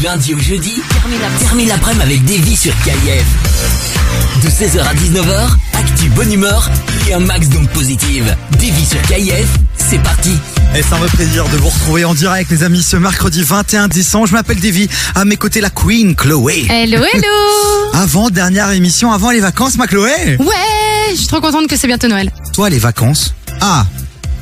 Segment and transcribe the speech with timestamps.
[0.00, 0.80] Du lundi au jeudi,
[1.40, 3.26] termine l'après-midi avec Davy sur KIF.
[4.42, 6.70] De 16h à 19h, actu bonne humeur
[7.06, 8.34] et un max d'ondes positives.
[8.52, 10.38] Davy sur KIF, c'est parti.
[10.74, 13.88] Et c'est un vrai plaisir de vous retrouver en direct, les amis, ce mercredi 21
[13.88, 14.26] décembre.
[14.26, 14.88] Je m'appelle Davy.
[15.14, 16.66] À mes côtés, la Queen, Chloé.
[16.70, 20.38] Hello, hello Avant dernière émission, avant les vacances, ma Chloé.
[20.38, 22.32] Ouais, je suis trop contente que c'est bientôt Noël.
[22.54, 23.34] Toi, les vacances?
[23.60, 23.84] Ah,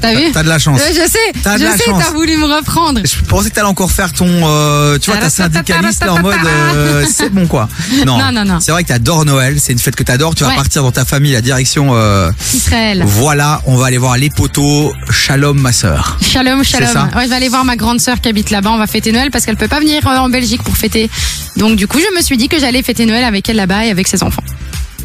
[0.00, 0.80] T'as vu t'as de la chance.
[0.80, 3.00] Ouais, Je sais, T'as de je la sais, t'as voulu me reprendre.
[3.04, 6.36] Je pensais que t'allais encore faire ton, euh, tu vois, ta syndicaliste là en mode,
[6.44, 7.68] euh, c'est bon quoi.
[8.06, 8.60] Non, Non, non, non.
[8.60, 10.34] C'est vrai que t'adores Noël, c'est une fête que t'adores.
[10.34, 10.56] Tu vas Ouais.
[10.56, 11.88] partir dans ta famille, la direction.
[11.94, 13.02] Euh, Israël.
[13.06, 14.92] voilà, on va aller voir les poteaux.
[15.10, 16.16] Shalom, ma sœur.
[16.22, 16.92] Shalom, shalom.
[16.92, 18.70] ça Ouais, je vais aller voir ma grande sœur qui habite là-bas.
[18.70, 21.10] On va fêter Noël parce qu'elle peut pas venir en Belgique pour fêter.
[21.56, 23.90] Donc du coup, je me suis dit que j'allais fêter Noël avec elle là-bas et
[23.90, 24.42] avec ses enfants.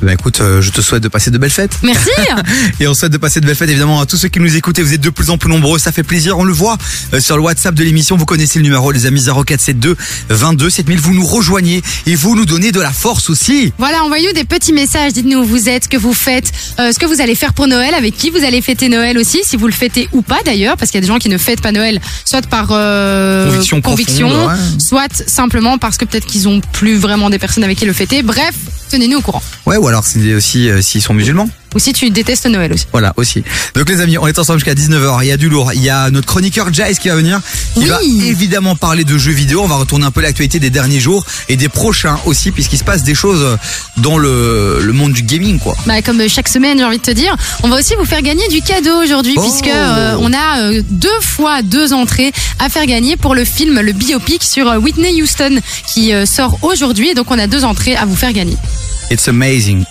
[0.04, 1.78] Bah écoute, euh, je te souhaite de passer de belles fêtes.
[1.82, 2.10] Merci.
[2.80, 4.78] Et on souhaite de passer de belles fêtes évidemment à tous ceux qui nous écoutent.
[4.80, 6.38] et Vous êtes de plus en plus nombreux, ça fait plaisir.
[6.38, 6.78] On le voit
[7.14, 8.18] euh, sur le WhatsApp de l'émission.
[8.18, 9.96] Vous connaissez le numéro, les amis 0472
[10.30, 11.00] 22 7000.
[11.00, 13.72] Vous nous rejoignez et vous nous donnez de la force aussi.
[13.78, 15.14] Voilà, envoyez-nous des petits messages.
[15.14, 17.68] Dites-nous où vous êtes, ce que vous faites, euh, ce que vous allez faire pour
[17.68, 20.76] Noël, avec qui vous allez fêter Noël aussi, si vous le fêtez ou pas d'ailleurs,
[20.76, 24.30] parce qu'il y a des gens qui ne fêtent pas Noël, soit par Conviction conviction,
[24.30, 24.80] profonde, ouais.
[24.80, 28.24] soit simplement parce que peut-être qu'ils ont plus vraiment des personnes avec qui le fêter.
[28.24, 28.54] Bref,
[28.94, 29.42] tenez-nous au courant.
[29.66, 31.50] Ouais, ou alors c'est aussi euh, s'ils sont musulmans.
[31.76, 32.86] Ou si tu détestes Noël aussi.
[32.92, 33.44] Voilà, aussi.
[33.76, 35.20] Donc les amis, on est ensemble jusqu'à 19h.
[35.24, 35.72] Il y a du lourd.
[35.74, 37.42] Il y a notre chroniqueur Jace qui va venir.
[37.74, 37.88] Qui Oui.
[37.90, 39.62] va évidemment parler de jeux vidéo.
[39.64, 42.84] On va retourner un peu l'actualité des derniers jours et des prochains aussi, puisqu'il se
[42.84, 43.58] passe des choses
[43.98, 45.76] dans le, le monde du gaming, quoi.
[45.86, 48.48] Bah, comme chaque semaine, j'ai envie de te dire, on va aussi vous faire gagner
[48.50, 49.42] du cadeau aujourd'hui, Oh.
[49.42, 53.80] puisque euh, on a euh, deux fois deux entrées à faire gagner pour le film,
[53.80, 55.60] le biopic sur euh, Whitney Houston,
[55.94, 57.14] qui sort aujourd'hui.
[57.14, 58.58] Donc, on a deux entrées à vous faire gagner.
[59.12, 59.84] It's amazing.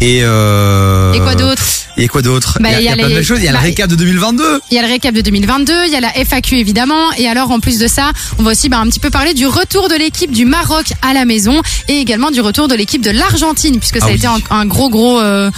[0.00, 1.12] Et, euh...
[1.14, 1.62] Et quoi d'autre
[1.96, 2.58] Et quoi d'autre?
[2.60, 3.38] Bah, Il y a, y a il y a plein de les- choses.
[3.38, 4.60] Il y a bah, le récap de 2022.
[4.70, 7.50] Il y a le récap de 2022, il y a la FAQ évidemment, et alors
[7.50, 9.94] en plus de ça, on va aussi bah, un petit peu parler du retour de
[9.94, 13.98] l'équipe du Maroc à la maison, et également du retour de l'équipe de l'Argentine, puisque
[13.98, 14.16] ça Ah a oui.
[14.16, 15.50] été un, un gros gros euh,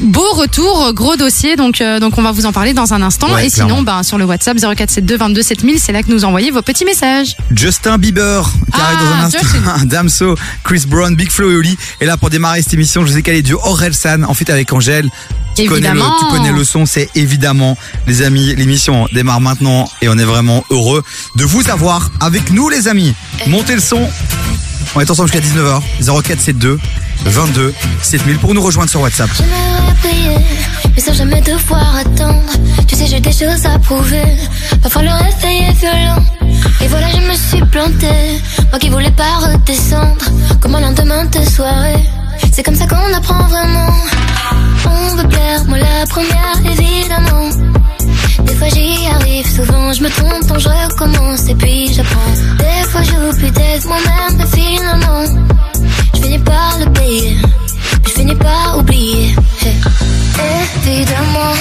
[0.00, 3.32] beau retour, gros dossier, donc euh, donc on va vous en parler dans un instant.
[3.32, 3.74] Ouais, et clairement.
[3.76, 6.84] sinon, bah, sur le WhatsApp 0472 22 7000, c'est là que nous envoyez vos petits
[6.84, 7.36] messages.
[7.54, 9.38] Justin Bieber qui Ah, arrive dans un instant.
[9.42, 9.84] Justin.
[9.86, 10.34] Damso,
[10.64, 11.76] Chris Brown, Big Flo et Oli.
[12.00, 14.48] Et là pour démarrer cette émission, je vous ai calé du Aurel San en fait
[14.50, 15.08] avec Angèle.
[15.56, 17.76] Tu connais, le, tu connais le son, c'est évidemment,
[18.06, 21.02] les amis, l'émission démarre maintenant et on est vraiment heureux
[21.36, 23.12] de vous avoir avec nous, les amis.
[23.48, 24.08] Montez le son.
[24.94, 25.80] On est ensemble jusqu'à 19h.
[26.00, 26.78] 0472
[27.24, 29.30] 22 7000 pour nous rejoindre sur WhatsApp.
[30.94, 32.52] Mais sans jamais devoir attendre.
[32.86, 34.24] Tu sais, j'ai des choses à prouver.
[34.82, 36.22] Parfois le réveil est violent.
[36.82, 38.40] Et voilà, je me suis plantée.
[38.70, 40.24] Moi qui voulais pas redescendre.
[40.60, 42.04] Comme un lendemain de soirée.
[42.52, 43.94] C'est comme ça qu'on apprend vraiment.
[44.86, 47.50] On veut plaire, moi la première, évidemment.
[48.50, 52.34] Des fois j'y arrive, souvent je me trompe, donc je recommence et puis j'apprends.
[52.58, 55.24] Des fois j'oublie d'être moi-même, mais finalement,
[56.14, 57.36] je finis par le payer.
[58.04, 59.36] Je finis par oublier.
[59.62, 59.76] Hey.
[60.86, 61.54] Évidemment,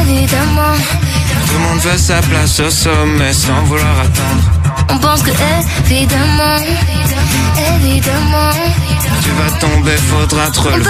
[0.00, 0.74] évidemment,
[1.46, 4.44] Tout le monde veut sa place au sommet sans vouloir attendre.
[4.90, 5.30] on pense que
[5.90, 6.58] évidemment,
[7.76, 8.50] évidemment,
[9.38, 10.82] Tu vas tomber, faudra te on perd,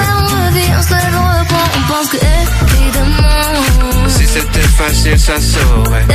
[0.82, 6.06] se lève, on reprend, on pense que évidemment, Si c'était facile, ça saurait.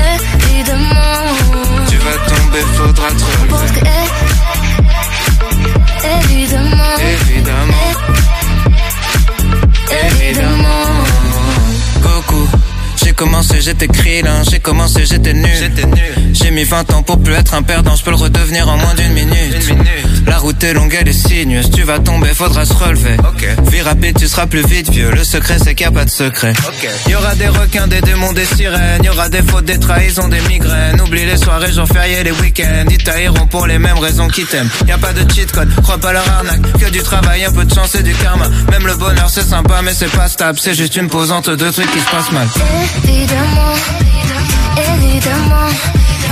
[0.49, 1.35] évidemment,
[1.88, 3.79] Tu vas tomber, faudra te on pense que
[6.23, 7.91] évidemment, Évidemment,
[9.91, 11.02] évidemment.
[13.13, 15.47] J'ai commencé, j'étais krillin, j'ai commencé, j'étais nul.
[16.34, 18.96] J'ai mis 20 ans pour plus être un perdant, je peux le redevenir en moins
[18.96, 19.72] d'une minute.
[20.25, 23.16] La route est longue, elle est sinueuse, tu vas tomber, faudra se relever.
[23.72, 26.09] Vie rapide, tu seras plus vite vieux, le secret c'est qu'il n'y a pas de
[26.09, 26.53] secret.
[27.07, 30.41] Y aura des requins, des démons, des sirènes, y aura des fautes, des trahisons, des
[30.50, 31.00] migraines.
[31.00, 34.69] Oublie les soirées, jours fériés, les week-ends, ils tailleront pour les mêmes raisons qu'ils t'aiment.
[34.88, 37.63] Y a pas de cheat code, crois pas leur arnaque, que du travail, un peu
[37.63, 38.47] de chance et du karma.
[38.72, 41.72] Même le bonheur c'est sympa, mais c'est pas stable, c'est juste une pause entre deux
[41.72, 42.47] trucs qui se passent mal.
[43.07, 43.73] Évidemment,
[44.77, 45.69] évidemment,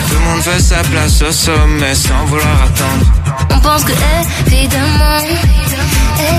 [0.10, 3.06] Tout le monde veut sa place au sommet sans vouloir attendre.
[3.54, 3.94] on pense que
[4.48, 5.20] évidemment,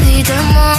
[0.00, 0.76] évidemment,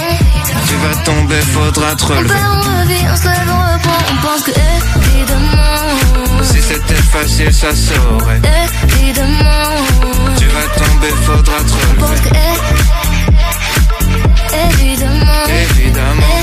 [0.66, 2.28] Tu vas tomber, faudra te on relever.
[2.28, 7.52] perd, on revit, on se lève, on reprend, on pense que évidemment, Si c'était facile,
[7.54, 8.40] ça saurait.
[8.98, 9.70] évidemment,
[10.38, 12.30] Tu vas tomber, faudra te on pense relever.
[12.30, 12.34] que
[14.80, 16.42] évidemment, Évidemment,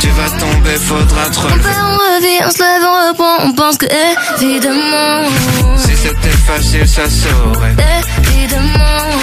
[0.00, 1.68] Tu vas tomber, faudra te On relever.
[1.82, 3.48] on revient, on se lève, on reprend.
[3.48, 3.86] On pense que
[4.40, 5.28] évidemment,
[5.76, 7.74] Si c'était facile, ça saurait.
[8.34, 9.19] évidemment.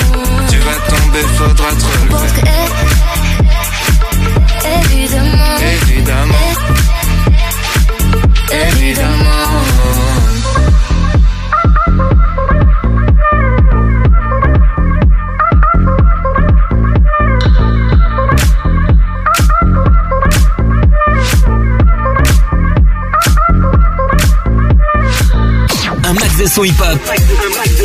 [26.57, 26.97] Son hip-hop,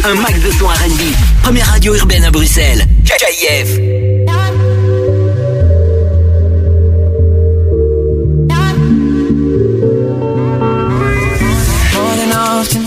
[0.05, 1.03] un max de son R&B.
[1.43, 2.87] Première radio urbaine à Bruxelles.
[3.05, 3.69] KIF.
[11.93, 12.83] more than often.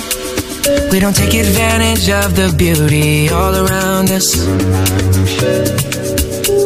[0.92, 4.34] We don't take advantage of the beauty all around us.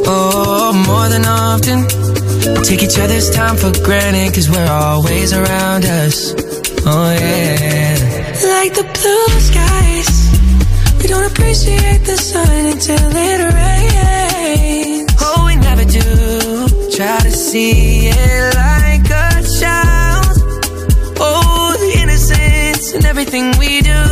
[0.08, 1.82] Oh, more than often.
[2.56, 6.34] We take each other's time for granted cause we're always around us.
[6.86, 7.99] Oh, yeah.
[12.10, 15.14] The sun until it rains.
[15.22, 16.08] Oh, we never do.
[16.98, 19.30] Try to see it like a
[19.60, 20.26] child.
[21.20, 24.04] Oh, the innocence in everything we do.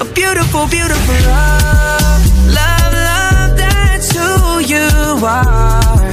[0.00, 2.22] A beautiful, beautiful love.
[2.60, 4.88] Love, love, that's who you
[5.22, 6.12] are.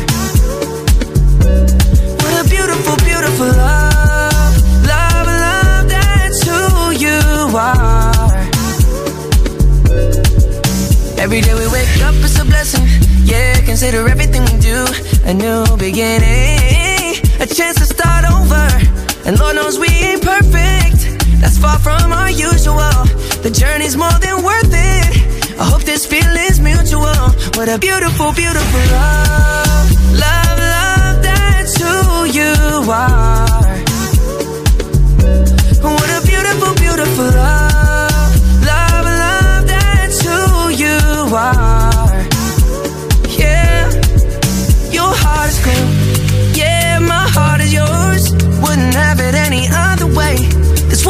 [2.21, 3.78] What a beautiful, beautiful love.
[11.29, 12.87] Every day we wake up, it's a blessing.
[13.23, 14.83] Yeah, consider everything we do
[15.25, 18.65] a new beginning, a chance to start over.
[19.29, 20.97] And Lord knows we ain't perfect.
[21.39, 23.05] That's far from our usual.
[23.45, 25.59] The journey's more than worth it.
[25.59, 27.21] I hope this feeling's mutual.
[27.53, 29.85] What a beautiful, beautiful love.
[30.25, 33.77] Love, love, that's who you are.
[35.85, 37.68] What a beautiful, beautiful love.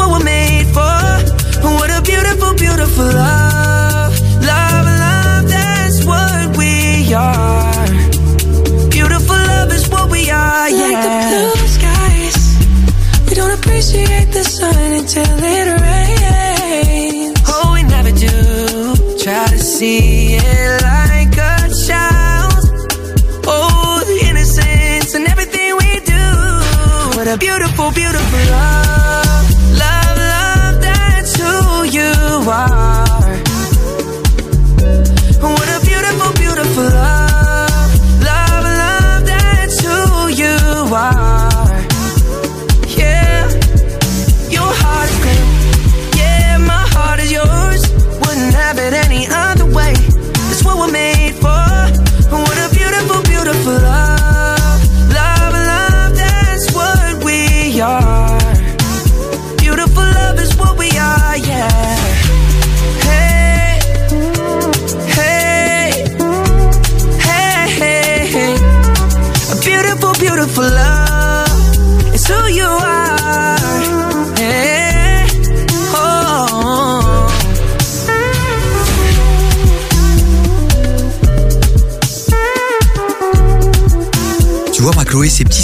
[0.00, 1.00] What we're made for.
[1.78, 4.12] What a beautiful, beautiful love.
[4.52, 6.72] Love, love, that's what we
[7.12, 7.86] are.
[8.96, 10.84] Beautiful love is what we are, yeah.
[10.86, 12.38] Like the blue skies.
[13.28, 17.38] We don't appreciate the sun until it rains.
[17.52, 18.36] Oh, we never do.
[19.22, 20.09] Try to see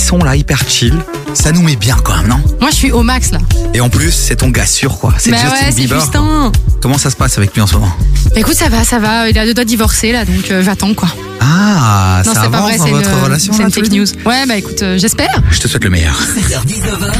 [0.06, 0.94] Sons là, hyper chill,
[1.34, 2.40] ça nous met bien quand même, non?
[2.60, 3.40] Moi, je suis au max là.
[3.74, 5.12] Et en plus, c'est ton gars sûr, quoi.
[5.18, 6.00] C'est Bah Justin ouais, c'est Bieber.
[6.00, 6.52] Justin.
[6.80, 7.90] Comment ça se passe avec lui en ce moment?
[8.26, 9.28] Bah, écoute, ça va, ça va.
[9.28, 11.08] Il a deux doigts de divorcer là, donc euh, j'attends quoi.
[11.40, 13.90] Ah, Non, ça c'est pas avance vrai, dans c'est votre une, relation c'est une fake
[13.90, 14.06] news.
[14.24, 15.42] Ouais, bah écoute, euh, j'espère.
[15.50, 16.14] Je te souhaite le meilleur.
[16.14, 17.12] 16h-19h.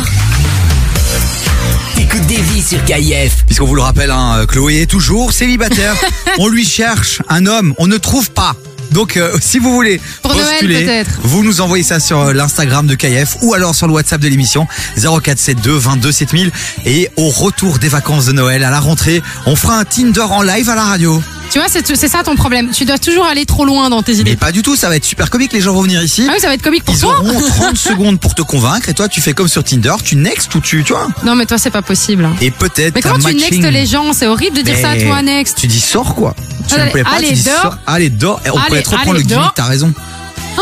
[1.97, 3.45] T'écoutes des vies sur KIF.
[3.47, 5.97] Puisqu'on vous le rappelle, hein, Chloé est toujours célibataire.
[6.39, 8.55] on lui cherche un homme, on ne trouve pas.
[8.93, 10.01] Donc, euh, si vous voulez
[10.47, 14.21] Noël, vous nous envoyez ça sur euh, l'Instagram de KF ou alors sur le WhatsApp
[14.21, 16.51] de l'émission 0472 22 7000.
[16.85, 20.43] Et au retour des vacances de Noël, à la rentrée, on fera un Tinder en
[20.43, 21.23] live à la radio.
[21.51, 22.71] Tu vois, c'est ça ton problème.
[22.73, 24.37] Tu dois toujours aller trop loin dans tes Mais idées.
[24.37, 25.53] pas du tout, ça va être super comique.
[25.53, 26.27] Les gens vont venir ici.
[26.29, 27.21] Ah oui, ça va être comique pour Ils toi.
[27.21, 30.53] auront 30 secondes pour te convaincre et toi tu fais comme sur Tinder, tu next
[30.57, 31.07] ou tu, tu vois.
[31.25, 32.29] Non, mais toi, c'est pas possible.
[32.41, 33.61] Et peut-être Mais comment tu matching.
[33.63, 34.13] next les gens?
[34.13, 35.57] C'est horrible de dire ça à Mais toi, next.
[35.59, 36.35] Tu dis sors quoi.
[36.69, 37.63] Tu Allez, me plais pas, allez, tu dis dors.
[37.63, 37.79] sors.
[37.87, 38.41] Allez, dors.
[38.45, 39.95] Et on Allez, pourrait être reprendre le gimmick, t'as raison.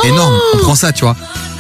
[0.05, 1.17] Énorme, on prend ça, tu vois.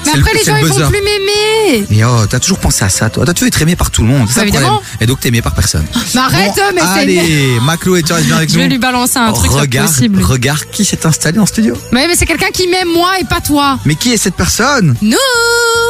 [0.06, 1.86] Mais après, le- les gens, le ils vont plus m'aimer.
[1.88, 3.24] Mais oh, t'as toujours pensé à ça, toi.
[3.24, 4.28] Toi, tu veux être aimé par tout le monde.
[4.28, 4.70] C'est ça le problème.
[5.00, 5.86] Et donc, t'es aimé par personne.
[6.14, 6.82] Mais arrête, Bon, mais.
[6.82, 8.70] Allez, Maclo et tu restes bien avec Je vais nous.
[8.72, 10.22] lui balancer un truc, regarde, possible.
[10.22, 11.74] regarde qui s'est installé en studio.
[11.90, 13.78] Mais, mais c'est quelqu'un qui m'aime moi et pas toi.
[13.86, 14.94] Mais qui est cette personne?
[15.00, 15.16] Nous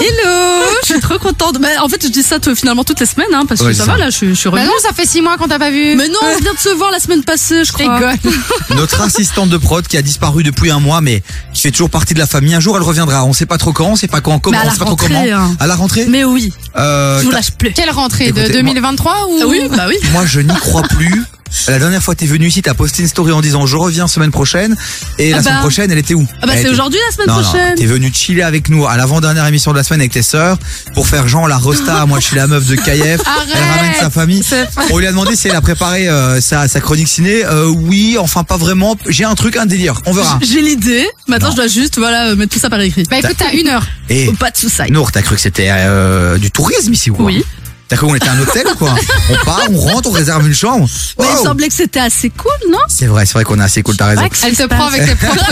[0.00, 1.58] Hello Je suis trop contente.
[1.60, 3.84] Mais en fait, je dis ça finalement toutes les semaines, hein, parce que Ouais, ça
[3.84, 4.66] va là, je, je suis Bah revenue.
[4.66, 5.94] non, ça fait six mois qu'on t'a pas vu.
[5.96, 7.94] Mais non, on vient de se voir la semaine passée, je je crois.
[7.96, 8.14] rigole.
[8.76, 11.22] Notre assistante de prod qui a disparu depuis un mois, mais
[11.52, 12.54] qui fait toujours partie de la famille.
[12.54, 13.24] Un jour, elle reviendra.
[13.24, 14.78] On sait pas trop quand, on sait pas quand, comment, Mais à on la sait
[14.78, 15.36] pas trop rentrée, comment.
[15.44, 15.56] hein.
[15.60, 17.72] À la rentrée Mais oui, Euh, je vous lâche plus.
[17.72, 19.96] Quelle rentrée Écoutez, De moi- 2023 ou Ah oui, bah oui.
[20.12, 21.22] Moi, je n'y crois plus.
[21.68, 24.08] La dernière fois que t'es venu ici, t'as posté une story en disant je reviens
[24.08, 24.76] semaine prochaine.
[25.18, 25.60] Et la Ah semaine bah.
[25.60, 26.26] prochaine, elle était où?
[26.42, 27.74] Ah bah c'est était- aujourd'hui la semaine Non, non, prochaine.
[27.76, 30.58] t'es venu chiller avec nous à l'avant-dernière émission de la semaine avec tes sœurs
[30.94, 32.04] pour faire genre la rosta.
[32.06, 32.82] Moi, je suis la meuf de KF.
[33.54, 34.42] Elle ramène sa famille.
[34.42, 37.44] C'est pas- On lui a demandé si elle a préparé euh, sa, sa chronique ciné.
[37.44, 38.96] Euh, oui, enfin pas vraiment.
[39.08, 40.00] J'ai un truc, un délire.
[40.06, 40.38] On verra.
[40.42, 41.08] J'ai l'idée.
[41.28, 41.52] Maintenant, Non.
[41.52, 43.04] je dois juste voilà euh, mettre tout ça par écrit.
[43.10, 43.86] Bah écoute, t'as une heure.
[44.10, 44.90] Et Pas de soucis.
[44.90, 47.26] Nour, t'as cru que c'était euh, du tourisme ici ou quoi?
[47.26, 47.44] Oui.
[47.86, 48.94] T'as cru qu'on était un hôtel ou quoi
[49.30, 50.88] On part, on rentre, on réserve une chambre.
[51.18, 51.44] Mais il Wow.
[51.44, 54.06] semblait que c'était assez cool, non C'est vrai, c'est vrai qu'on est assez cool, t'as
[54.06, 54.22] raison.
[54.42, 55.44] Elle se prend avec tes propres.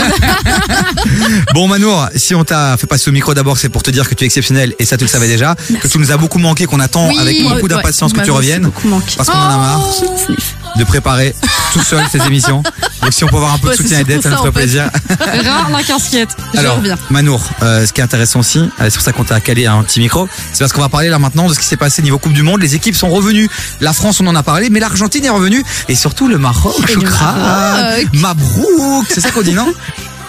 [1.53, 4.15] Bon Manour, si on t'a fait passer au micro d'abord, c'est pour te dire que
[4.15, 6.65] tu es exceptionnel et ça tu le savais déjà, que tu nous as beaucoup manqué,
[6.65, 7.17] qu'on attend Oui.
[7.19, 9.13] avec beaucoup Ouais, d'impatience ouais, que tu m'avez reviennes, beaucoup manqué.
[9.15, 9.85] parce qu'on en a marre
[10.25, 10.55] Sniff.
[10.77, 11.35] De préparer
[11.73, 12.63] tout seul ces émissions.
[13.01, 14.51] Donc si on peut avoir un peu de Ouais, soutien et d'aide, ça nous ferait
[14.51, 14.89] plaisir.
[15.19, 16.29] Rare la casquette.
[16.55, 16.97] Alors, reviens.
[17.09, 19.81] Manour, euh, ce qui est intéressant aussi, euh, c'est pour ça qu'on t'a calé un
[19.83, 22.19] petit micro, c'est parce qu'on va parler là maintenant de ce qui s'est passé niveau
[22.19, 22.61] Coupe du Monde.
[22.61, 23.49] Les équipes sont revenues.
[23.81, 26.75] La France, on en a parlé, mais l'Argentine est revenue et surtout le Maroc.
[26.95, 28.07] Maroc.
[28.13, 29.73] Mabrouk, c'est ça qu'on dit non?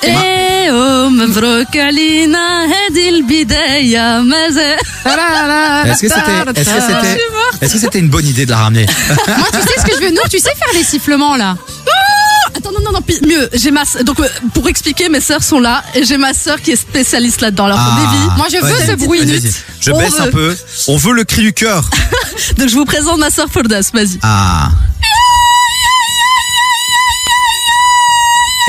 [0.03, 0.72] إيه
[1.10, 4.77] مبروك علينا هذه البداية ماذا
[5.86, 7.19] Est-ce que c'était, est-ce que c'était,
[7.62, 8.86] est-ce que c'était une bonne idée de la ramener
[9.27, 10.12] Moi, tu sais ce que je veux.
[10.12, 11.58] Nour, tu sais faire les sifflements là.
[12.55, 15.43] Attends, non, non, non, pi- mieux, j'ai ma, s- donc, euh, pour expliquer, mes sœurs
[15.43, 17.65] sont là, et j'ai ma sœur qui est spécialiste là-dedans.
[17.65, 18.00] Alors, Ah.
[18.01, 19.19] Davy, Moi, je veux Vas-y, ce bruit.
[19.19, 19.53] vas-y, vas-y.
[19.81, 20.31] Je On baisse un veut.
[20.31, 20.58] peu.
[20.88, 21.81] On veut le cri du cœur.
[22.58, 24.17] donc je vous présente ma sœur Fordas, vas-y.
[24.24, 24.69] Ah.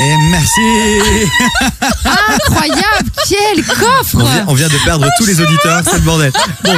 [0.04, 0.60] Et merci.
[2.04, 3.10] Incroyable.
[3.28, 4.14] Quel coffre.
[4.16, 6.32] On vient, on vient de perdre tous les auditeurs, c'est le bordel.
[6.64, 6.74] Bon,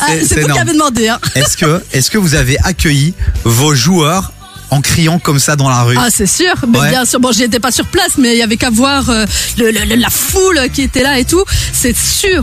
[0.00, 1.18] Ah, c'est- vous qui avez demandé, hein.
[1.34, 4.32] Est-ce que, vous avez accueilli vos joueurs
[4.70, 5.96] en criant comme ça dans la rue?
[5.98, 6.88] Ah, c'est sûr, mais Ouais.
[6.90, 9.26] bien sûr, bon, j'y étais pas sur place, mais il y avait qu'à voir euh,
[9.58, 12.42] le, le- le- la foule qui était là et tout, c'est sûr.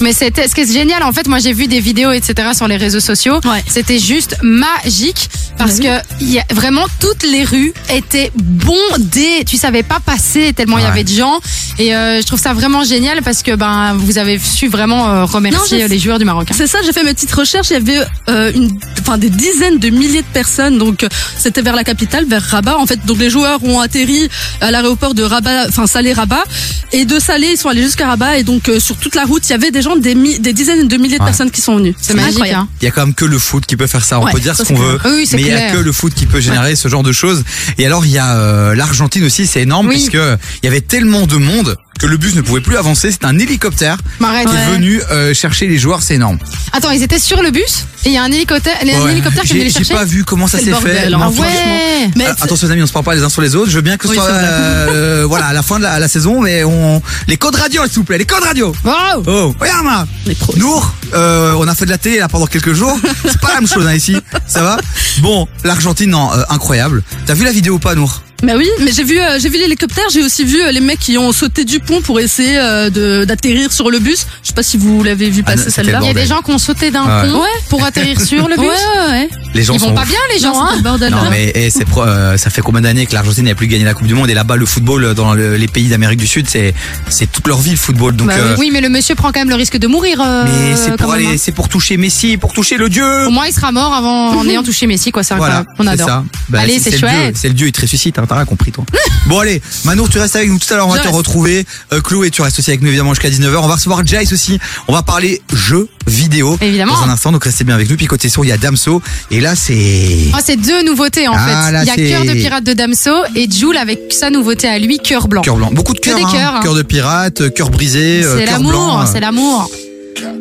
[0.00, 1.02] Mais c'était ce qui est génial.
[1.02, 2.48] En fait, moi, j'ai vu des vidéos, etc.
[2.54, 3.40] sur les réseaux sociaux.
[3.44, 3.62] Ouais.
[3.68, 9.44] C'était juste magique parce que y a, vraiment toutes les rues étaient bondées.
[9.46, 11.40] Tu savais pas passer tellement il y avait de gens.
[11.78, 15.24] Et euh, je trouve ça vraiment génial parce que ben vous avez su vraiment euh,
[15.24, 16.48] remercier je- les joueurs du Maroc.
[16.50, 16.54] hein.
[16.56, 18.70] C'est ça, j'ai fait mes petites recherches, il y avait euh, une,
[19.00, 21.08] enfin, des dizaines de milliers de personnes, donc euh,
[21.38, 22.78] c'était vers la capitale, vers Rabat.
[22.78, 24.28] En fait, donc les joueurs ont atterri
[24.60, 26.44] à l'aéroport de Rabat, enfin Salé-Rabat,
[26.92, 29.44] et de Salé, ils sont allés jusqu'à Rabat, et donc euh, sur toute la route,
[29.48, 31.28] il y avait des gens, des, mi- des dizaines de milliers de Ouais.
[31.28, 31.94] personnes qui sont venues.
[32.00, 32.30] C'est magique.
[32.32, 32.60] incroyable.
[32.62, 32.68] Hein.
[32.80, 34.18] Il y a quand même que le foot qui peut faire ça.
[34.20, 35.12] On Ouais, peut dire ça, ce qu'on c'est veut, clair.
[35.14, 35.72] Oui, c'est mais il y a clair.
[35.74, 37.44] que le foot qui peut générer ce genre de choses.
[37.78, 39.94] Et alors il y a euh, l'Argentine aussi, c'est énorme Oui.
[39.96, 43.10] puisque il y avait tellement de monde que le bus ne pouvait plus avancer.
[43.10, 44.48] C'est un hélicoptère M'arrête.
[44.48, 44.72] qui est Ouais.
[44.74, 46.02] venu euh, chercher les joueurs.
[46.02, 46.38] C'est énorme.
[46.72, 49.12] Attends, ils étaient sur le bus et il y a un hélicoptère, un Ouais.
[49.12, 49.94] hélicoptère qui est venu J'ai les j'ai chercher.
[49.94, 50.92] pas vu comment ça C'est s'est le fait.
[50.92, 51.20] bordel, hein.
[51.22, 52.10] Ah ouais.
[52.16, 53.70] Mais Euh, attention les amis, on se parle pas les uns sur les autres.
[53.70, 54.42] Je veux bien que ce Oui, soit c'est vrai.
[54.44, 57.96] euh, voilà à la fin de la, la saison, mais on les codes radio s'il
[57.96, 58.74] vous plaît, les codes radio.
[58.84, 59.22] Wow.
[59.26, 60.06] Oh, regarde moi.
[60.26, 60.54] Les pros.
[60.56, 62.98] Nour, euh, on a fait de la télé là pendant quelques jours.
[63.24, 64.16] C'est pas la même chose hein, ici.
[64.46, 64.76] Ça va?
[65.20, 67.02] Bon, l'Argentine, non, euh, incroyable.
[67.26, 68.22] T'as vu la vidéo ou pas, Nour?
[68.44, 70.98] Bah oui, mais j'ai vu, euh, j'ai vu l'hélicoptère, j'ai aussi vu euh, les mecs
[70.98, 74.26] qui ont sauté du pont pour essayer euh, de d'atterrir sur le bus.
[74.42, 75.98] Je sais pas si vous l'avez vu Ah, passer c'était celle-là.
[76.00, 77.30] le Il y a des gens qui ont sauté d'un Ouais.
[77.30, 78.66] pont pour atterrir sur le bus.
[78.66, 79.28] Ouais, ouais, ouais.
[79.54, 80.52] Les gens Ils vont sont pas bien les gens.
[80.54, 80.66] Non, hein.
[80.72, 81.10] c'était le bordel.
[81.12, 83.84] Non mais eh, c'est pro- euh, ça fait combien d'années que l'Argentine n'a plus gagné
[83.84, 86.26] la Coupe du Monde et là-bas le football euh, dans le- les pays d'Amérique du
[86.26, 86.74] Sud c'est
[87.08, 89.40] c'est toute leur vie le football donc Bah euh, oui, mais le monsieur prend quand
[89.40, 90.20] même le risque de mourir.
[90.20, 91.38] euh, mais c'est quand pour même, aller hein.
[91.38, 94.46] c'est pour toucher Messi pour toucher le dieu Au moins, il sera mort avant en
[94.48, 95.22] ayant touché Messi, quoi.
[95.22, 95.76] C'est voilà incroyable.
[95.78, 96.08] On c'est adore.
[96.08, 97.36] ça Bah, Allez, c'est le dieu, chouette.
[97.36, 98.84] c'est le dieu il te ressuscite hein, t'as rien compris toi
[99.26, 101.16] bon allez Manour tu restes avec nous tout à l'heure on va Je te reste.
[101.18, 104.32] retrouver euh, Chloé tu restes aussi avec nous évidemment jusqu'à 19h on va recevoir Jace
[104.32, 106.94] aussi on va parler jeux vidéo Évidemment.
[106.94, 109.00] dans un instant donc restez bien avec nous puis côté son il y a Damso
[109.30, 111.72] et là c'est Oh, c'est deux nouveautés en Ah, fait.
[111.72, 114.66] là, Il y a c'est- Cœur de pirate de Damso et Joule avec sa nouveauté
[114.68, 115.42] à lui, Cœur blanc.
[115.42, 115.70] Cœur blanc.
[115.72, 116.28] Beaucoup de Que cœur, des hein.
[116.32, 116.60] cœurs, hein.
[116.62, 119.06] Cœur de pirate, euh, cœur brisé, euh, C'est cœur l'amour, blanc.
[119.10, 119.70] c'est l'amour.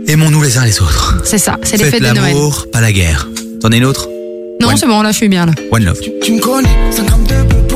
[0.07, 1.15] Aimons-nous les uns les autres.
[1.23, 2.33] C'est ça, c'est les Faites fêtes de Noël.
[2.33, 3.27] l'amour, pas la guerre.
[3.61, 4.07] T'en as une autre?
[4.61, 5.53] Non, c'est bon, là je suis bien là.
[5.71, 5.99] One love.
[6.23, 7.72] Tu me connais, 5 grammes de peu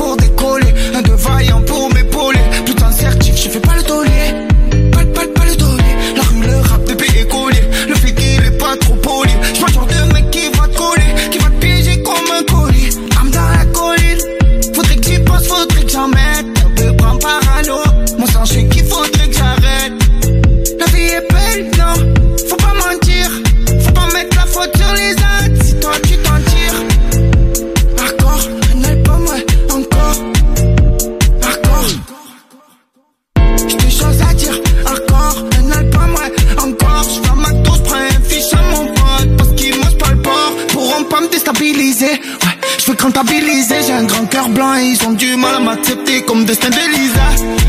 [42.06, 45.60] Ouais, je veux comptabiliser, j'ai un grand cœur blanc et ils ont du mal à
[45.60, 47.20] m'accepter comme destin de Lisa.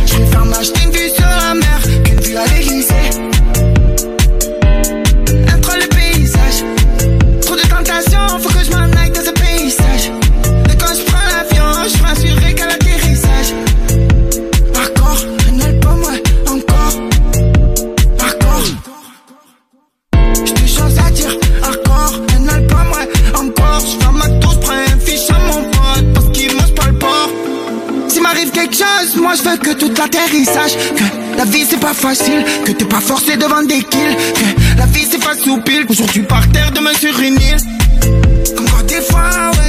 [0.05, 2.98] Je préfère m'acheter une vue sur la mer qu'une vue à l'Élysée.
[28.29, 30.73] M'arrive quelque chose, moi je veux que toute l'atterrissage.
[30.95, 34.15] Que la vie c'est pas facile, que t'es pas forcé de vendre des kills.
[34.35, 37.57] Que la vie c'est pas soupil, aujourd'hui par terre, demain sur une île.
[38.55, 39.68] Comme quand des fois, ouais,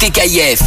[0.00, 0.62] Nouveauté KIF.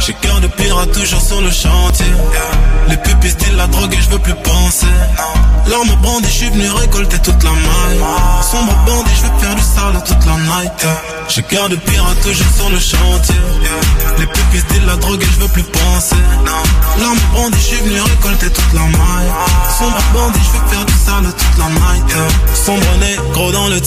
[0.00, 2.06] J'ai cœur de pirate toujours sur le chantier.
[2.88, 4.86] Les pupilles style la drogue et je veux plus penser.
[5.66, 8.00] L'arme bandit, je suis venu récolter toute la maille.
[8.42, 10.86] Sombre bandit, je veux faire du sale toute la night.
[11.28, 11.76] J'ai cœur de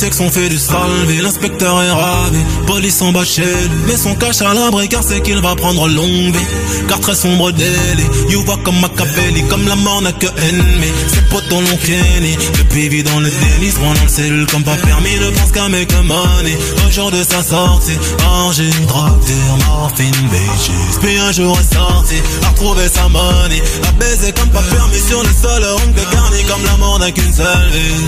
[0.04, 1.22] texte, on fait du salvé.
[1.22, 3.84] L'inspecteur est ravi, police en bas chez lui.
[3.88, 6.48] Mais son cache à l'abri car c'est qu'il va prendre longue vie.
[6.90, 10.92] Car très sombre délit, you vois comme Machiavelli, comme la mort n'a que ennemi.
[11.08, 15.16] Ses potes l'ont kenny, depuis vit dans le déni, dans le cellule comme pas permis,
[15.22, 16.58] ne pense qu'à make money.
[16.86, 19.32] Au jour de sa sortie, orgie, drogue,
[19.68, 21.00] morphine, bitches.
[21.02, 23.62] Puis un jour est sorti, a retrouvé sa money.
[23.88, 25.64] A baiser comme pas permis sur le sol,
[25.96, 28.04] de garni, comme la mort n'a qu'une seule vie.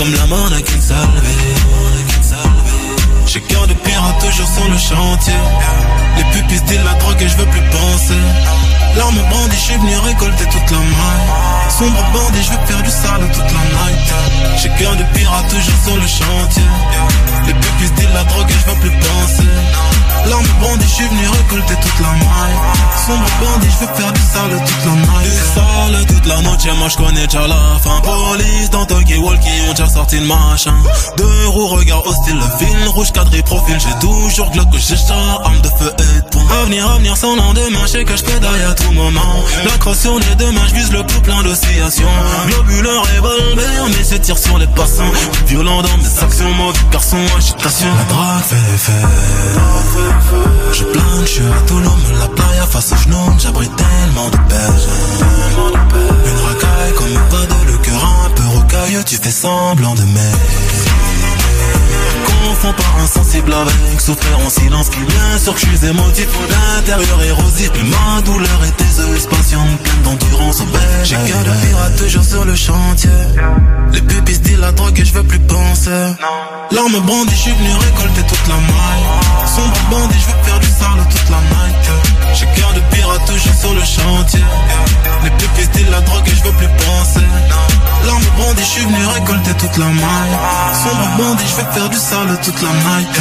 [0.00, 1.60] Comme la mort n'a qu'une seule vie.
[3.26, 5.34] J'ai cœur de pirate toujours sur le chantier.
[6.16, 8.22] Les pupilles disent la drogue et je veux plus penser.
[8.96, 11.28] L'arme bandit, je suis venu récolter toute la maille.
[11.68, 14.14] Sombre bandit, je veux faire du sale toute la night.
[14.62, 16.68] J'ai cœur de pirate toujours sur le chantier.
[17.46, 19.48] Les pupilles disent la drogue et je veux plus penser.
[20.28, 22.58] L'arme bandit, je suis venu récolter toute la maille.
[23.06, 25.30] Sombre bandit, je veux faire du sale toute la night.
[25.30, 28.00] Du sale toute la noche, moi je connais déjà la fin.
[28.00, 30.74] Police dans Tokyo Walkie, ont déjà sorti le machin.
[31.16, 33.78] Deux roues, regard hostile, le fil rouge cadré profil.
[33.78, 36.39] J'ai toujours Glock, j'ai chat, arme de feu et de.
[36.50, 39.44] Avenir, avenir sans lendemain, je sais que je pédale à tout moment.
[39.64, 42.08] La crosse sur les deux mains, le coup plein d'oscillations.
[42.48, 45.10] Globuleur revolver, mais je tire sur les passants.
[45.46, 47.88] Violent dans mes actions, mauvais garçon, agitation.
[47.96, 49.06] La drague fait effet.
[50.72, 54.88] Je plane, je suis à Toulouse, la playa face au genou, j'abrite tellement de berges.
[56.26, 60.69] Une racaille comme un de le cœur un peu rocailleux, tu fais semblant de m'aimer.
[62.42, 66.28] Confonds pas insensible avec souffrir en silence qui bien sûr que je suis émotif
[67.26, 67.70] érosif.
[67.84, 72.24] Ma douleur et tes yeux patientes pleines d'endurance au bec J'ai cœur de pirate toujours
[72.24, 73.10] sur le chantier.
[73.92, 75.90] Les pupilles se disent la drogue et je veux plus penser
[76.72, 79.06] L'arme bandit, je suis venu récolter toute la maille.
[79.56, 81.90] Sombre bandit, je veux faire du sale toute la night
[82.34, 84.44] J'ai cœur de pirate toujours sur le chantier
[85.24, 87.26] Les se disent la drogue et je veux plus penser.
[88.06, 90.38] L'arme bandit, je suis venu récolter toute la maille.
[90.82, 93.20] Sombre bandit, je vais faire du sale toute la night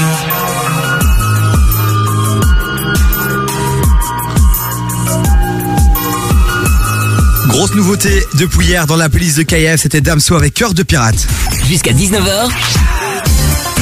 [7.49, 11.27] Grosse nouveauté depuis hier dans la police de KF, c'était Damso avec Cœur de Pirate.
[11.67, 12.47] Jusqu'à 19h.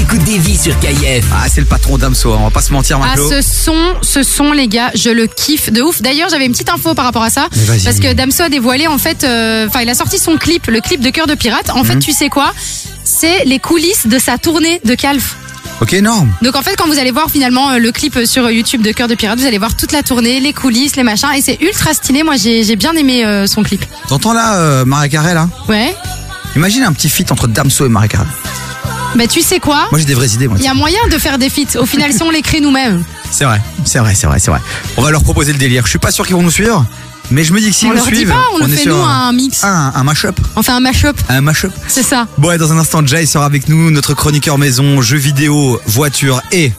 [0.09, 1.25] Écoute des vies sur KIF.
[1.33, 3.29] Ah, c'est le patron Damso, hein, on va pas se mentir, Ah, Marco.
[3.29, 6.01] ce son, ce son, les gars, je le kiffe de ouf.
[6.01, 7.49] D'ailleurs, j'avais une petite info par rapport à ça.
[7.83, 10.79] Parce que Damso a dévoilé, en fait, euh, enfin, il a sorti son clip, le
[10.79, 11.69] clip de Cœur de Pirate.
[11.71, 11.85] En Mhm.
[11.85, 12.53] fait, tu sais quoi?
[13.03, 15.35] C'est les coulisses de sa tournée de Calf.
[15.81, 16.31] Ok, énorme.
[16.41, 19.09] Donc en fait, quand vous allez voir finalement euh, le clip sur YouTube de Cœur
[19.09, 21.93] de Pirate, vous allez voir toute la tournée, les coulisses, les machins, et c'est ultra
[21.93, 22.23] stylé.
[22.23, 23.83] Moi, j'ai bien aimé euh, son clip.
[24.07, 25.49] T'entends là, euh, Marie Carré, là?
[25.67, 25.93] Ouais.
[26.55, 28.25] Imagine un petit feat entre Damso et Marie Carré.
[29.17, 30.57] Bah tu sais quoi Moi, j'ai des vraies idées, moi.
[30.59, 31.79] Il y a moyen de faire des feats.
[31.79, 33.03] Au final, si on les crée nous-mêmes.
[33.31, 34.59] C'est vrai, c'est vrai, c'est vrai, c'est vrai.
[34.95, 35.83] On va leur proposer le délire.
[35.85, 36.85] Je suis pas sûr qu'ils vont nous suivre,
[37.31, 38.75] mais je me dis que s'ils on nous leur dit suivent, pas, on, le est
[38.75, 39.63] fait sur nous un mix.
[39.63, 40.39] un, un mash-up.
[40.55, 41.17] On fait un mash-up.
[41.29, 41.71] Un mash-up.
[41.87, 42.27] C'est ça.
[42.37, 46.41] Bon, et dans un instant, Jay sera avec nous, notre chroniqueur maison, jeux vidéo, voiture
[46.51, 46.71] et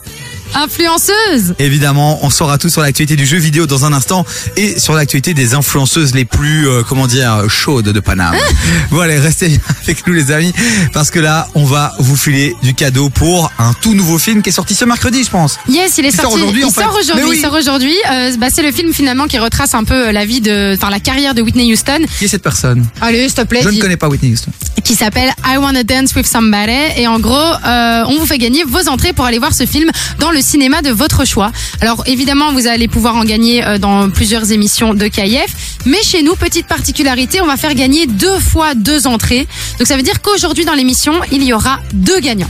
[0.55, 1.53] Influenceuse.
[1.59, 4.25] évidemment, on saura tout sur l'actualité du jeu vidéo dans un instant
[4.57, 8.35] et sur l'actualité des influenceuses les plus, euh, comment dire, chaudes de Paname.
[8.91, 10.53] bon, allez, restez avec nous les amis,
[10.93, 14.49] parce que là, on va vous filer du cadeau pour un tout nouveau film qui
[14.49, 15.57] est sorti ce mercredi, je pense.
[15.69, 16.37] Yes, il est Il sort sorti.
[16.37, 16.81] aujourd'hui, il en fait.
[16.81, 17.25] sort aujourd'hui.
[17.29, 17.35] Oui.
[17.37, 17.95] Il sort aujourd'hui.
[18.11, 20.99] Euh, bah, c'est le film finalement qui retrace un peu la vie de, enfin la
[20.99, 21.99] carrière de Whitney Houston.
[22.17, 22.85] Qui est cette personne?
[23.01, 23.61] Allez, s'il te plaît.
[23.63, 24.51] Je ne connais pas Whitney Houston.
[24.89, 26.71] Qui s'appelle I Wanna Dance with Somebody.
[26.97, 29.91] Et en gros, euh, on vous fait gagner vos entrées pour aller voir ce film
[30.17, 31.51] dans le cinéma de votre choix.
[31.79, 35.77] Alors évidemment, vous allez pouvoir en gagner euh, dans plusieurs émissions de KIF.
[35.85, 39.47] Mais chez nous, petite particularité, on va faire gagner deux fois deux entrées.
[39.77, 42.49] Donc ça veut dire qu'aujourd'hui dans l'émission, il y aura deux gagnants.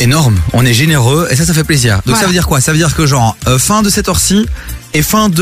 [0.00, 1.94] Énorme, on est généreux et ça, ça fait plaisir.
[1.96, 2.20] Donc Voilà.
[2.20, 2.60] ça veut dire quoi?
[2.60, 4.46] Ça veut dire que genre, euh, fin de cette heure-ci
[4.94, 5.36] et fin de...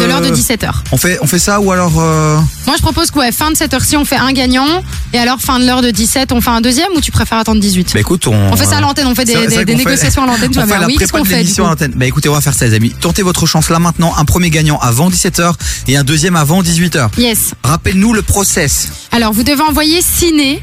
[0.00, 0.70] De l'heure de 17h.
[0.92, 1.92] On fait, on fait ça ou alors...
[2.00, 4.66] euh, Moi, je propose que ouais, fin de cette heure-ci, on fait un gagnant.
[5.12, 7.60] Et alors, fin de l'heure de 17, on fait un deuxième ou tu préfères attendre
[7.60, 8.34] 18 Bah écoute, on...
[8.52, 9.78] On fait ça à l'antenne, on fait des, C'est vrai- c'est des- vrai des qu'on
[9.78, 10.50] fait- négociations à l'antenne.
[10.52, 11.66] Tu On vas fait la oui, qu'est-ce prépa qu'on de fait du l'émission coup?
[11.68, 11.92] à l'antenne.
[11.96, 12.94] Bah écoutez, on va faire ça les amis.
[13.00, 14.14] Tentez votre chance là maintenant.
[14.16, 15.52] Un premier gagnant avant 17h
[15.88, 17.08] et un deuxième avant 18h.
[17.18, 17.52] Yes.
[17.62, 18.88] Rappelle-nous le process.
[19.12, 20.62] Alors, vous devez envoyer ciné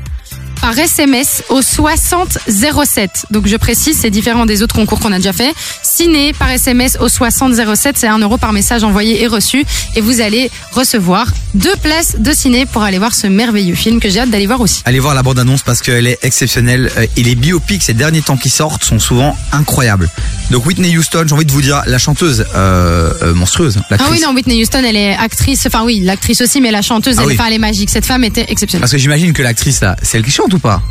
[0.61, 3.25] par SMS au 6007.
[3.31, 5.53] Donc, je précise, c'est différent des autres concours qu'on a déjà fait.
[5.83, 9.65] Ciné par SMS au 6007, c'est 1 euro par message envoyé et reçu.
[9.95, 14.09] Et vous allez recevoir deux places de ciné pour aller voir ce merveilleux film que
[14.09, 14.81] j'ai hâte d'aller voir aussi.
[14.85, 18.37] Allez voir la bande-annonce parce qu'elle est exceptionnelle euh, et les biopics ces derniers temps
[18.37, 20.09] qui sortent sont souvent incroyables.
[20.51, 24.21] Donc Whitney Houston, j'ai envie de vous dire, la chanteuse euh, euh, monstrueuse, Ah oui,
[24.21, 27.27] non, Whitney Houston, elle est actrice, enfin oui, l'actrice aussi, mais la chanteuse, Ah elle,
[27.27, 27.35] oui.
[27.37, 27.89] enfin, elle est magique.
[27.89, 28.81] Cette femme était exceptionnelle.
[28.81, 30.81] Parce que j'imagine que l'actrice là, c'est elle qui chante ou pas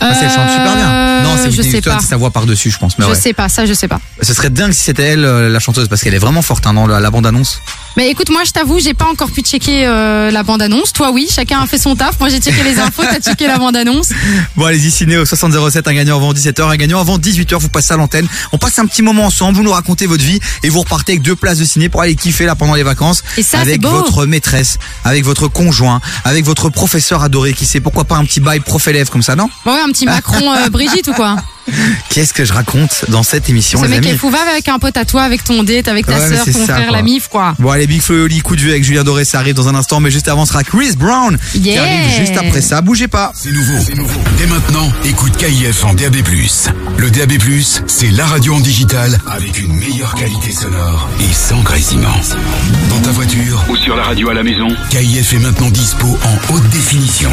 [0.00, 1.22] Ah, elle chante super bien.
[1.22, 2.98] Non, c'est Euh, je Whitney sais Houston, c'est sa voix par-dessus, je pense.
[2.98, 3.16] Mais je ouais.
[3.16, 4.00] sais pas, ça je sais pas.
[4.22, 6.74] Ce serait dingue si c'était elle euh, la chanteuse parce qu'elle est vraiment forte hein,
[6.74, 7.60] dans la, la bande-annonce.
[7.96, 10.92] Mais écoute, moi je t'avoue, j'ai pas encore pu checker euh, la bande-annonce.
[10.92, 12.18] Toi oui, chacun a fait son taf.
[12.18, 14.10] Moi j'ai checké les infos, t'as checké la bande-annonce.
[14.56, 17.92] Bon, allez-y, ciné au 6007, un gagnant avant 17h, un gagnant avant 18h, vous passez
[17.92, 18.28] à l'antenne.
[18.52, 21.22] On passe un petit moment ensemble, vous nous racontez votre vie et vous repartez avec
[21.22, 23.22] deux places de ciné pour aller kiffer là pendant les vacances.
[23.36, 23.90] Et ça, c'est avec beau.
[23.90, 28.40] votre maîtresse, avec votre conjoint, avec votre professeur adoré qui sait pourquoi pas un petit
[28.40, 29.48] bail prof-élève comme ça, non?
[29.64, 31.36] Bon, ouais, un petit Macron euh, Brigitte ou quoi?
[32.10, 34.68] Qu'est-ce que je raconte dans cette émission, Ce les mec amis est fou, va avec
[34.68, 36.88] un pote à toi, avec ton date, avec ta Ouais, mais c'est ton ça, frère,
[36.88, 36.96] quoi.
[36.96, 37.54] la mif, quoi.
[37.58, 39.68] Bon allez Big Flo et Oli, coup de vue avec Julien Doré, ça arrive dans
[39.68, 41.82] un instant, mais juste avant sera Chris Brown qui Yeah.
[41.82, 42.80] arrive juste après ça.
[42.82, 43.32] Bougez pas.
[43.34, 43.78] C'est nouveau.
[44.38, 46.16] Dès maintenant, écoute KIF en DAB+.
[46.98, 47.32] Le DAB+,
[47.86, 52.14] c'est la radio en digital avec une meilleure qualité sonore et sans grésillement.
[52.90, 56.54] Dans ta voiture ou sur la radio à la maison, KIF est maintenant dispo en
[56.54, 57.30] haute définition.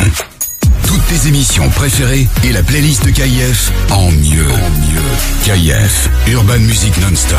[0.91, 4.45] Toutes tes émissions préférées et la playlist de KIF en mieux.
[4.51, 5.01] En mieux.
[5.45, 7.38] KIF, Urban Music Non-Stop.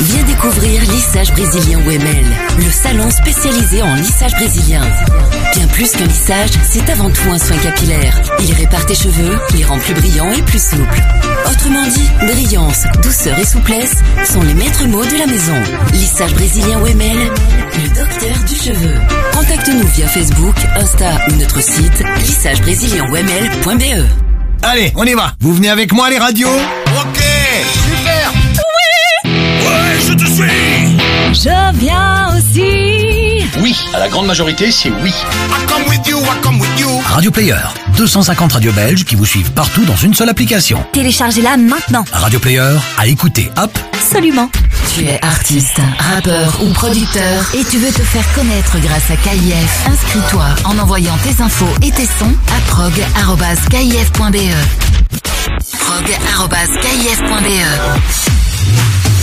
[0.00, 2.24] Viens découvrir Lissage Brésilien Wemel,
[2.58, 4.82] le salon spécialisé en lissage brésilien.
[5.54, 8.20] Bien plus qu'un lissage, c'est avant tout un soin capillaire.
[8.40, 11.02] Il répare tes cheveux, les rend plus brillants et plus souples.
[11.50, 15.60] Autrement dit, brillance, douceur et souplesse sont les maîtres mots de la maison.
[15.92, 17.18] Lissage Brésilien Wemel,
[17.82, 18.94] le docteur du cheveu.
[19.32, 24.06] Contacte-nous via Facebook, Insta ou notre site lissagebrésilien-wemel.be.
[24.62, 25.32] Allez, on y va.
[25.40, 26.48] Vous venez avec moi les radios?
[27.00, 27.18] Ok
[29.88, 30.98] Ouais, je te suis
[31.32, 33.48] Je viens aussi.
[33.62, 35.10] Oui, à la grande majorité, c'est oui.
[35.10, 37.56] I come with you, I come with you Radio Player,
[37.96, 40.84] 250 radios belges qui vous suivent partout dans une seule application.
[40.92, 42.04] Téléchargez-la maintenant.
[42.12, 43.70] Radio Player, à écouter, hop.
[43.94, 44.50] Absolument.
[44.94, 49.86] Tu es artiste, rappeur ou producteur et tu veux te faire connaître grâce à KIF.
[49.90, 54.52] Inscris-toi en envoyant tes infos et tes sons à prog.kif.be.
[56.34, 57.58] prog.kif.be.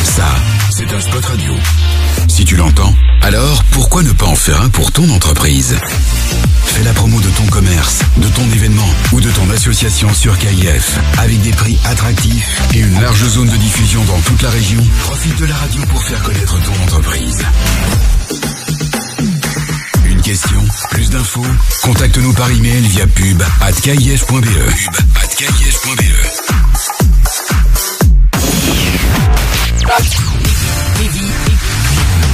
[0.04, 0.28] Ça,
[0.72, 1.54] c'est un spot radio.
[2.28, 5.76] Si tu l'entends, alors pourquoi ne pas en faire un pour ton entreprise?
[6.66, 11.00] Fais la promo de ton commerce, de ton événement ou de ton association sur KIF
[11.18, 14.84] avec des prix attractifs et une large zone de diffusion dans toute la région.
[15.02, 17.44] Profite de la radio pour faire connaître ton entreprise.
[20.06, 21.46] Une question, plus d'infos?
[21.84, 23.72] Contacte-nous par email via pub at.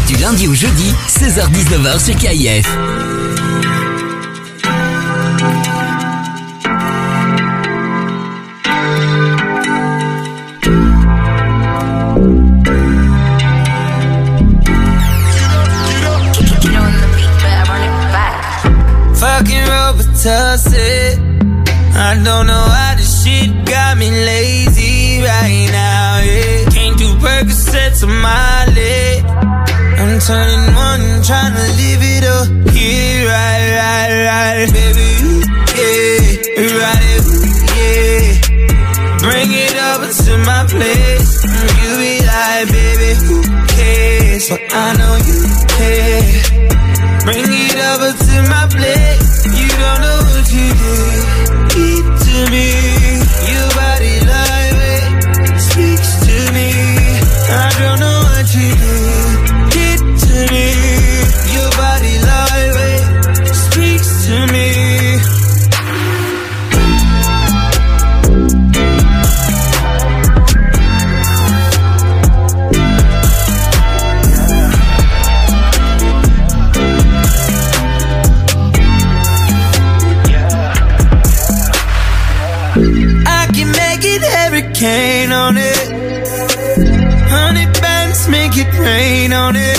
[0.07, 2.67] Du lundi au jeudi, 16h-19h sur KIF.
[19.15, 21.31] Fucking Robitussin
[21.93, 25.90] I don't know how this shit got me lazy right now
[27.41, 29.25] Percocets on my leg.
[29.25, 32.47] I'm turning one, trying to live it up.
[32.69, 35.09] Yeah, right, right, right, baby.
[35.73, 36.21] Yeah,
[36.85, 37.25] right,
[37.81, 38.21] yeah.
[39.25, 41.41] Bring it over to my place.
[41.81, 43.41] You be like, baby, who
[43.73, 44.45] cares?
[44.47, 46.21] But I know you care.
[47.25, 49.29] Bring it over to my place.
[49.49, 51.25] You don't know what you did.
[51.73, 52.80] Eat to me.
[88.81, 89.77] Rain on it.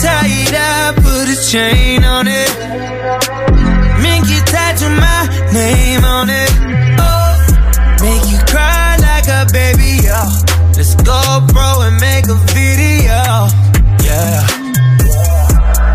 [0.00, 2.50] Tie it up, put a chain on it.
[4.02, 6.50] Make you tattoo my name on it.
[6.98, 7.36] Oh,
[8.00, 10.32] make you cry like a baby, oh.
[10.76, 11.20] Let's go,
[11.52, 13.20] bro, and make a video.
[14.02, 14.40] Yeah.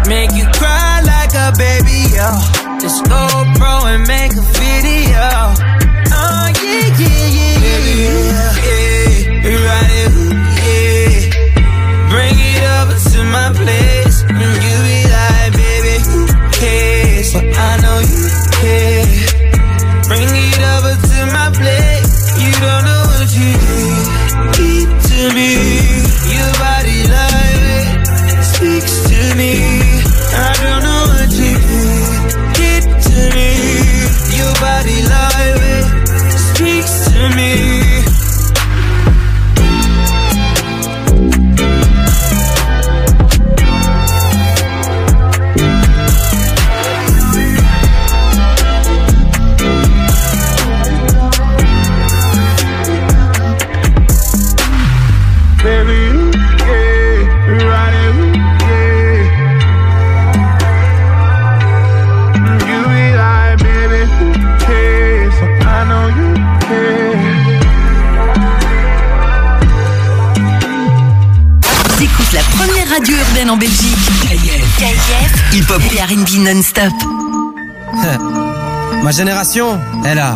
[0.07, 2.39] Make you cry like a baby, oh.
[2.81, 3.21] Let's go,
[3.57, 4.36] bro, and make
[75.51, 75.59] KIF.
[75.59, 75.81] Hip Hop.
[75.91, 76.93] Et R&B non-stop.
[79.03, 80.35] Ma génération, elle a,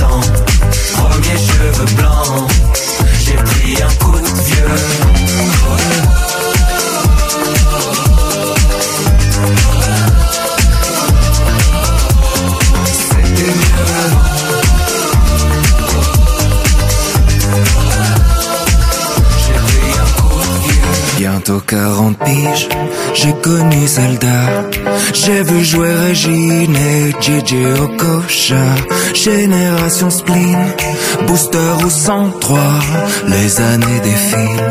[0.00, 2.50] Premier cheveux blancs,
[3.22, 4.64] j'ai pris un coup de vieux.
[21.18, 22.68] Bientôt 40 piges,
[23.14, 24.68] j'ai connu Zelda.
[25.12, 28.64] J'ai vu jouer Régine et JJ Okocha.
[29.14, 30.58] Génération spleen,
[31.26, 32.58] booster ou 103.
[33.28, 34.70] Les années défilent,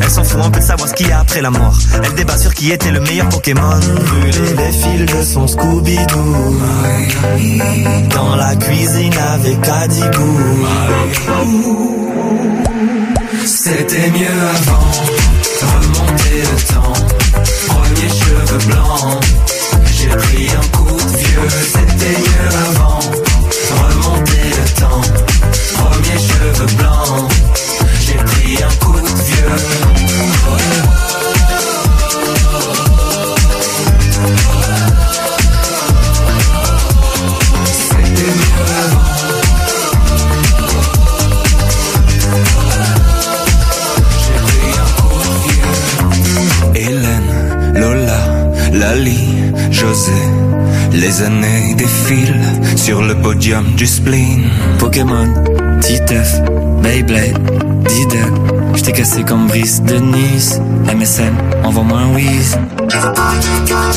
[0.00, 1.76] Elle s'en fout un peu de savoir ce qu'il y a après la mort.
[2.04, 3.78] Elle débat sur qui était le meilleur Pokémon.
[4.06, 6.60] Brûler les fils de son Scooby-Doo.
[8.14, 10.38] Dans la cuisine avec Adibou.
[13.44, 14.26] C'était mieux
[14.56, 14.90] avant,
[15.62, 16.92] remonter le temps.
[17.66, 19.24] Premier cheveux blancs,
[19.92, 21.87] j'ai pris un coup de vieux.
[50.92, 52.40] Les années défilent
[52.76, 54.44] sur le podium du spleen.
[54.78, 55.28] Pokémon,
[55.80, 56.40] Titeuf,
[56.82, 57.38] Beyblade,
[57.88, 58.32] Diddle.
[58.74, 60.60] J't'ai cassé comme Brice de Nice.
[60.86, 62.58] MSN, envoie-moi un whiz.
[62.88, 63.92] Je vous parle d'un temps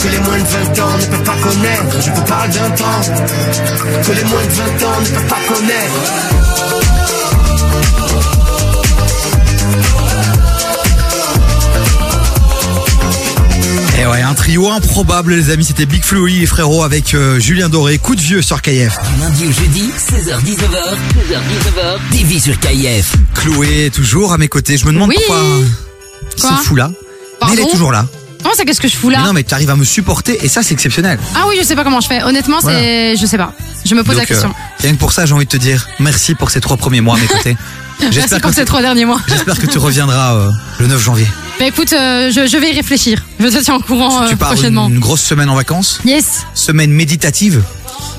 [0.00, 2.00] que les moins de 20 ans ne peuvent pas connaître.
[2.00, 3.00] Je vous parle d'un temps
[4.02, 6.35] que les moins de 20 ans ne peuvent pas connaître.
[14.06, 15.64] Et ouais, un trio improbable, les amis.
[15.64, 17.98] C'était Big Flo et les frérots avec euh, Julien Doré.
[17.98, 18.98] Coup de vieux sur KF.
[19.14, 20.96] Du lundi au jeudi, 16h-19h,
[21.32, 23.14] 16h-19h, TV sur KF.
[23.34, 24.76] Chloé est toujours à mes côtés.
[24.76, 25.16] Je me demande Oui.
[25.26, 25.42] pourquoi
[26.40, 26.88] Quoi c'est fou là.
[26.90, 28.06] Mais elle est Pardon toujours là.
[28.42, 30.38] Comment ça, qu'est-ce que je fous là Mais non, mais tu arrives à me supporter
[30.44, 31.18] et ça, c'est exceptionnel.
[31.34, 32.22] Ah oui, je sais pas comment je fais.
[32.22, 33.54] Honnêtement, c'est, je sais pas.
[33.84, 34.50] Je me pose la Donc, question.
[34.50, 37.00] euh, rien que pour ça, j'ai envie de te dire merci pour ces trois premiers
[37.00, 37.56] mois à mes côtés.
[37.98, 39.18] Merci pour que ces tu- trois derniers mois.
[39.26, 41.26] J'espère que tu reviendras euh, le 9 janvier.
[41.58, 43.22] Bah écoute, euh, je, je vais y réfléchir.
[43.40, 44.88] Je te tiens au courant euh, tu pars prochainement.
[44.88, 46.00] une grosse semaine en vacances.
[46.04, 46.42] Yes.
[46.54, 47.62] Semaine méditative.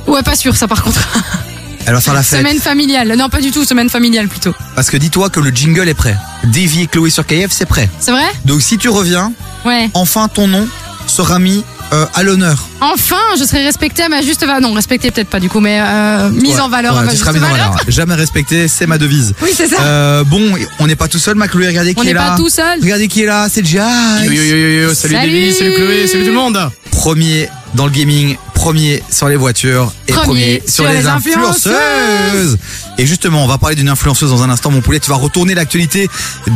[0.07, 0.99] Ouais, pas sûr ça par contre.
[1.85, 2.39] Elle va faire la fête.
[2.39, 3.13] Semaine familiale.
[3.15, 3.63] Non, pas du tout.
[3.63, 4.53] Semaine familiale plutôt.
[4.75, 6.17] Parce que dis-toi que le jingle est prêt.
[6.45, 7.89] Davy et Chloé sur KF, c'est prêt.
[7.99, 8.25] C'est vrai?
[8.45, 9.31] Donc si tu reviens,
[9.65, 9.89] Ouais.
[9.93, 10.67] enfin ton nom
[11.05, 12.67] sera mis euh, à l'honneur.
[12.81, 14.61] Enfin, je serai respectée à ma juste valeur.
[14.61, 17.11] Non, respectée peut-être pas du coup, mais euh, mise Ouais, en valeur ouais, à ma
[17.11, 17.49] juste valeur.
[17.49, 17.75] valeur.
[17.87, 19.33] Jamais respecté, c'est ma devise.
[19.41, 19.81] Oui, c'est ça.
[19.81, 20.41] Euh, bon,
[20.79, 21.67] on n'est pas tout seul, ma Chloé.
[21.67, 22.31] Regardez qui On est n'est là.
[22.31, 22.79] pas tout seul.
[22.81, 24.23] Regardez qui est là, c'est Jazz.
[24.25, 25.27] Yo, yo, yo, yo, yo, salut, Salut.
[25.31, 26.59] Davy, salut Chloé, salut tout le monde.
[26.91, 31.07] Premier dans le gaming, premier sur les voitures et Premier premier, sur, sur les, les
[31.07, 32.57] influenceuses.
[32.99, 34.99] Et justement, on va parler d'une influenceuse dans un instant, mon poulet.
[34.99, 36.09] Tu vas retourner l'actualité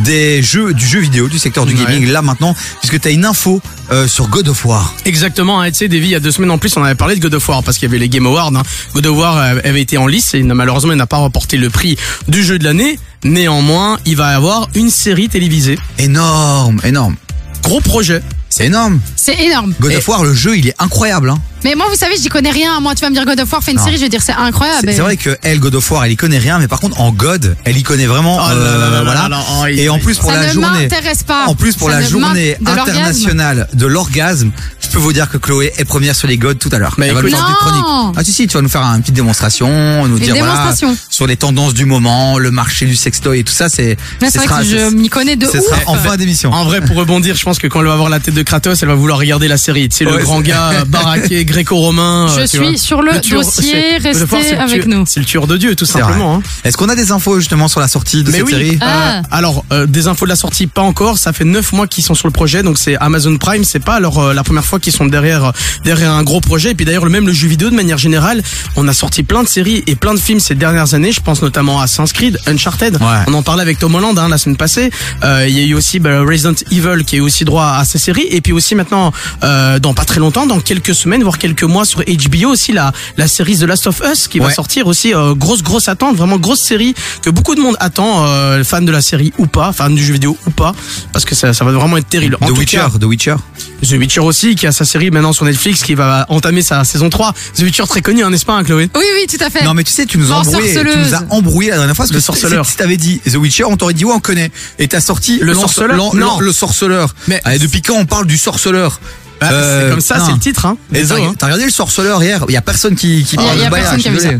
[0.04, 1.84] des jeux, du jeu vidéo, du secteur du Ouais.
[1.84, 3.60] gaming là maintenant, puisque tu as une info
[3.92, 4.94] euh, sur God of War.
[5.04, 7.14] Exactement, hein, tu sais, Davy, il y a deux semaines en plus, on avait parlé
[7.14, 8.52] de God of War parce qu'il y avait les Game Awards.
[8.56, 8.62] hein.
[8.94, 11.70] God of War euh, avait été en lice et malheureusement, il n'a pas remporté le
[11.70, 11.96] prix
[12.28, 12.98] du jeu de l'année.
[13.24, 15.78] Néanmoins, il va y avoir une série télévisée.
[15.98, 17.14] Énorme, énorme.
[17.62, 18.20] Gros projet.
[18.54, 19.00] C'est énorme.
[19.16, 19.72] C'est énorme.
[19.80, 21.30] God of War, le jeu, il est incroyable.
[21.30, 21.38] Hein.
[21.64, 22.80] Mais moi, vous savez, j'y connais rien.
[22.80, 23.84] Moi, tu vas me dire God of War, fais une Non.
[23.84, 24.80] série, je vais dire c'est incroyable.
[24.84, 27.00] C'est c'est vrai que elle, God of War, elle y connaît rien, mais par contre
[27.00, 28.36] en God, elle y connaît vraiment.
[28.36, 29.22] Oh là euh, là là là voilà.
[29.22, 30.68] là là, oh, il- Et en plus pour ça la ne journée.
[30.82, 31.46] m'intéresse pas.
[31.46, 32.90] En plus pour Ça la ne journée m'int- de l'orgasme.
[32.98, 36.68] internationale de l'orgasme, je peux vous dire que Chloé est première sur les God tout
[36.72, 36.94] à l'heure.
[36.98, 37.80] Mais Elle va nous écoute- faire une petite Non.
[38.02, 38.16] chronique.
[38.18, 39.68] Ah si si, tu vas nous faire une petite démonstration,
[40.08, 40.96] nous Une dire voilà démonstration.
[41.08, 43.68] sur les tendances du moment, le marché du sextoy et tout ça.
[43.68, 43.96] C'est.
[44.20, 45.64] Mais ce c'est vrai sera- que je m'y connais de Ce ouf.
[45.64, 46.52] sera en fin d'émission.
[46.52, 48.82] En vrai, pour rebondir, je pense que quand elle va avoir la tête de Kratos,
[48.82, 49.88] elle va vouloir regarder la série.
[49.88, 52.28] Tu sais, le grand c'est- gars baraqué, gréco-romain.
[52.36, 52.76] Je tu suis vois.
[52.76, 55.04] sur le tueur- dossier, c'est- restez c'est le avec tueur- nous.
[55.06, 56.36] C'est le tueur de Dieu, tout C'est simplement.
[56.36, 56.42] hein.
[56.64, 58.52] Est-ce qu'on a des infos justement sur la sortie de Mais cette oui.
[58.52, 59.18] série Ah.
[59.18, 61.18] Euh, alors, euh, des infos de la sortie, pas encore.
[61.18, 63.64] Ça fait neuf mois qu'ils sont sur le projet, donc c'est Amazon Prime.
[63.64, 65.50] C'est pas alors euh, la première fois qu'ils sont derrière euh,
[65.84, 66.70] derrière un gros projet.
[66.70, 68.42] Et puis d'ailleurs, le même le jeu vidéo de manière générale,
[68.76, 71.12] on a sorti plein de séries et plein de films ces dernières années.
[71.12, 72.96] Je pense notamment à Assassin's Creed, Uncharted.
[72.96, 73.06] Ouais.
[73.26, 74.90] On en parlait avec Tom Holland hein, la semaine passée.
[75.24, 77.98] Euh, Il y a eu aussi bah, Resident Evil qui est aussi droit à ces
[77.98, 78.26] séries.
[78.32, 79.12] Et puis aussi maintenant,
[79.44, 82.92] euh, dans pas très longtemps, dans quelques semaines, voire quelques mois sur HBO aussi la
[83.16, 85.14] la série The Last of Us qui va sortir aussi.
[85.14, 88.90] euh, grosse grosse attente, vraiment grosse série que beaucoup de monde attend, euh, fan de
[88.92, 90.74] la série ou pas, fan du jeu vidéo ou pas,
[91.12, 92.36] parce que ça, ça va vraiment être terrible.
[92.40, 93.36] En The Witcher, cas, The Witcher.
[93.82, 97.10] The Witcher aussi, qui a sa série maintenant sur Netflix, qui va entamer sa saison
[97.10, 97.34] 3.
[97.56, 98.88] The Witcher très connu, hein, n'est-ce pas, hein, Chloé?
[98.94, 99.64] Oui, oui, tout à fait.
[99.64, 102.04] Non mais tu sais, tu nous as embrouillé, tu nous as embrouillé la dernière fois
[102.04, 102.64] parce Le que si- sorceleur.
[102.66, 104.50] Si, t'avais dit The Witcher, on t'aurait dit ouais on connaît.
[104.78, 106.38] Et t'as sorti Le sorceleur Non.
[106.40, 107.14] le sorceleur.
[107.28, 109.00] Mais- Ah, depuis quand on parle du sorceleur
[109.40, 110.26] Bah, Euh, C'est comme ça, non.
[110.26, 110.66] c'est le titre.
[110.66, 110.76] Hein.
[110.92, 111.34] T'as hein.
[111.38, 113.58] t'as regardé le sorceleur hier Il y a personne qui, qui Il y a- parle
[113.58, 114.38] y a de Bayard, personne qui a vu désolé.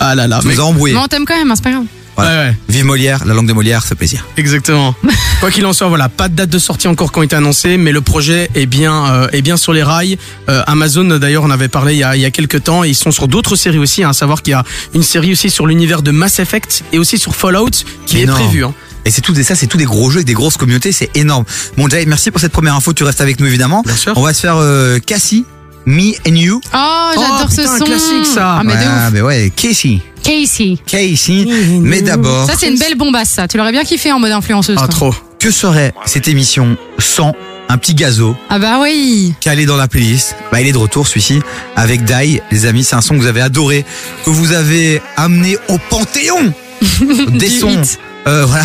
[0.00, 0.54] Ah là là, mais...
[0.54, 0.94] nous as embrouillé.
[0.94, 1.84] Mais on t'aime quand même, hein, c'est pas grave.
[2.16, 2.30] Voilà.
[2.30, 2.56] Ouais, ouais.
[2.68, 4.24] Vive Molière, la langue de Molière, c'est plaisir.
[4.36, 4.94] Exactement.
[5.40, 7.76] Quoi qu'il en soit, voilà, pas de date de sortie encore qui ont été annoncées,
[7.76, 10.16] mais le projet est bien, euh, est bien sur les rails.
[10.48, 12.88] Euh, Amazon, d'ailleurs, on avait parlé il y a, il y a quelques temps, et
[12.90, 14.62] ils sont sur d'autres séries aussi, hein, à savoir qu'il y a
[14.94, 17.70] une série aussi sur l'univers de Mass Effect et aussi sur Fallout
[18.06, 18.64] qui est prévue.
[18.64, 18.74] Hein.
[19.04, 21.10] Et c'est tout des ça, c'est tout des gros jeux avec des grosses communautés, c'est
[21.16, 21.44] énorme.
[21.76, 22.92] Bon Jay, merci pour cette première info.
[22.92, 23.82] Tu restes avec nous évidemment.
[23.84, 24.12] Bien sûr.
[24.16, 25.44] On va se faire euh, Cassie,
[25.86, 26.60] Me and You.
[26.74, 27.84] Oh, j'adore ce putain, un son.
[27.84, 28.56] classique, ça.
[28.60, 29.12] Ah, mais de ouais, ouf.
[29.12, 30.78] mais ouais, Casey, Casey.
[30.86, 31.46] Casey.
[31.82, 33.46] Mais d'abord, Ça, c'est une belle bombasse, ça.
[33.48, 34.76] Tu l'aurais bien kiffé en mode influenceuse.
[34.78, 34.94] Ah, toi.
[35.10, 35.14] trop.
[35.38, 37.34] que serait cette émission sans
[37.68, 39.34] un petit gazo Ah bah oui.
[39.40, 41.40] calé dans la playlist Bah il est de retour celui-ci
[41.76, 42.84] avec Dai, les amis.
[42.84, 43.84] C'est un son que vous avez adoré,
[44.24, 46.52] que vous avez amené au panthéon
[47.28, 47.70] des sons.
[47.82, 47.98] hit.
[48.26, 48.64] Euh, voilà,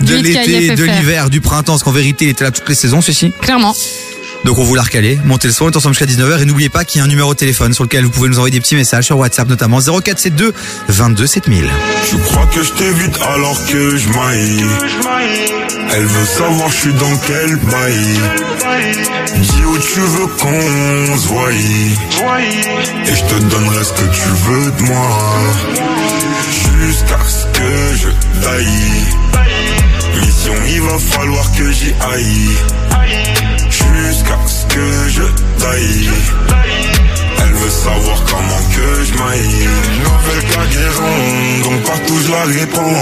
[0.00, 3.00] de l'été, de l'hiver, du printemps, parce qu'en vérité, il était là toutes les saisons,
[3.00, 3.32] celui-ci.
[3.40, 3.74] Clairement.
[4.44, 6.70] Donc on vous l'a recalé, montez le son, on est ensemble jusqu'à 19h et n'oubliez
[6.70, 8.60] pas qu'il y a un numéro de téléphone sur lequel vous pouvez nous envoyer des
[8.60, 10.52] petits messages sur WhatsApp notamment 0472
[10.88, 11.68] 22 7000.
[12.08, 14.64] Tu crois que je t'évite alors que je maille.
[15.92, 18.06] Elle veut savoir je suis dans quel bail
[19.36, 21.52] Dis où tu veux qu'on se voie.
[21.52, 25.08] Et je te donnerai ce que tu veux de moi.
[26.80, 28.08] Jusqu'à ce que je
[28.40, 28.66] taille.
[30.20, 33.49] Mission il va falloir que j'y aille
[34.06, 35.22] Jusqu'à ce que je
[35.60, 36.99] taille
[37.50, 39.68] elle veut savoir comment que je maille.
[39.98, 42.94] Nouvelle cargaison, donc partout je la répands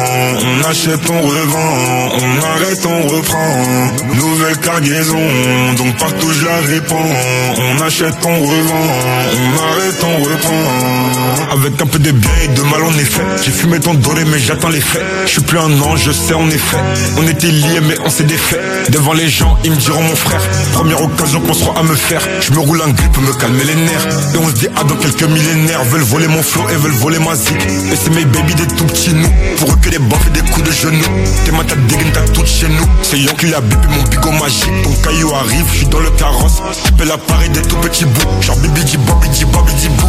[0.42, 4.14] On achète, on revend, on arrête, on reprend.
[4.14, 7.10] Nouvelle cargaison, donc partout je la répands
[7.58, 8.86] On achète, on revend,
[9.34, 11.52] on arrête, on reprend.
[11.52, 14.38] Avec un peu de bien et de mal en effet J'ai fumé ton doré mais
[14.38, 15.02] j'attends les faits.
[15.24, 16.76] Je suis plus un ange, je sais en effet
[17.16, 18.60] On était liés mais on s'est défait.
[18.90, 20.40] Devant les gens, ils me diront mon frère
[20.72, 22.20] Première occasion qu'on sera à me faire.
[22.40, 24.06] Je me roule un grip pour me calmer les nerfs
[24.38, 27.18] Et on se dit ah dans quelques millénaires Veulent voler mon flow et veulent voler
[27.18, 27.56] ma zik.
[27.56, 29.28] Et c'est mes baby des tout petits nous
[29.58, 31.04] Pour eux que des baffes et des coups de genoux.
[31.44, 32.86] T'es ma tête dégaine t'as tout chez nous.
[33.02, 34.82] C'est Yon qui a bipé mon bigot magique.
[34.84, 36.62] Ton caillou arrive, je suis dans le carrosse.
[36.84, 38.42] Tu peux l'appareil des tout petits bouts.
[38.42, 40.08] Genre bibi di bobi di bobi di bou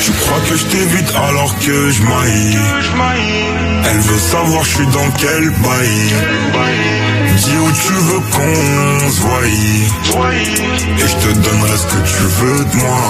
[0.00, 2.58] Je crois que je t'évite alors que je maille
[3.90, 9.46] Elle veut savoir je suis dans quel bail Dis où tu veux qu'on se voie.
[9.46, 13.00] Et je te donnerai ce que tu veux de moi.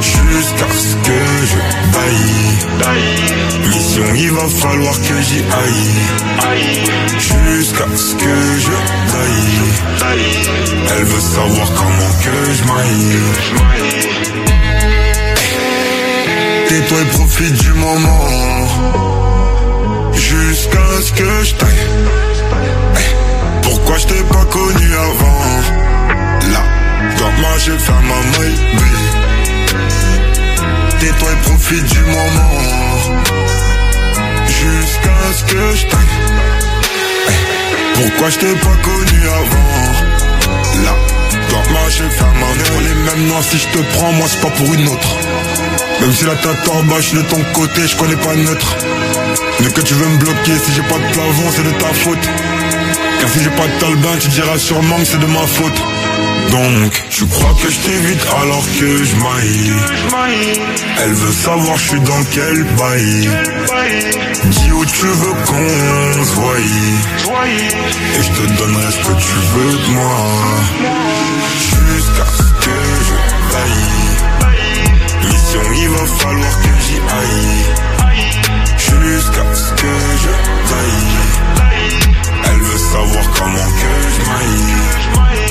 [0.00, 1.20] Jusqu'à ce que
[1.50, 1.58] je
[1.92, 5.94] taille Mission il va falloir que j'y aille.
[7.18, 8.76] Jusqu'à ce que je
[9.12, 10.18] taille
[10.96, 13.18] Elle veut savoir comment que je maille.
[16.68, 18.28] Tais-toi et profite du moment.
[20.12, 22.33] Jusqu'à ce que je taille
[23.62, 25.40] pourquoi je t'ai pas connu avant
[26.52, 26.62] Là,
[27.18, 28.58] quand moi je fais ma maille
[31.00, 32.50] Tais-toi et profite du moment.
[34.46, 36.14] Jusqu'à ce que je taille
[37.94, 40.94] Pourquoi je t'ai pas connu avant Là,
[41.50, 42.88] quand moi je fais ma maille.
[42.88, 45.08] Les mêmes noirs si je te prends Moi c'est pas pour une autre.
[46.00, 48.76] Même si la tête en bas je de ton côté Je connais pas neutre
[49.72, 52.28] Que tu veux me bloquer Si j'ai pas de plafond c'est de ta faute.
[53.20, 55.82] Car si j'ai pas de talbin, tu diras sûrement que c'est de ma faute.
[56.50, 59.72] Donc, tu crois que je t'évite alors que je maille.
[61.02, 63.28] Elle veut savoir je suis dans quel bail.
[64.44, 66.36] Dis où tu veux qu'on se
[68.18, 70.16] Et je te donnerai ce que tu veux de moi.
[71.58, 72.76] Jusqu'à ce que
[73.08, 73.16] je
[73.52, 73.94] taille.
[75.30, 77.93] Mission il va falloir que j'y aille
[79.02, 79.86] Jusqu'à ce que
[80.22, 80.30] je
[80.70, 81.14] taille
[82.46, 85.43] elle veut savoir comment que je maille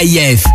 [0.00, 0.49] KIF.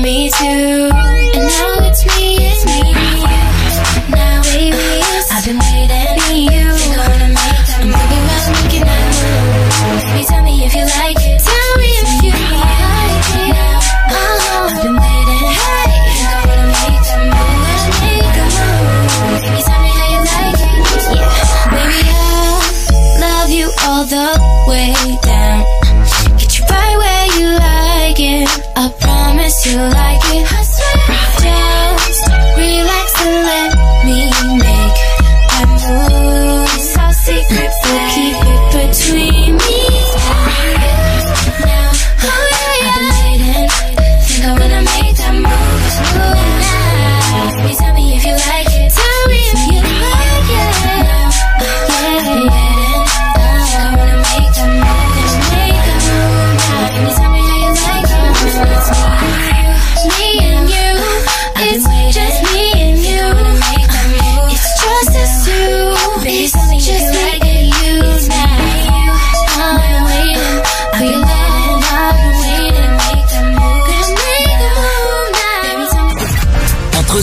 [0.00, 0.89] Me too.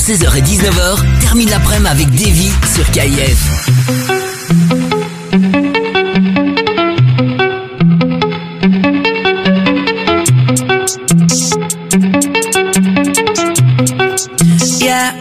[0.07, 3.67] 16h et 19h, termine l'après-midi avec Davy sur KIF.
[14.79, 15.13] Yeah.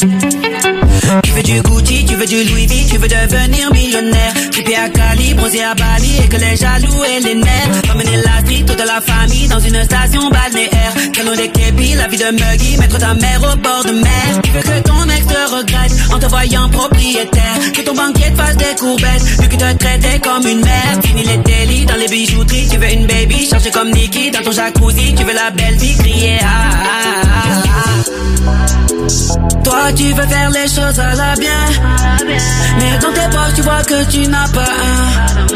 [1.24, 2.66] Tu veux du Gucci, tu veux du Louis
[3.06, 4.32] veux devenir millionnaire.
[4.50, 7.68] Trippé à Cali, bronzé à Bali et que les jaloux et les nerfs.
[7.92, 10.92] Emmener la street, toute la famille dans une station balnéaire.
[11.12, 14.40] Canon des képis, la vie de Muggy, mettre ta mère au bord de mer.
[14.42, 17.72] Tu veux que ton ex te regrette en te voyant propriétaire.
[17.74, 21.00] Que ton banquier te fasse des courbettes, vu qu'il te traitait comme une mère.
[21.04, 24.52] Fini les délits dans les bijouteries, tu veux une baby, chargée comme Nikki dans ton
[24.52, 25.14] jacuzzi.
[25.14, 27.85] Tu veux la belle vie, crier ah, ah, ah, ah.
[29.64, 31.50] Toi tu veux faire les choses à la bien.
[32.78, 35.46] Mais dans tes poches tu vois que tu n'as pas un.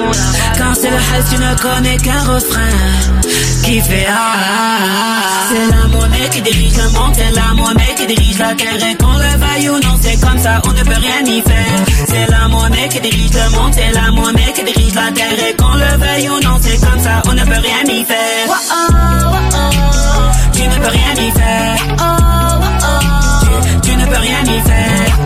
[0.59, 2.77] Quand c'est le hell tu ne connais qu'un refrain
[3.65, 5.31] Qui fait ah, ah, ah.
[5.51, 7.15] C'est la monnaie qui dirige le monde.
[7.15, 9.99] C'est la monnaie qui dirige la terre Et qu'on le veuille ou non.
[10.01, 12.07] C'est comme ça on ne peut rien y faire.
[12.07, 13.75] C'est la monnaie qui dirige le monde.
[13.75, 16.57] C'est la monnaie qui dirige la terre Et qu'on le veuille ou non.
[16.61, 18.47] C'est comme ça on ne peut rien y faire.
[20.53, 22.20] Tu ne peux rien y faire
[23.83, 25.19] tu, ne peux rien y faire.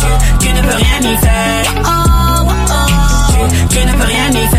[0.00, 1.64] Tu, tu ne peux rien y faire.
[3.30, 4.58] Tu, tu ne peux rien y faire.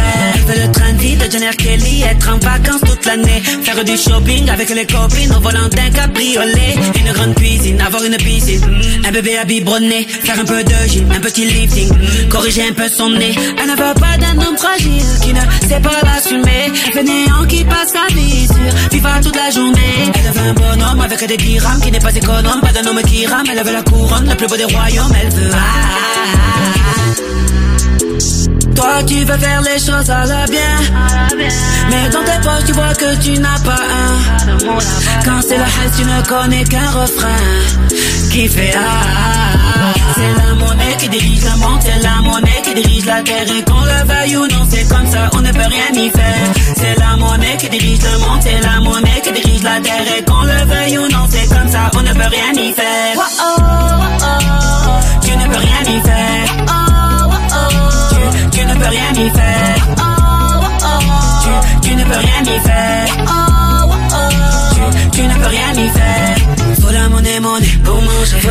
[1.00, 3.42] De Jenner Kelly, être en vacances toute l'année.
[3.64, 6.76] Faire du shopping avec les copines au volant d'un cabriolet.
[6.94, 8.62] Une grande cuisine, avoir une piscine.
[9.08, 11.90] Un bébé à biberonner, faire un peu de gym, un petit lifting.
[12.28, 13.34] Corriger un peu son nez.
[13.58, 15.40] Elle ne veut pas d'un homme fragile qui ne
[15.70, 16.74] sait pas l'assumer.
[16.94, 20.12] Fainéant qui passe sa vie sur FIFA toute la journée.
[20.16, 22.60] Elle veut un bonhomme avec des dirhams qui n'est pas économe.
[22.62, 25.14] Pas d'un homme qui rame, elle veut la couronne, le plus beau des royaumes.
[25.22, 25.52] Elle veut.
[25.54, 26.59] Ah, ah, ah.
[28.80, 30.78] Toi tu veux faire les choses à la bien.
[31.90, 34.40] Mais dans tes poches tu vois que tu n'as pas un.
[35.26, 37.44] Quand c'est le hell tu ne connais qu'un refrain
[38.32, 39.94] Qui fait ah.
[40.16, 43.64] C'est la monnaie qui dirige le monde C'est la monnaie qui dirige la terre Et
[43.64, 46.76] qu'on le veuille ou non c'est comme ça on ne peut rien y faire.
[46.78, 50.24] C'est la monnaie qui dirige le monde C'est la monnaie qui dirige la terre Et
[50.24, 53.16] qu'on le veuille ou non c'est comme ça on ne peut rien y faire.
[55.22, 56.49] Tu ne peux rien y faire
[58.70, 59.88] ne peux rien y faire.
[61.44, 63.08] Tu, tu ne peux rien y faire.
[64.74, 66.38] Tu, tu ne peux rien y faire.
[66.82, 68.02] Faut la monnaie, monnaie pour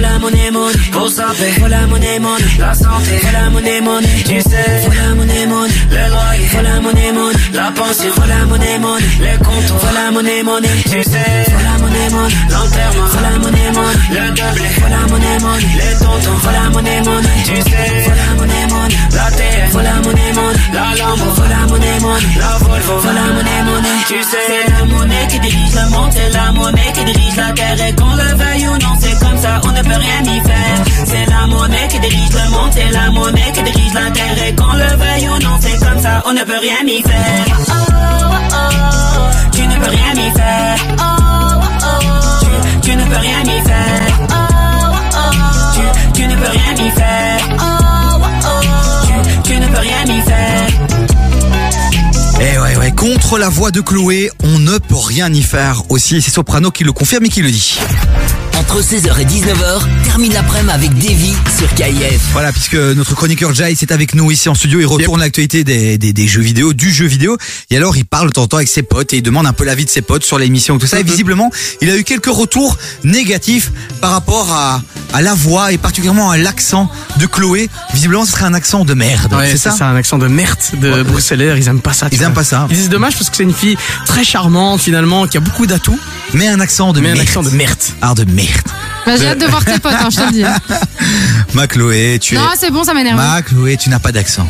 [0.00, 1.08] la monnaie, monnaie pour.
[1.10, 3.20] Faut la monnaie, monnaie la santé.
[3.32, 4.88] La monnaie, monnaie tu sais.
[4.96, 6.62] La monnaie, monnaie le loyer.
[6.62, 11.44] La monnaie, monnaie la faut la monnaie, monnaie, les comptes, la monnaie, monnaie, tu sais,
[11.64, 16.70] la monnaie, monnaie, l'enterrement, la monnaie, monnaie, le double, la monnaie, monnaie, les tontons, la
[16.70, 21.42] monnaie, monnaie, tu sais, la monnaie, monnaie, la terre, la monnaie, monnaie, la Lambo, faut
[21.42, 25.74] la monnaie, monnaie, la Volvo, la monnaie, monnaie, tu sais, c'est la monnaie qui dirige
[25.74, 28.94] le monde, c'est la monnaie qui dirige la terre, et qu'on le veuille ou non,
[29.00, 30.84] c'est comme ça, on ne peut rien y faire.
[31.06, 34.54] C'est la monnaie qui dirige le monde, c'est la monnaie qui dirige la terre, et
[34.54, 37.44] qu'on le veuille ou non, c'est comme ça, on ne peut rien y faire.
[37.68, 40.76] Oh, oh, oh, tu ne peux rien y faire.
[40.98, 41.02] Oh,
[41.82, 41.98] oh,
[42.40, 44.18] tu, tu ne peux rien y faire.
[44.30, 45.32] Oh, oh,
[45.74, 47.40] tu, tu ne peux rien y faire.
[47.58, 50.68] Oh, oh, oh, tu, tu ne peux rien y faire.
[52.40, 56.22] Eh ouais, ouais, contre la voix de Chloé, on ne peut rien y faire aussi.
[56.22, 57.78] C'est Soprano qui le confirme et qui le dit.
[58.58, 62.20] Entre 16h et 19h, termine l'après-midi avec Davy sur KIF.
[62.32, 65.96] Voilà, puisque notre chroniqueur Jai est avec nous ici en studio, il retourne l'actualité des,
[65.96, 67.38] des, des jeux vidéo, du jeu vidéo,
[67.70, 69.52] et alors il parle de temps en temps avec ses potes et il demande un
[69.52, 70.98] peu l'avis de ses potes sur l'émission et tout ça.
[70.98, 71.50] Et visiblement,
[71.80, 74.82] il a eu quelques retours négatifs par rapport à,
[75.12, 77.70] à la voix et particulièrement à l'accent de Chloé.
[77.94, 79.32] Visiblement, ce serait un accent de merde.
[79.34, 82.08] Ouais, c'est ça un accent de merde de bruxellaire, ils aiment pas ça.
[82.10, 82.26] Ils vois.
[82.26, 82.66] aiment pas ça.
[82.70, 85.98] Ils disent dommage parce que c'est une fille très charmante finalement, qui a beaucoup d'atouts.
[86.34, 87.26] Mais un accent de Mais un merde.
[87.26, 87.78] accent de merde.
[88.02, 88.47] Ah, de merde.
[89.06, 90.44] Bah, j'ai hâte de voir tes potes, hein, je te le dis.
[91.54, 92.56] Ma Chloé, tu Non, es...
[92.58, 93.16] c'est bon, ça m'énerve.
[93.16, 94.48] Ma Chloé, tu n'as pas d'accent.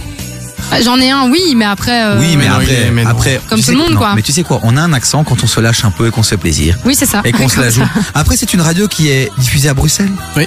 [0.71, 2.05] Bah, J'en ai un, oui, mais après.
[2.05, 3.11] euh, Oui, mais, non, il est- après, mais non.
[3.11, 4.15] après, Comme tu tout le sais- monde, non, quoi.
[4.17, 6.11] Mais tu sais quoi, on a un accent quand on se lâche un peu et
[6.11, 6.77] qu'on se fait plaisir.
[6.85, 7.23] Oui, c'est ça.
[7.25, 7.85] Et qu'on se la joue.
[8.15, 10.11] Après, c'est une radio qui est diffusée à Bruxelles.
[10.37, 10.47] Oui.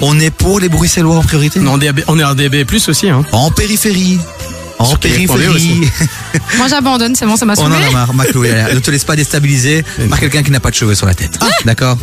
[0.00, 1.60] On est pour les Bruxellois en priorité?
[1.60, 3.10] Non, DAB on est en DAB+, aussi.
[3.10, 3.22] Hein.
[3.32, 4.18] En périphérie.
[4.78, 5.48] En Sur KF.be périphérie.
[5.48, 5.80] aussi.
[6.56, 7.86] Moi, j'abandonne, c'est bon, ça m'a On en saoulé.
[7.86, 8.50] a marre, ma Chloé.
[8.74, 11.38] Ne te laisse pas déstabiliser par quelqu'un qui n'a pas de cheveux sur la tête.
[11.66, 11.98] D'accord?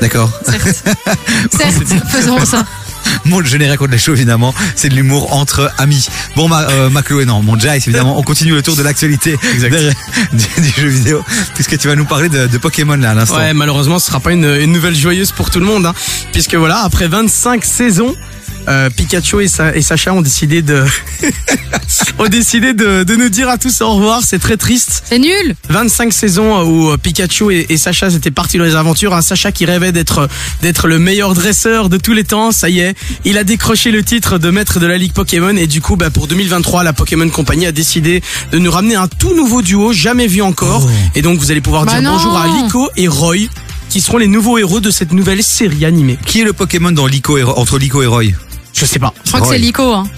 [0.00, 0.30] D'accord.
[0.44, 2.64] Certes, faisons ça.
[3.24, 6.06] Mon générique contre les cheveux, évidemment, c'est de l'humour entre amis.
[6.36, 9.36] Bon, ma, euh, ma Chloé, non, mon Jai, évidemment, on continue le tour de l'actualité
[9.52, 11.24] du, du jeu vidéo,
[11.54, 13.36] puisque tu vas nous parler de, de Pokémon là à l'instant.
[13.36, 15.94] Ouais, malheureusement, ce sera pas une, une nouvelle joyeuse pour tout le monde, hein,
[16.32, 18.14] puisque voilà, après 25 saisons,
[18.68, 20.84] euh, Pikachu et, Sa- et Sacha ont décidé de
[22.18, 24.22] ont décidé de, de nous dire à tous au revoir.
[24.22, 25.02] C'est très triste.
[25.08, 25.54] C'est nul.
[25.68, 29.14] 25 saisons où euh, Pikachu et, et Sacha étaient partis dans les aventures.
[29.14, 30.28] Un Sacha qui rêvait d'être
[30.62, 32.52] d'être le meilleur dresseur de tous les temps.
[32.52, 32.94] Ça y est,
[33.24, 36.10] il a décroché le titre de maître de la ligue Pokémon et du coup, bah,
[36.10, 40.26] pour 2023, la Pokémon Company a décidé de nous ramener un tout nouveau duo, jamais
[40.26, 40.88] vu encore.
[41.14, 42.12] Et donc, vous allez pouvoir Bah dire non.
[42.16, 43.36] bonjour à Lico et Roy,
[43.88, 46.18] qui seront les nouveaux héros de cette nouvelle série animée.
[46.26, 48.24] Qui est le Pokémon dans Lico et, Ro- entre Lico et Roy?
[48.72, 49.12] Je sais pas.
[49.24, 49.92] Je crois que c'est Lico.
[49.92, 50.08] Hein.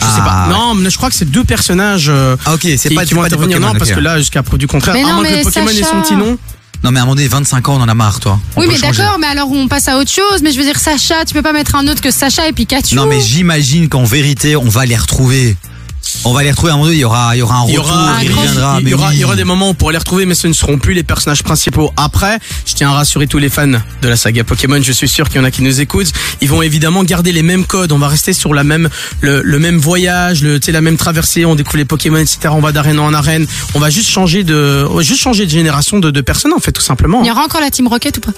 [0.00, 0.46] Je sais pas.
[0.50, 3.14] Non, mais je crois que c'est deux personnages euh, Ah ok, c'est qui, pas, qui
[3.14, 3.58] vont pas intervenir.
[3.58, 3.72] Pokémon.
[3.74, 5.68] Non, parce que là, jusqu'à preuve du contraire, Mais à non, que mais le Pokémon
[5.68, 5.90] ait Sacha.
[5.90, 6.38] son petit nom.
[6.82, 8.40] Non mais à un moment donné, 25 ans, on en a marre, toi.
[8.56, 10.40] On Oui, mais d'accord, mais alors on passe à autre chose.
[10.42, 12.94] Mais je veux dire, Sacha, tu peux pas mettre un autre que Sacha et Pikachu.
[12.94, 15.56] Non mais j'imagine qu'en vérité, on va les retrouver.
[16.24, 17.66] On va les retrouver à un moment donné, il y aura, il y aura un
[17.66, 18.78] Il y retour, aura, il y aura- reviendra.
[18.82, 19.14] il y aura, oui.
[19.14, 20.92] il y aura des moments où on pourra les retrouver, mais ce ne seront plus
[20.94, 21.92] les personnages principaux.
[21.96, 24.80] Après, je tiens à rassurer tous les fans de la saga Pokémon.
[24.82, 26.12] Je suis sûr qu'il y en a qui nous écoutent.
[26.40, 27.92] Ils vont évidemment garder les mêmes codes.
[27.92, 28.88] On va rester sur la même,
[29.20, 31.44] le, le même voyage, le, tu sais, la même traversée.
[31.44, 32.38] On découvre les Pokémon, etc.
[32.50, 33.46] On va d'arène en arène.
[33.74, 36.82] On va juste changer de, juste changer de génération de, de personnes, en fait, tout
[36.82, 37.22] simplement.
[37.22, 38.32] Il y aura encore la Team Rocket ou pas?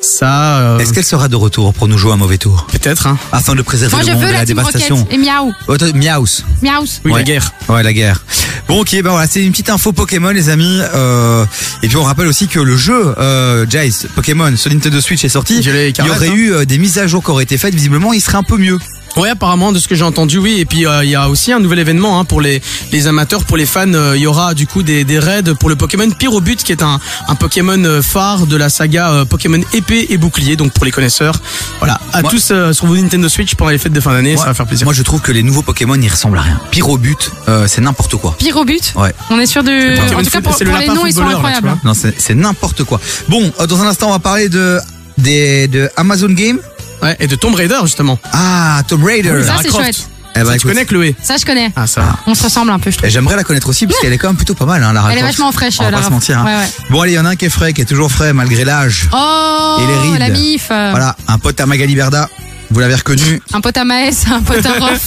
[0.00, 3.18] Ça, euh, Est-ce qu'elle sera de retour pour nous jouer un mauvais tour peut-être, hein.
[3.32, 4.96] Afin de préserver Moi, le monde de la, dévastation.
[4.96, 5.52] Rocket et Miaou.
[5.68, 6.44] Oh, Miaus.
[6.62, 6.84] Miaou.
[7.04, 7.18] Oui, Ouais.
[7.18, 7.52] la guerre.
[7.68, 8.24] Ouais, la guerre.
[8.68, 10.80] Bon, ok, ben voilà, c'est une petite info Pokémon, les amis.
[10.94, 11.44] Euh,
[11.82, 15.28] et puis on rappelle aussi que le jeu euh, Jace Pokémon sur Nintendo Switch est
[15.28, 15.58] sorti.
[15.58, 16.34] Il y aurait hein.
[16.34, 17.74] eu euh, des mises à jour qui auraient été faites.
[17.74, 18.78] Visiblement, il serait un peu mieux.
[19.16, 20.56] Ouais, apparemment, de ce que j'ai entendu, oui.
[20.58, 22.60] Et puis, euh, il y a aussi un nouvel événement hein, pour les,
[22.92, 23.92] les amateurs, pour les fans.
[23.94, 26.82] euh, Il y aura du coup des, des raids pour le Pokémon Pyrobut, qui est
[26.82, 30.56] un, un Pokémon euh, phare de la saga euh, Pokémon épée et bouclier.
[30.56, 31.36] Donc, pour les connaisseurs,
[31.78, 31.98] voilà.
[32.12, 34.44] À Moi- tous euh, sur vos Nintendo Switch pendant les fêtes de fin d'année, ça
[34.46, 34.84] va faire plaisir.
[34.84, 36.60] Moi, je trouve que les nouveaux Pokémon, ils ressemblent à rien.
[36.70, 37.16] Pyrobut,
[37.48, 38.34] euh, c'est n'importe quoi.
[38.38, 38.80] Pyrobut.
[38.96, 39.14] Ouais.
[39.30, 40.14] On est sûr de.
[40.14, 41.76] En tout cas, pour, pour les noms, ils sont là, incroyables.
[41.84, 43.00] Non, c'est c'est n'importe quoi.
[43.28, 44.78] Bon, euh, dans un instant, on va parler de
[45.18, 46.58] des de Amazon Game.
[47.02, 48.18] Ouais, et de Tomb Raider, justement.
[48.32, 49.42] Ah, Tomb Raider.
[49.44, 50.08] Ça, c'est chouette.
[50.38, 51.72] Eh ben, Ça, tu écoute, connais Chloé Ça, je connais.
[51.76, 52.02] Ah, ça.
[52.26, 53.08] On se ressemble un peu, je trouve.
[53.08, 55.18] J'aimerais la connaître aussi parce qu'elle est quand même plutôt pas mal, hein, Lara Elle
[55.18, 56.38] est vachement fraîche, On va Lara pas se mentir.
[56.40, 56.44] hein.
[56.44, 56.70] Ouais, ouais.
[56.90, 58.64] Bon, allez, il y en a un qui est frais, qui est toujours frais malgré
[58.66, 59.08] l'âge.
[59.14, 60.18] Oh, Et les rides.
[60.18, 60.68] la mif.
[60.70, 62.28] euh, Voilà, un pote à Magali Berda.
[62.70, 63.40] Vous l'avez reconnu.
[63.54, 65.00] Un pote à Maës, un pote à Rof.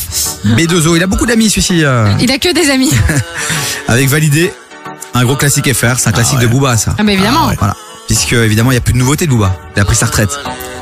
[0.48, 0.96] B2O.
[0.96, 1.84] Il a beaucoup d'amis, celui-ci.
[1.84, 2.90] euh, Il a que des amis.
[3.88, 4.52] avec Validé.
[5.14, 5.96] Un gros classique FR.
[6.00, 6.96] C'est un classique de Booba, ça.
[6.98, 7.52] Ah, bah évidemment.
[7.60, 7.76] Voilà.
[8.10, 9.56] Puisque évidemment, il n'y a plus de nouveauté de Booba.
[9.76, 10.32] Il a pris sa retraite.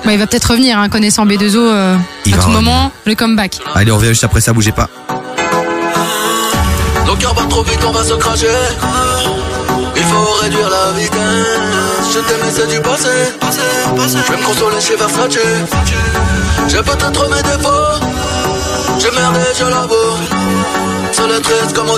[0.06, 3.60] Bah, il va peut-être revenir, hein, connaissant B2O euh, Il à tout moment, le comeback.
[3.66, 4.88] Ah, Allez, on revient juste après ça, bougez pas.
[7.50, 8.48] Trop vite, on va se cracher.
[12.10, 12.20] Je
[12.54, 13.10] c'est du passé.
[13.92, 14.08] Me
[14.80, 14.96] chez
[16.70, 16.82] J'ai je
[21.74, 21.98] comme au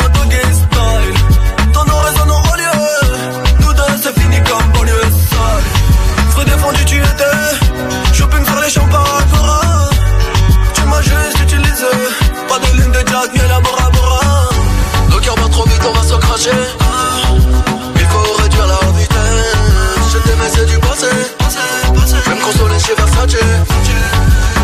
[22.57, 23.35] sole si fa face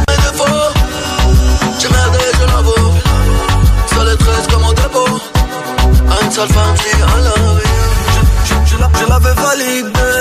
[0.08, 0.70] Mai défaut
[1.80, 2.94] J'ai merdé, je l'avoue
[3.88, 5.20] Ça les tresse comme au dépôt
[6.22, 7.62] Une sale femme, si I love.
[8.50, 10.12] You Je, l'avais validé.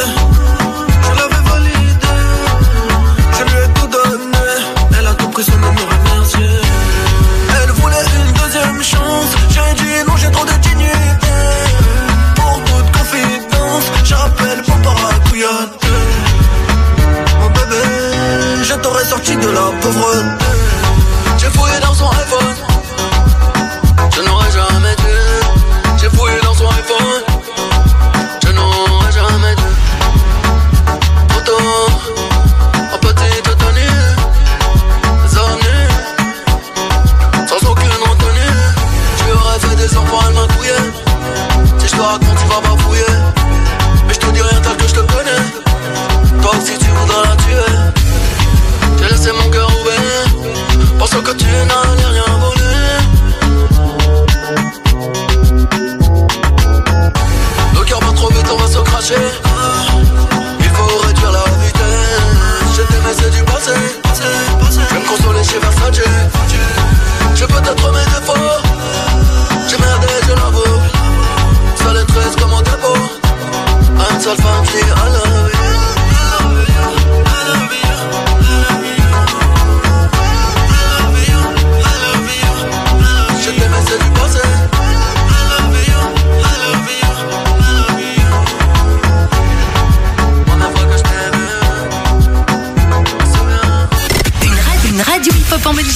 [1.05, 2.15] Je l'avais validé.
[3.37, 4.49] Je lui ai tout donné.
[4.99, 5.85] Elle a tout pris sans même me
[7.63, 9.33] Elle voulait une deuxième chance.
[9.51, 11.37] J'ai dit non, j'ai trop de dignité
[12.35, 15.86] Pour toute confidence J'appelle pour paracouillonne
[19.07, 20.46] sorti de la pauvreté.
[51.35, 51.86] 中の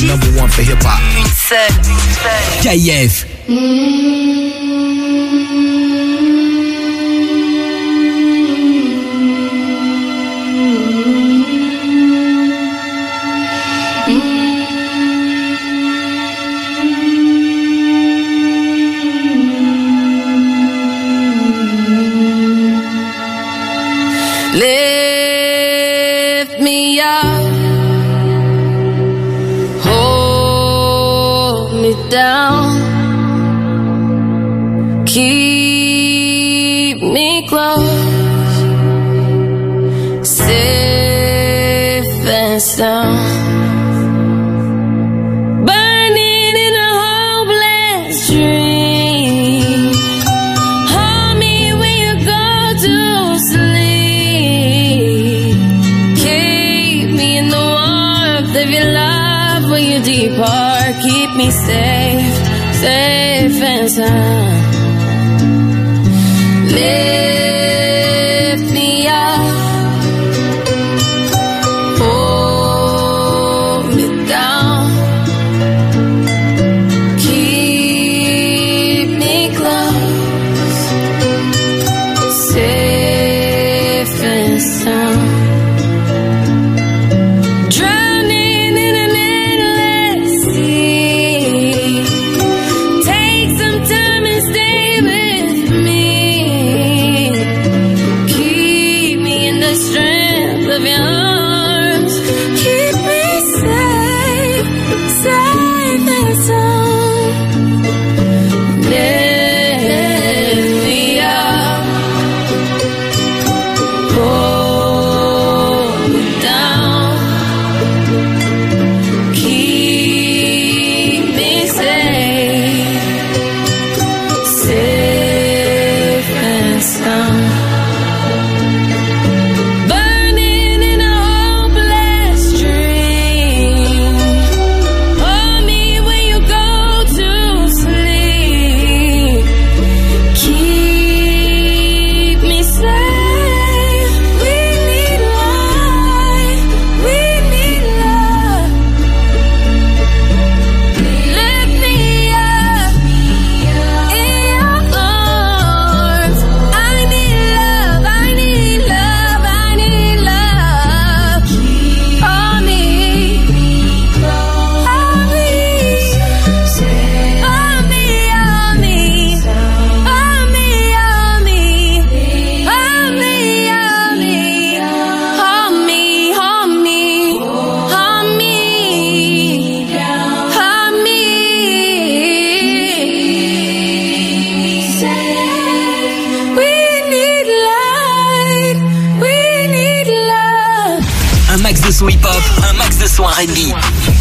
[0.06, 1.00] number one for hip hop.
[1.18, 1.74] Une seule.
[2.62, 3.26] KF.
[3.48, 4.69] Mm.
[42.80, 43.14] down.
[45.66, 49.80] Burning in a hopeless dream.
[50.92, 52.46] Hold me when you go
[52.84, 52.96] to
[53.50, 54.80] sleep.
[56.24, 60.94] Keep me in the warmth of your love when you depart.
[61.02, 62.34] Keep me safe,
[62.80, 64.39] safe and sound.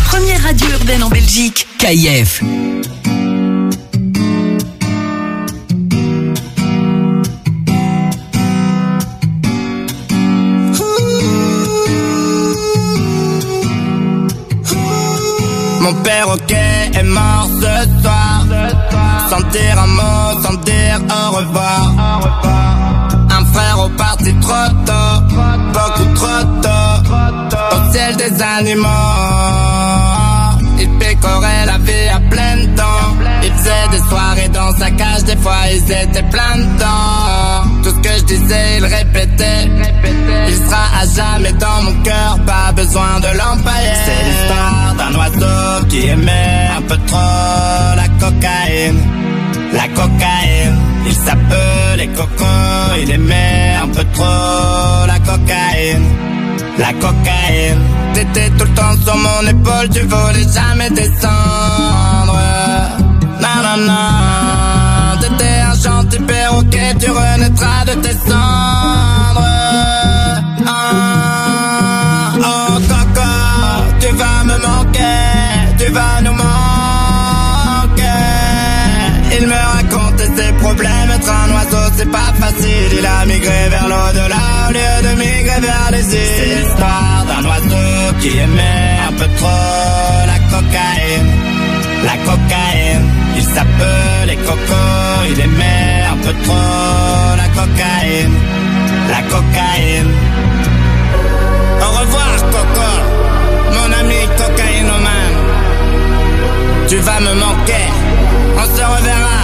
[0.05, 1.67] Première radio urbaine en Belgique.
[1.77, 2.41] KIF.
[35.71, 39.69] Ils étaient plein dedans Tout ce que je disais il répétait.
[40.47, 45.85] Il sera à jamais dans mon cœur Pas besoin de l'empailler C'est l'histoire d'un oiseau
[45.89, 49.01] qui aimait un peu trop la cocaïne.
[49.73, 52.45] La cocaïne Il s'appelait Coco
[53.01, 56.07] Il aimait un peu trop la cocaïne.
[56.77, 57.81] La cocaïne
[58.13, 62.39] T'étais tout le temps sur mon épaule Tu voulais jamais descendre.
[63.41, 64.18] Non, non, non
[66.29, 69.45] perroquet Tu renaîtras de tes cendres.
[70.67, 73.31] Ah, Oh, Coco
[74.01, 75.23] Tu vas me manquer
[75.79, 78.03] Tu vas nous manquer.
[79.39, 82.91] Il me racontait ses problèmes Être un oiseau c'est pas facile.
[82.99, 86.33] Il a migré vers l'au-delà Au lieu de migrer vers les îles.
[86.37, 91.48] C'est l'histoire d'un oiseau qui aimait un peu trop la cocaïne
[92.03, 94.83] La cocaïne Il s'appelait Coco
[95.31, 98.37] Il aimait un peu trop la cocaïne
[99.09, 100.11] La cocaïne.
[101.81, 102.91] Au revoir Coco
[103.75, 105.39] Mon ami cocaïnomane.
[106.87, 107.87] Tu vas me manquer
[108.57, 109.39] On se reverra.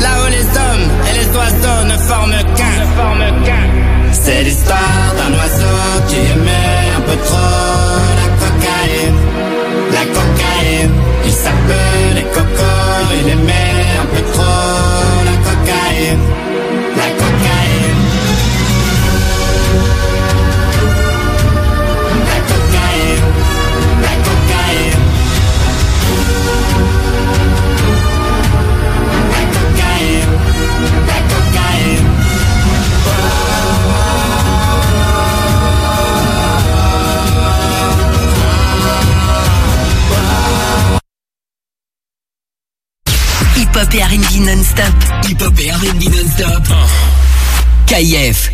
[0.00, 2.78] Là où les hommes et les oiseaux ne forment qu'un.
[4.12, 9.18] C'est l'histoire d'un oiseau qui aimait un peu trop la cocaïne.
[9.92, 10.92] La cocaïne,
[11.48, 12.70] il s'appelait Coco,
[13.20, 13.77] il aimait un
[47.98, 48.50] KIF.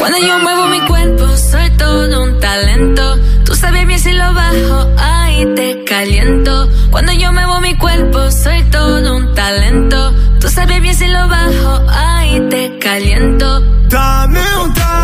[0.00, 3.16] Cuando yo muevo mi cuerpo, soy todo un talento.
[3.44, 6.68] Tú sabes bien si lo bajo, ahí te caliento.
[6.90, 10.12] Cuando yo muevo mi cuerpo, soy todo un talento.
[10.40, 13.60] Tú sabes bien si lo bajo, ahí te caliento.
[13.88, 14.95] Dame un trago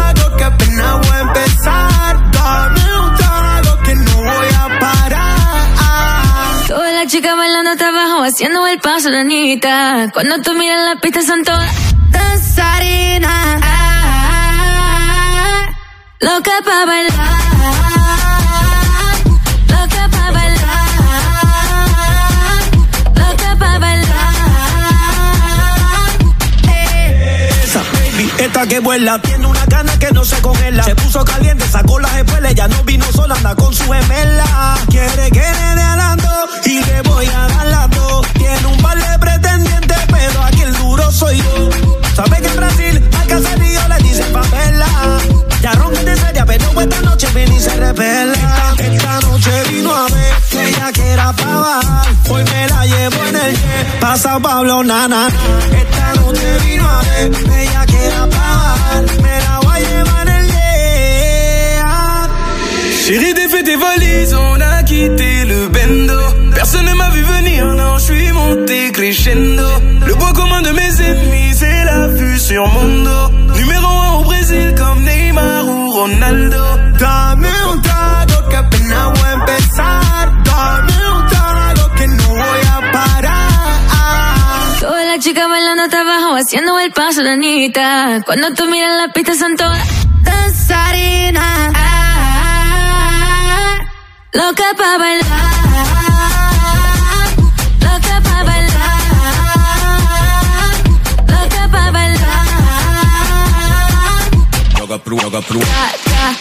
[7.72, 10.10] chicas bailando hasta abajo, haciendo el paso de Anita.
[10.12, 11.70] Cuando tú miras la pista son todas
[12.10, 13.60] danzarinas.
[16.20, 17.38] Loca pa' bailar.
[19.68, 20.88] Loca pa' bailar.
[23.14, 24.32] Loca pa' bailar.
[27.64, 29.20] Esa baby, esta que vuela,
[30.02, 30.82] que no se congela.
[30.82, 34.76] Se puso caliente, sacó las espuelas, ya no vino sola, anda con su gemela.
[34.90, 38.26] Quiere que le dé y le voy a dar las dos.
[38.32, 41.70] Tiene un par de pretendientes, pero aquí el duro soy yo.
[42.16, 44.88] Sabe que en Brasil al caserío le dicen papela.
[45.60, 48.74] Ya ronca de seria, pero esta noche viene y se repela.
[48.78, 52.06] Esta, noche vino a ver que ella pa' bajar.
[52.28, 55.28] Hoy me la llevo en el jet, pasa Pablo Nana.
[55.70, 59.22] Esta noche vino a ver que ella quiera pa' bajar.
[59.22, 59.61] Me la
[63.04, 66.20] Chérie, défais tes valises, on a quitté le bendo.
[66.54, 69.66] Personne ne m'a vu venir, non, je suis monté crescendo.
[70.06, 73.54] Le point commun de mes ennemis, c'est la vue sur mon dos.
[73.58, 76.64] Numéro un au Brésil, comme Neymar ou Ronaldo.
[76.98, 77.31] Dame
[85.84, 88.22] Haciendo haciendo el paso, la niñita.
[88.24, 89.84] Cuando tú miras la pista son todas
[90.22, 91.72] danzarinas.
[94.32, 95.26] Loca pa' bailar.
[97.80, 99.00] Loca pa' bailar.
[101.26, 102.46] Loca pa' bailar.
[104.78, 105.60] Loca, pru, loca, pru.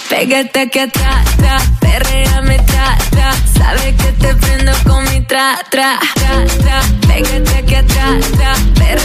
[0.09, 2.97] Pégate atrás, tra, perréame, tra,
[3.97, 6.81] que te prendo con mi tra, tra, tra, tra.
[7.07, 9.01] Pégate aquí atrás, tra, que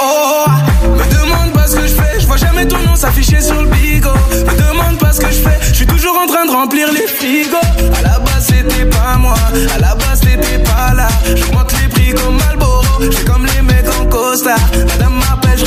[0.00, 0.46] Oh,
[0.96, 4.10] me demande pas ce que je fais, je jamais ton nom s'afficher sur le bigot.
[4.46, 7.06] Me demande pas ce que je fais, je suis toujours en train de remplir les
[7.06, 7.56] frigos.
[7.98, 9.34] À la base, c'était pas moi,
[9.74, 11.08] à la base, t'étais pas là.
[11.26, 14.56] Je monte les prix comme Malboro, j'ai comme les mecs en Costa.
[14.88, 15.57] Madame m'appelle,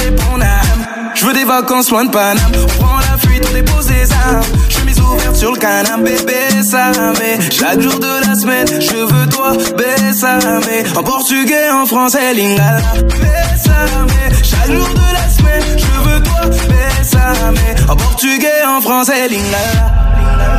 [1.22, 2.40] je veux des vacances loin de Paname.
[2.56, 4.42] On prend la fuite, on dépose des armes.
[4.70, 10.62] Chemise ouverte sur le canapé, mais Chaque jour de la semaine, je veux toi, bésame.
[10.96, 12.82] En portugais, en français, lingala.
[13.04, 14.08] Bésame.
[14.42, 17.56] Chaque jour de la semaine, je veux toi, bésame.
[17.88, 19.92] En portugais, en français, lingala.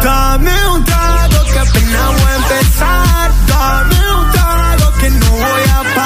[0.03, 3.31] Dame un trago que apenas voy a empezar.
[3.49, 6.02] Dame un trago que no voy a parar.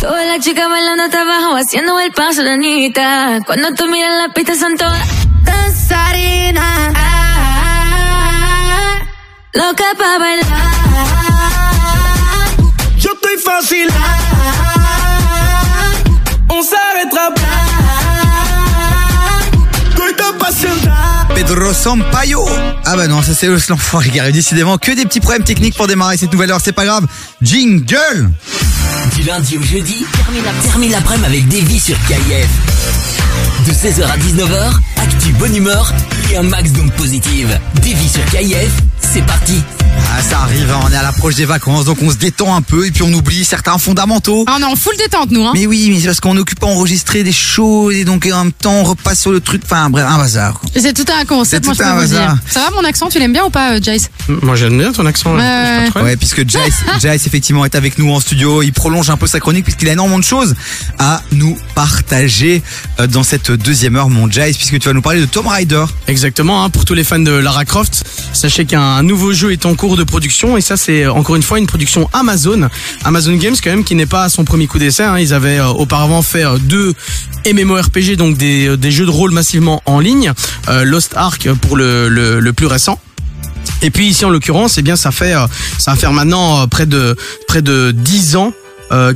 [0.00, 3.38] Todas las chicas bailando hasta abajo, haciendo el paso de Anita.
[3.44, 5.06] Cuando tú miras la pista son todas
[5.44, 6.94] danzarinas.
[9.52, 10.46] Loca pa' bailar.
[12.96, 13.88] Yo estoy fácil.
[16.48, 17.69] On s'arrêtera
[21.46, 22.46] Pedro Sampaio.
[22.84, 24.20] Ah bah non, ça c'est l'enfoiré qui.
[24.30, 27.06] Décidément, que des petits problèmes techniques pour démarrer cette nouvelle heure, c'est pas grave.
[27.40, 28.30] Jingle
[29.16, 30.04] Du lundi au jeudi,
[30.62, 32.48] termine l'après-midi avec Davy sur KIF.
[33.66, 34.72] De 16h à 19h,
[35.02, 35.90] actu bonne humeur
[36.30, 37.58] et un max d'ondes positives.
[37.76, 38.72] Davy sur KIF,
[39.12, 39.62] c'est parti.
[40.12, 42.62] Ah ça arrive, hein, on est à l'approche des vacances, donc on se détend un
[42.62, 44.44] peu et puis on oublie certains fondamentaux.
[44.48, 45.52] Ah, on est en full détente, nous, hein.
[45.54, 48.52] Mais oui, mais c'est parce qu'on occupe à enregistrer des choses et donc en même
[48.52, 50.54] temps on repasse sur le truc, enfin bref, un bazar.
[50.60, 50.68] quoi.
[50.74, 52.34] C'est tout un concept, C'est moi, tout je peux un vous bazar.
[52.34, 52.42] dire.
[52.50, 55.06] Ça va, mon accent, tu l'aimes bien ou pas, euh, Jace Moi j'aime bien ton
[55.06, 55.32] accent.
[55.32, 55.44] Ouais, là.
[55.62, 55.80] ouais.
[55.80, 56.08] Je sais pas trop.
[56.08, 59.38] Ouais, puisque Jace, Jace effectivement est avec nous en studio, il prolonge un peu sa
[59.40, 60.54] chronique puisqu'il a énormément de choses
[60.98, 62.62] à nous partager
[63.00, 65.84] euh, dans cette deuxième heure, mon Jace, puisque tu vas nous parler de Tomb Raider.
[66.08, 69.74] Exactement, hein, pour tous les fans de Lara Croft, sachez qu'un nouveau jeu est en
[69.74, 72.68] cours de production et ça c'est euh, encore une fois une production Amazon.
[73.04, 75.04] Amazon Games quand même qui n'est pas à son premier coup d'essai.
[75.04, 75.18] hein.
[75.18, 76.94] Ils avaient euh, auparavant fait euh, deux
[77.50, 80.32] MMORPG, donc des, des jeux de rôle massivement en ligne.
[80.84, 82.98] Lost Ark pour le, le, plus récent.
[83.82, 85.32] Et puis ici en l'occurrence, eh bien ça fait
[85.78, 87.16] ça va faire maintenant près de
[87.48, 88.52] près de 10 ans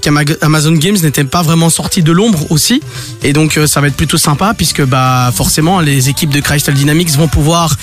[0.01, 2.81] qu'Amazon Games n'était pas vraiment sorti de l'ombre aussi
[3.23, 7.11] et donc ça va être plutôt sympa puisque bah forcément les équipes de Crystal Dynamics
[7.11, 7.77] vont pouvoir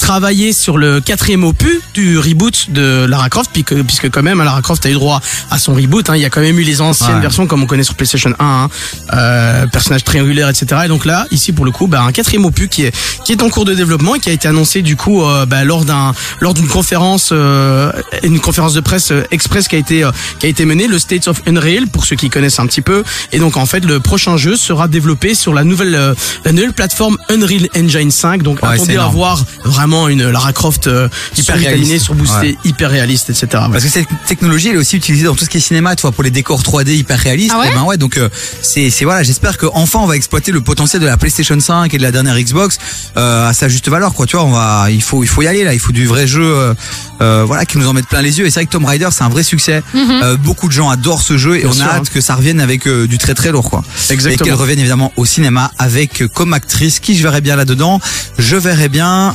[0.00, 4.62] travailler sur le quatrième opus du reboot de Lara Croft puisque, puisque quand même Lara
[4.62, 5.20] Croft a eu droit
[5.50, 6.16] à son reboot hein.
[6.16, 7.20] il y a quand même eu les anciennes Ouais.
[7.20, 8.68] versions comme on connaît sur PlayStation 1 hein.
[9.14, 12.68] euh, personnage triangulaire etc et donc là ici pour le coup bah, un quatrième opus
[12.68, 12.94] qui est
[13.24, 15.64] qui est en cours de développement et qui a été annoncé du coup euh, bah,
[15.64, 17.90] lors d'un lors d'une conférence euh,
[18.22, 20.98] une conférence de presse euh, express qui a été euh, qui a été menée le
[20.98, 24.00] States of Unreal pour ceux qui connaissent un petit peu et donc en fait le
[24.00, 28.62] prochain jeu sera développé sur la nouvelle euh, la nouvelle plateforme Unreal Engine 5 donc
[28.62, 32.56] Ouais, attendez à voir vraiment une Lara Croft euh, hyper vitaminée surboostée Ouais.
[32.64, 35.56] hyper réaliste etc Parce que cette technologie, elle est aussi utilisée dans tout ce qui
[35.58, 37.52] est cinéma, tu vois, pour les décors 3D hyper réalistes.
[37.54, 38.28] Ah ouais Eh ben ouais, donc euh,
[38.62, 41.92] c'est c'est voilà, j'espère que enfin on va exploiter le potentiel de la PlayStation 5
[41.94, 42.78] et de la dernière Xbox
[43.16, 44.26] euh, à sa juste valeur, quoi.
[44.26, 46.26] Tu vois, on va, il faut il faut y aller là, il faut du vrai
[46.26, 46.74] jeu, euh,
[47.22, 48.46] euh, voilà, qui nous en mette plein les yeux.
[48.46, 49.82] Et c'est vrai que Tomb Raider, c'est un vrai succès.
[49.94, 50.10] Mhm.
[50.22, 51.96] Euh, beaucoup de gens adorent ce jeu et Bien on sûr, a hein.
[51.98, 53.82] hâte que ça revienne avec euh, du très très lourd, quoi.
[54.10, 54.44] Exactement.
[54.44, 58.00] Et qu'elle revienne évidemment au cinéma avec comme actrice qui je verrais bien là dedans.
[58.38, 59.34] Je verrais bien.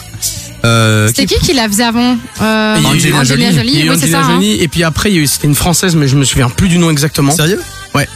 [0.63, 3.72] Euh, C'était qui qui la faisait avant euh, Et il y a eu Angelina Jolie.
[3.74, 4.26] Il y a eu oui, c'est Angelina ça.
[4.28, 4.34] hein.
[4.36, 6.49] Jolie, et puis après il y a eu- c'était une française mais je me souviens
[6.49, 7.61] plus du nom exactement Sérieux?
[7.95, 8.07] Ouais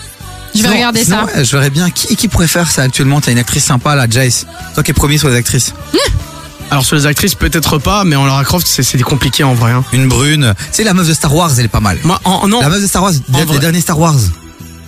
[0.54, 1.38] Je vais Sinon- regarder sinon, ça.
[1.38, 3.20] ouais, je verrais bien qui, qui pourrait faire ça actuellement?
[3.22, 4.46] T'as une actrice sympa là, Jace.
[4.76, 5.74] Toi qui es premier sur les actrices.
[6.72, 9.72] alors sur les actrices peut-être pas mais en Lara Croft c'est c'est compliqué en vrai
[9.72, 9.84] hein.
[9.92, 10.54] Une brune.
[10.58, 11.98] Tu sais, la meuf de Star Wars, elle est pas mal.
[12.04, 13.60] moi en, non La meuf de Star Wars, vrai.
[13.60, 14.16] derniers Star Wars.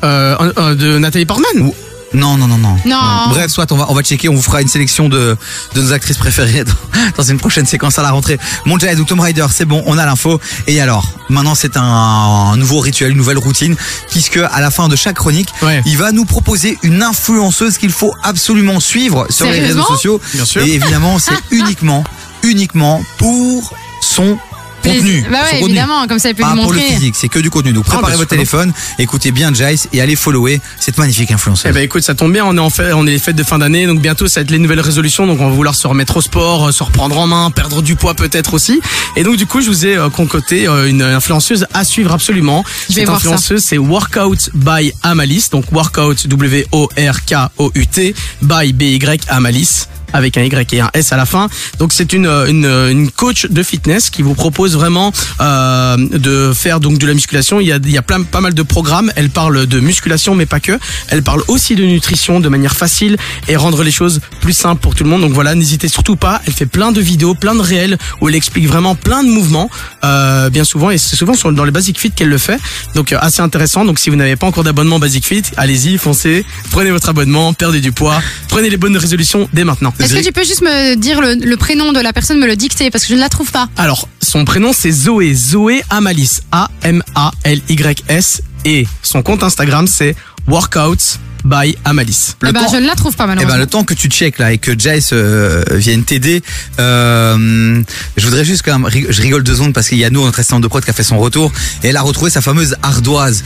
[0.03, 1.71] euh, euh, de Nathalie Portman
[2.13, 2.77] Non, non, non, non.
[2.85, 3.27] Non.
[3.29, 5.35] Bref, soit on va, on va checker, on vous fera une sélection de,
[5.75, 6.73] de nos actrices préférées dans,
[7.17, 8.39] dans une prochaine séquence à la rentrée.
[8.65, 10.39] Mon Jace ou Tomb Raider, c'est bon, on a l'info.
[10.67, 13.75] Et alors, maintenant c'est un, un nouveau rituel, une nouvelle routine,
[14.09, 15.81] puisque à la fin de chaque chronique, Ouais.
[15.85, 20.21] il va nous proposer une influenceuse qu'il faut absolument suivre sur les réseaux sociaux.
[20.33, 20.61] Bien sûr.
[20.63, 22.03] Et évidemment, c'est uniquement,
[22.43, 24.37] uniquement pour son
[24.83, 25.25] contenu.
[25.29, 25.65] Bah ouais, contenu.
[25.65, 26.93] évidemment, comme ça, elle peut Pas lui pour le montrer.
[26.93, 27.73] physique, c'est que du contenu.
[27.73, 31.69] Donc Ah, préparez bien votre téléphone, écoutez bien Jace et allez follower cette magnifique influenceuse.
[31.69, 33.43] Eh ben écoute, ça tombe bien, on est en fait, on est les fêtes de
[33.43, 35.87] fin d'année, donc bientôt ça va être les nouvelles résolutions, donc on va vouloir se
[35.87, 38.79] remettre au sport, euh, se reprendre en main, perdre du poids peut-être aussi.
[39.15, 42.63] Et donc du coup, je vous ai euh, concocté euh, une influenceuse à suivre absolument.
[42.89, 47.87] Je Cette influenceuse, c'est Workout by Amalis, donc Workout W O R K O U
[47.87, 49.87] T by B Y Amalis.
[50.13, 51.49] Avec un Y et un S à la fin.
[51.79, 55.97] Donc c'est une, euh, une, euh, une coach de fitness qui vous propose vraiment euh,
[55.97, 57.59] de faire donc de la musculation.
[57.59, 59.11] Il y a, il y a plein, pas mal de programmes.
[59.15, 60.77] Elle parle de musculation, mais pas que.
[61.09, 64.95] Elle parle aussi de nutrition de manière facile et rendre les choses plus simples pour
[64.95, 65.21] tout le monde.
[65.21, 66.41] Donc voilà, n'hésitez surtout pas.
[66.45, 69.69] Elle fait plein de vidéos, plein de réels où elle explique vraiment plein de mouvements,
[70.03, 70.89] euh, bien souvent.
[70.91, 72.59] Et c'est souvent dans les Basic Fit qu'elle le fait.
[72.95, 73.85] Donc euh, assez intéressant.
[73.85, 77.79] Donc si vous n'avez pas encore d'abonnement Basic Fit, allez-y, foncez, prenez votre abonnement, perdez
[77.79, 79.93] du poids, prenez les bonnes résolutions dès maintenant.
[79.99, 82.55] Est-ce que tu peux juste me dire le, le prénom de la personne, me le
[82.55, 83.67] dicter parce que je ne la trouve pas.
[83.77, 90.15] Alors, son prénom c'est Zoé, Zoé Amalis, A-M-A-L-Y-S, et son compte Instagram c'est
[90.47, 92.35] Workouts by Amalis.
[92.47, 93.53] Eh ben, je ne la trouve pas Eh malheureusement.
[93.55, 96.41] ben, le temps que tu checkes là et que Jace euh, vienne t'aider,
[96.79, 97.81] euh,
[98.17, 100.39] je voudrais juste quand même, je rigole deux secondes parce qu'il y a nous notre
[100.39, 101.51] assistante de prod qui a fait son retour
[101.83, 103.43] et elle a retrouvé sa fameuse ardoise.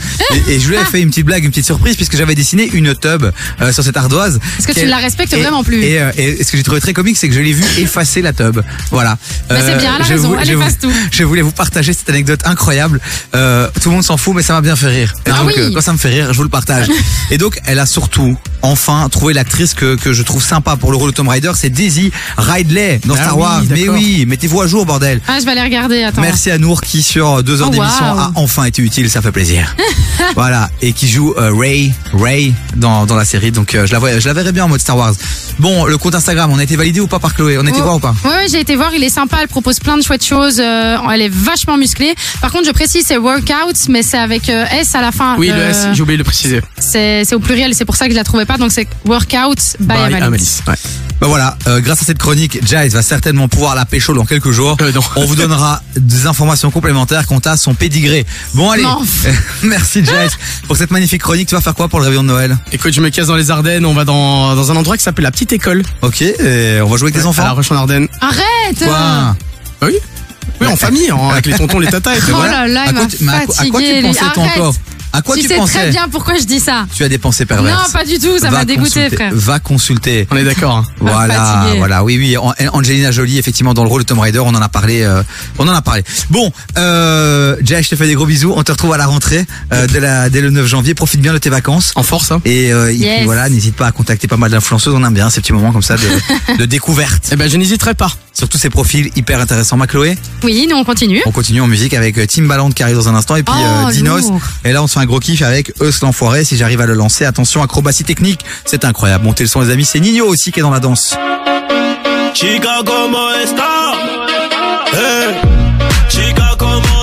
[0.48, 2.68] et, et je lui ai fait une petite blague, une petite surprise puisque j'avais dessiné
[2.72, 3.24] une tub
[3.60, 4.38] euh, sur cette ardoise.
[4.56, 5.82] Parce que tu la respectes et- vraiment plus.
[5.82, 8.22] Et, euh, et ce que j'ai trouvé très comique, c'est que je l'ai vu effacer
[8.22, 8.60] la tub.
[8.90, 9.18] Voilà.
[9.48, 10.92] Bah, c'est bien, elle a je raison, elle efface tout.
[11.10, 13.00] Je voulais vous partager cette anecdote incroyable.
[13.34, 15.14] Euh, tout le monde s'en fout, mais ça m'a bien fait rire.
[15.26, 15.54] Et Ah donc, oui.
[15.58, 16.86] euh, quand ça me fait rire, je vous le partage.
[17.30, 20.96] Et donc, elle a surtout, enfin, trouvé l'actrice que, que je trouve sympa pour le
[20.96, 23.62] rôle de Tom Rider, c'est Daisy Ridley dans Ah Star oui, Wars.
[23.70, 25.20] Mais oui, mettez-vous à jour, bordel.
[25.28, 26.20] Ah, je vais aller regarder, attends.
[26.22, 29.32] Merci à Nour qui sur deux heures Oh, d'émission a enfin été utile, ça fait
[29.32, 29.74] plaisir.
[30.34, 33.50] voilà, et qui joue euh, Ray, Ray dans, dans la série.
[33.52, 35.12] Donc euh, je la vois, je la verrais bien en mode Star Wars.
[35.58, 37.58] Bon, le compte Instagram, on a été validé ou pas par Chloé?
[37.58, 37.84] On a été Oh.
[37.84, 38.14] voir ou pas?
[38.24, 41.22] Ouais, j'ai été voir, il est sympa, elle propose plein de chouettes choses, euh, elle
[41.22, 42.14] est vachement musclée.
[42.40, 45.36] Par contre, je précise, c'est workouts, mais c'est avec euh, S à la fin.
[45.38, 46.60] Oui, le S, j'ai oublié de le préciser.
[46.78, 49.76] C'est c'est au pluriel, c'est pour ça que je la trouvais pas, donc c'est workouts
[49.80, 50.22] by, By Amalis.
[50.22, 50.74] Amalis, ouais.
[51.20, 54.50] Bah voilà, euh, grâce à cette chronique, Jace va certainement pouvoir la pécho dans quelques
[54.50, 54.76] jours.
[54.80, 58.26] Euh, On vous donnera des informations complémentaires quant à son pédigré.
[58.54, 58.98] Bon allez, Non.
[59.62, 60.32] merci Jace
[60.66, 61.48] pour cette magnifique chronique.
[61.48, 62.56] Tu vas faire quoi pour le réveillon de Noël?
[62.72, 65.22] Écoute, je me casse dans les Ardennes, on va dans, dans un endroit qui s'appelle
[65.24, 65.82] la petite école.
[66.02, 67.44] Ok, et on va jouer avec tes À enfants?
[67.44, 68.08] La Roche en Ardennes.
[68.20, 69.36] Arrête Quoi?
[69.82, 69.94] Oui
[70.60, 72.26] Oui, en famille, en- avec les tontons, les tatas et tout.
[72.32, 72.66] Oh voilà.
[72.66, 74.74] là là, À il quoi m'a tu- à quoi- à quoi tu pensais, toi, encore?
[75.12, 76.86] À quoi tu tu sais pensais très bien pourquoi je dis ça.
[76.94, 77.86] Tu as des pensées perverses.
[77.86, 79.30] Non, pas du tout, ça Va m'a dégoûté, frère.
[79.34, 80.26] Va consulter.
[80.30, 80.76] On est d'accord.
[80.78, 80.84] hein.
[81.00, 81.78] Voilà, fatigué.
[81.78, 82.36] voilà, oui, oui.
[82.36, 85.02] An- Angelina Jolie, effectivement, dans le rôle de Tom Rider, on en a parlé.
[85.02, 85.22] euh,
[85.58, 86.02] on en a parlé.
[86.30, 88.52] Bon, euh, Jay, je te fais des gros bisous.
[88.56, 90.94] On te retrouve à la rentrée euh, dès, la, dès le 9 janvier.
[90.94, 91.92] Profite bien de tes vacances.
[91.94, 92.40] En force, hein.
[92.44, 93.16] Et, euh, et Yes.
[93.18, 94.94] puis voilà, n'hésite pas à contacter pas mal d'influenceuses.
[94.94, 97.28] On aime bien ces petits moments comme ça de, de découverte.
[97.32, 98.10] Eh ben, je n'hésiterai pas.
[98.32, 99.76] Surtout ces profils hyper intéressants.
[99.76, 101.20] Ma Chloé, Oui, nous on continue.
[101.26, 103.92] on continue en musique avec Timbaland qui arrive dans un instant et puis Oh, euh,
[103.92, 104.22] Dinos.
[104.22, 104.40] lourd.
[104.64, 106.44] Et là, on se un gros kiff avec Eus l'enfoiré.
[106.44, 109.24] Si j'arrive à le lancer, attention, acrobatie technique, c'est incroyable.
[109.24, 109.84] Montez le son, les amis.
[109.84, 111.16] C'est Nino aussi qui est dans la danse.
[112.34, 113.94] Chica, ¿cómo estás?
[114.94, 115.34] Eh.
[116.08, 117.01] Chica, ¿cómo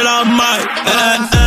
[0.00, 1.41] l'achète, j'ai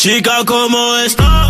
[0.00, 1.49] Chica, comment estás?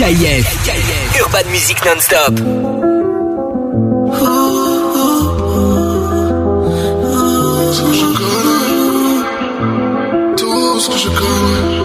[0.00, 0.48] KIF.
[1.18, 2.32] Urban Music non-stop.
[7.74, 9.20] Ce que je connais,
[10.38, 11.80] tout ce que je connais.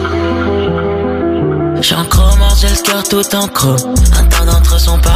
[1.81, 3.81] J'ai un chromore, j'ai le cœur tout en croc.
[4.13, 5.15] Un temps d'entre sont partis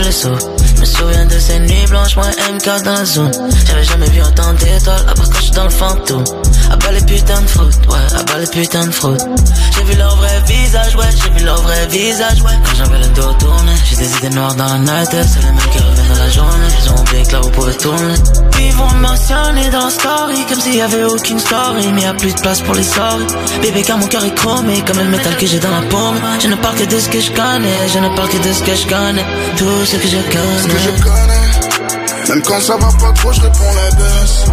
[0.00, 0.38] les sauve.
[0.74, 3.30] Je me souviens de ces nuits blanches, moi MK dans la zone.
[3.66, 6.24] J'avais jamais vu autant d'étoiles, à part quand je suis dans le fantôme.
[6.74, 9.22] À bas les putains de fraude, ouais, à bas les putains de fraude.
[9.76, 12.50] J'ai vu leur vrai visage, ouais, j'ai vu leur vrai visage, ouais.
[12.64, 15.58] Quand j'avais le dos tourné, j'ai des idées noires dans la night, c'est les mêmes
[15.70, 16.66] qui reviennent dans la journée.
[16.82, 18.14] Ils ont oublié que là vous pouvez tourner.
[18.58, 22.14] Ils vont me mentionner dans story, comme s'il y avait aucune story, mais y a
[22.14, 23.34] plus de place pour les sorties.
[23.62, 26.18] Bébé, car mon cœur est chromé, comme le métal que j'ai dans la paume.
[26.42, 28.62] Je ne parle que de ce que je connais, je ne parle que de ce
[28.64, 29.24] que je connais.
[29.56, 30.58] Tout ce que je connais.
[30.60, 32.30] Ce que je connais.
[32.30, 34.44] Même quand ça va pas trop, je réponds la baisse.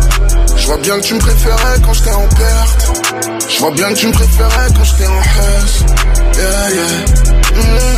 [0.72, 2.91] Vois bien que tu me préférais quand j'étais en perte.
[3.49, 5.84] Je vois bien que tu me préférais quand j'étais en haisse.
[6.38, 7.06] Yeah, yeah.
[7.57, 7.91] Mmh.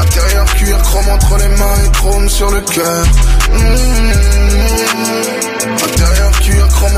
[0.00, 3.06] Intérieur cuir, chrome entre les mains et chrome sur le cœur.
[3.52, 5.41] Mmh.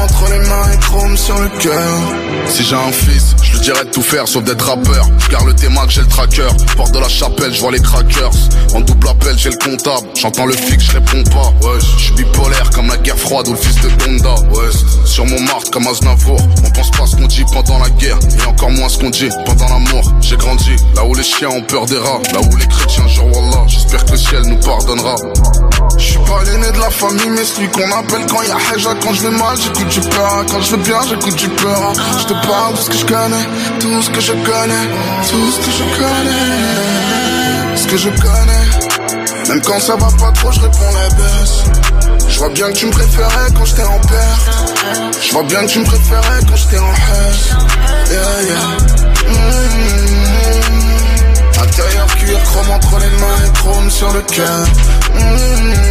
[0.04, 1.98] Entre les mains et chrome sur le cœur.
[2.46, 5.08] Si j'ai un fils, je lui dirais de tout faire sauf d'être rappeur.
[5.18, 6.46] Je garde le téma que j'ai le tracker.
[6.76, 8.30] Porte de la chapelle, je vois les crackers.
[8.74, 10.06] En double appel, j'ai le comptable.
[10.14, 11.66] J'entends le fixe, je réponds pas.
[11.66, 14.34] Ouais, je suis bipolaire comme la guerre froide ou le fils de Gonda.
[14.50, 14.68] Ouais,
[15.06, 16.38] sur mon marque comme Aznavour.
[16.66, 18.18] On pense pas ce qu'on dit pendant la guerre.
[18.42, 20.02] Et encore moins ce qu'on dit pendant l'amour.
[20.20, 22.20] J'ai grandi là où les chiens ont peur des rats.
[22.34, 23.64] Là où les chrétiens jurent Wallah.
[23.68, 25.16] J'espère que le ciel nous pardonnera.
[25.96, 28.90] Je suis pas l'aîné de la famille, mais celui qu'on appelle quand y a Haja.
[29.02, 30.44] Quand je mal, j'écoute du peur.
[30.50, 31.92] Quand je bien, j'écoute du peur.
[32.18, 33.46] Je te parle de ce que je connais,
[33.80, 34.86] tout ce que je connais,
[35.28, 39.48] tout ce que je connais, ce que je connais.
[39.48, 41.64] Même quand ça va pas trop, je réponds la baisse.
[42.28, 45.20] Je vois bien que tu me préférais quand j'étais en perte.
[45.22, 47.50] Je vois bien que tu me préférais quand j'étais en haisse.
[48.10, 48.76] Yeah, yeah.
[49.28, 50.13] Mmh.
[51.64, 54.66] Intérieur cuir, chrome entre les mains et chrome sur le cœur.
[55.14, 55.84] Mmh.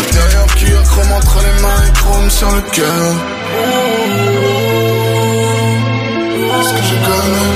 [0.00, 3.14] Intérieur cuir, chrome entre les mains et chrome sur le cœur.
[6.60, 7.54] Ce que je connais,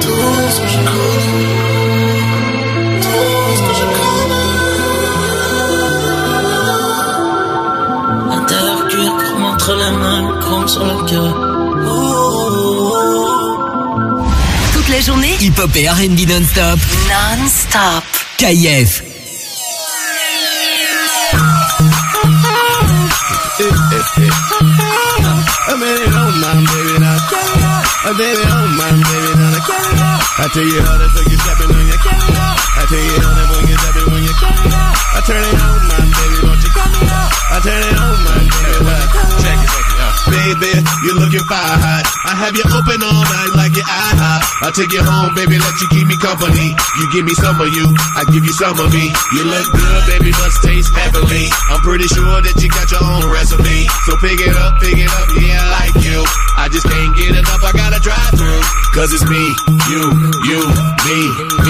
[0.00, 0.08] tout
[0.50, 1.42] ce que je connais,
[3.00, 4.52] tout ce que je connais.
[8.36, 11.32] Intérieur cuir, chrome entre les mains, chrome sur le cœur.
[14.92, 16.78] La journée, hip-hop et R&B non-stop.
[17.08, 18.04] Non-stop.
[18.36, 19.02] KIF.
[30.38, 31.08] I tell you how I
[32.84, 33.32] tell you how
[34.12, 34.32] when you
[35.08, 37.32] I turn it on, my baby, don't you come out?
[37.50, 39.11] I turn it on, my baby,
[40.42, 40.74] Baby,
[41.06, 41.38] you looking.
[41.54, 44.42] I have you open all night like your eye hot.
[44.66, 46.74] I'll take you home, baby, let you keep me company.
[46.98, 47.86] You give me some of you,
[48.18, 49.06] I give you some of me.
[49.38, 51.46] You look good, baby, must taste heavenly.
[51.70, 53.86] I'm pretty sure that you got your own recipe.
[54.10, 56.18] So pick it up, pick it up, yeah, I like you.
[56.58, 58.62] I just can't get enough, I gotta drive through.
[58.98, 59.46] Cause it's me,
[59.94, 60.02] you,
[60.50, 60.60] you,
[61.06, 61.18] me,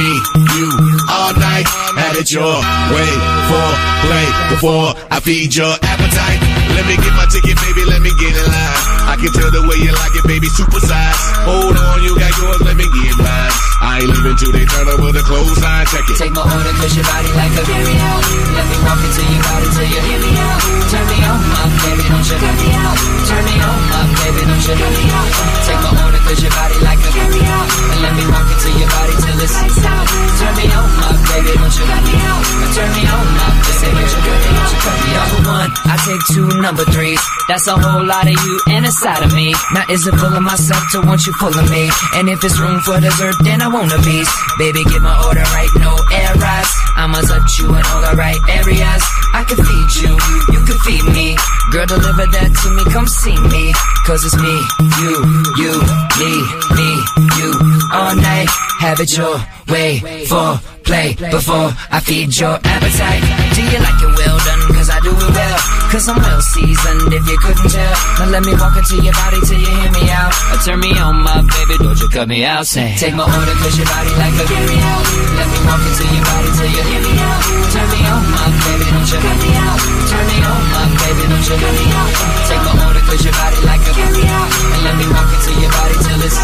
[0.01, 0.09] me,
[0.57, 0.67] you.
[1.13, 1.69] All night,
[2.01, 2.57] had it your
[2.89, 3.13] way
[3.53, 3.69] for
[4.09, 6.62] play before I feed your appetite.
[6.73, 8.79] Let me get my ticket, baby, let me get in line.
[9.13, 11.21] I can tell the way you like it, baby, super size.
[11.45, 13.53] Hold on, you got yours, let me get mine.
[13.83, 16.17] I ain't leaving till they turn over the clothesline, check it.
[16.17, 18.25] Take my order, cause your body like a carry out.
[18.57, 20.61] Let me walk into your body till you hear me out.
[20.89, 22.97] Turn me on, my baby, don't you hear me out.
[23.27, 25.29] Turn me on, my baby, don't you hear me out.
[25.67, 27.69] Take my order, cause your body like a out.
[27.93, 30.07] And let me walk into your body till it's lights out.
[30.39, 32.43] Turn me on, my baby, don't you hear me out.
[32.73, 33.49] Turn me on, my
[33.83, 34.71] baby, don't you me out.
[34.73, 35.29] You cut me out.
[35.33, 37.23] Number one, I take two number threes.
[37.49, 39.55] That's a whole lot of you and a side of me.
[39.75, 41.91] Now is it full of myself to want you full of me?
[42.15, 44.31] And if it's room for dessert, then I want a piece.
[44.59, 46.71] Baby, get my order right, no errors.
[46.97, 49.03] I'ma touch you in all the right areas.
[49.35, 50.13] I can feed you,
[50.53, 51.37] you can feed me.
[51.73, 53.73] Girl, deliver that to me, come see me.
[54.05, 54.57] Cause it's me,
[55.01, 55.15] you,
[55.57, 55.73] you,
[56.19, 56.33] me,
[56.77, 56.91] me,
[57.39, 57.51] you.
[57.93, 58.49] All night,
[58.81, 59.37] have it your
[59.69, 63.23] way for play before I feed your appetite.
[63.55, 64.63] Do you like it well done?
[64.75, 65.59] Cause I do it well.
[65.93, 67.95] Cause I'm well seasoned if you couldn't tell.
[68.19, 70.33] Now let me walk into your body till you hear me out.
[70.53, 72.67] Or turn me on, my baby, don't you cut me out.
[72.67, 75.05] Say, take my order cause your body like a carry out.
[75.37, 77.43] Let me walk into your body till you hear me out.
[77.73, 79.79] Turn me on, my baby, don't you cut me out.
[80.11, 82.11] Turn me on, my baby, don't you cut me out.
[82.49, 84.72] Take my order cause your body like a carry out.
[84.83, 86.39] Let me walk into your body till it's.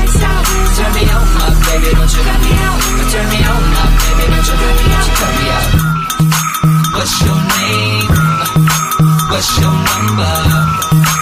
[0.78, 2.78] Turn me on, my baby, don't you cut me out.
[3.10, 5.06] Turn me on, my baby, don't you cut me out.
[5.06, 5.68] You cut me out.
[6.94, 8.08] What's your name?
[9.30, 11.17] What's your number?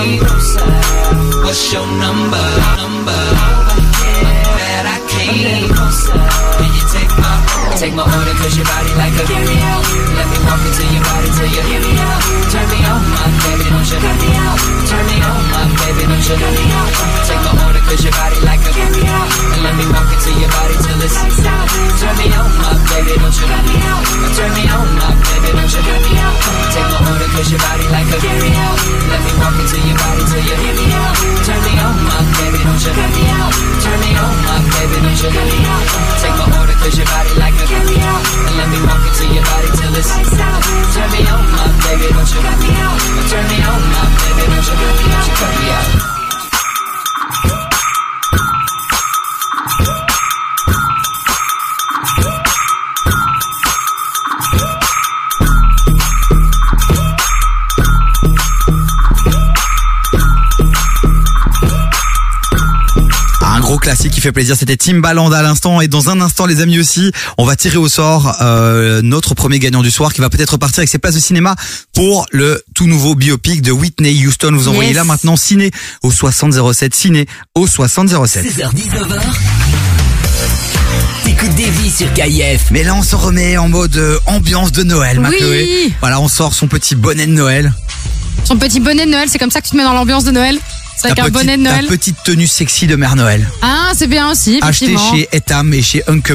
[0.00, 0.20] Your name?
[0.20, 1.40] Come closer.
[1.44, 2.44] What's your number?
[2.76, 3.12] Number.
[3.12, 4.44] Over here.
[4.44, 5.30] Glad I came.
[5.30, 6.12] A little closer.
[6.12, 7.09] Can you take my order?
[7.80, 9.80] Take my order cause your body like a carry out.
[10.12, 12.20] Let me walk into your body till you hear me out.
[12.52, 14.58] Turn me on, my baby, don't you cut me out.
[14.84, 16.92] Turn me on, my baby, don't you cut me out.
[17.24, 19.28] Take my order cause your body like a carry out.
[19.32, 21.68] And let me walk into your body till it's out.
[22.04, 24.04] Turn me on, my baby, don't you cut me out.
[24.36, 26.36] Turn me on, my baby, don't you cut me out.
[26.76, 28.76] Take my order cause your body like a carry out.
[29.08, 31.16] Let me walk into your body till you hear me out.
[31.48, 33.52] Turn me on, my baby, don't you cut me out.
[33.80, 35.84] Turn me on, my baby, don't you cut me out.
[36.20, 39.68] Take my order cause your body like a And let me walk into your body
[39.78, 40.62] till it's out.
[40.94, 42.98] Turn me on, my baby, don't you cut me out.
[43.30, 46.19] Turn me on, my baby, don't you cut me out.
[63.90, 67.10] Classique qui fait plaisir, c'était Timbaland à l'instant et dans un instant les amis aussi,
[67.38, 70.78] on va tirer au sort euh, notre premier gagnant du soir qui va peut-être repartir
[70.78, 71.56] avec ses places de cinéma
[71.92, 74.52] pour le tout nouveau biopic de Whitney Houston.
[74.54, 74.96] Vous envoyez Yes.
[74.96, 75.72] là maintenant ciné
[76.04, 77.26] au 6007 ciné
[77.56, 78.44] au 6007.
[78.44, 79.20] 16h-19h.
[81.24, 82.70] T'écoutes des vies sur KIF.
[82.70, 85.36] Mais là on se remet en mode euh, ambiance de Noël, ma Oui.
[85.36, 85.92] Chloé.
[85.98, 87.72] Voilà, on sort son petit bonnet de Noël.
[88.44, 90.30] Son petit bonnet de Noël, c'est comme ça que tu te mets dans l'ambiance de
[90.32, 90.58] Noël
[90.96, 93.48] C'est avec un petite- bonnet de Noël Ta petite tenue sexy de Mère Noël.
[93.62, 95.14] Ah, c'est bien aussi, Acheté effectivement.
[95.14, 96.30] chez Etam et chez Unke.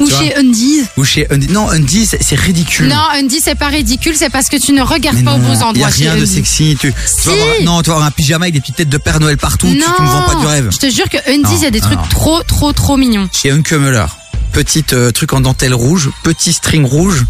[0.00, 0.18] Ou tu vois.
[0.20, 0.82] chez Undies.
[0.96, 1.48] Ou chez Undies.
[1.48, 2.88] Non, Undies, c'est- c'est ridicule.
[2.88, 5.60] Non, Undies, c'est pas ridicule, c'est parce que tu ne regardes pas aux bons Il
[5.60, 6.76] y endroits a chez rien de sexy.
[6.80, 7.26] Tu, tu Si.
[7.28, 9.36] vas avoir, non, tu vas avoir un pyjama avec des petites têtes de Père Noël
[9.38, 9.66] partout.
[9.68, 10.70] Tu, tu me vends pas du rêve.
[10.72, 12.04] Je te jure que Undies, il y a des trucs non.
[12.10, 13.28] trop, trop, trop mignons.
[13.32, 13.74] Chez Unke.
[14.54, 17.24] Petit euh, truc en dentelle rouge, petit string rouge,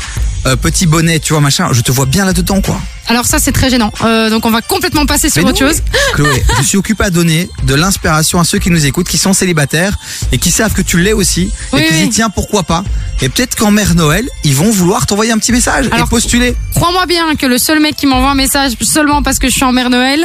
[0.47, 1.69] euh, petit bonnet, tu vois, machin.
[1.73, 2.79] Je te vois bien là-dedans, quoi.
[3.09, 3.91] Alors ça, c'est très gênant.
[4.03, 5.81] Euh, donc on va complètement passer sur Mais autre non, chose.
[6.15, 9.33] Chloé, je suis occupé à donner de l'inspiration à ceux qui nous écoutent, qui sont
[9.33, 9.97] célibataires
[10.33, 12.01] et qui savent que tu l'es aussi Oui, et qui oui.
[12.05, 12.85] disent tiens pourquoi pas.
[13.23, 16.55] Et peut-être qu'en mère Noël, ils vont vouloir t'envoyer un petit message Alors, et postuler.
[16.75, 19.65] Crois-moi bien que le seul mec qui m'envoie un message seulement parce que je suis
[19.65, 20.25] en mère Noël,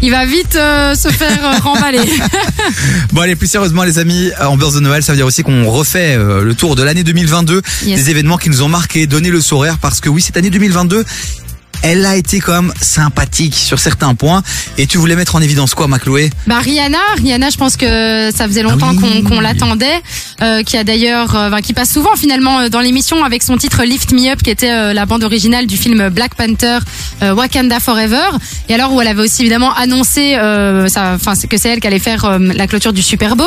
[0.00, 2.00] il va vite euh, se faire euh, remballer.
[3.12, 6.16] Bon allez, plus sérieusement les amis, ambiance de Noël, ça veut dire aussi qu'on refait
[6.16, 8.02] euh, le tour de l'année 2022, Yes.
[8.04, 11.04] des événements qui nous ont marqué, donné le sourire, parce que oui, cette année 2022,
[11.82, 14.42] elle a été quand même sympathique sur certains points.
[14.78, 18.30] Et tu voulais mettre en évidence quoi, ma Chloé Bah Rihanna, Rihanna, je pense que
[18.34, 19.22] ça faisait longtemps Ah oui.
[19.24, 20.00] qu'on l'attendait,
[20.42, 23.82] euh, qui a d'ailleurs, euh, qui passe souvent finalement euh, dans l'émission avec son titre
[23.84, 26.78] Lift Me Up, qui était euh, la bande originale du film Black Panther,
[27.22, 28.28] euh, Wakanda Forever.
[28.68, 31.98] Et alors où elle avait aussi évidemment annoncé, euh, enfin que c'est elle qui allait
[31.98, 33.46] faire euh, la clôture du Super Bowl.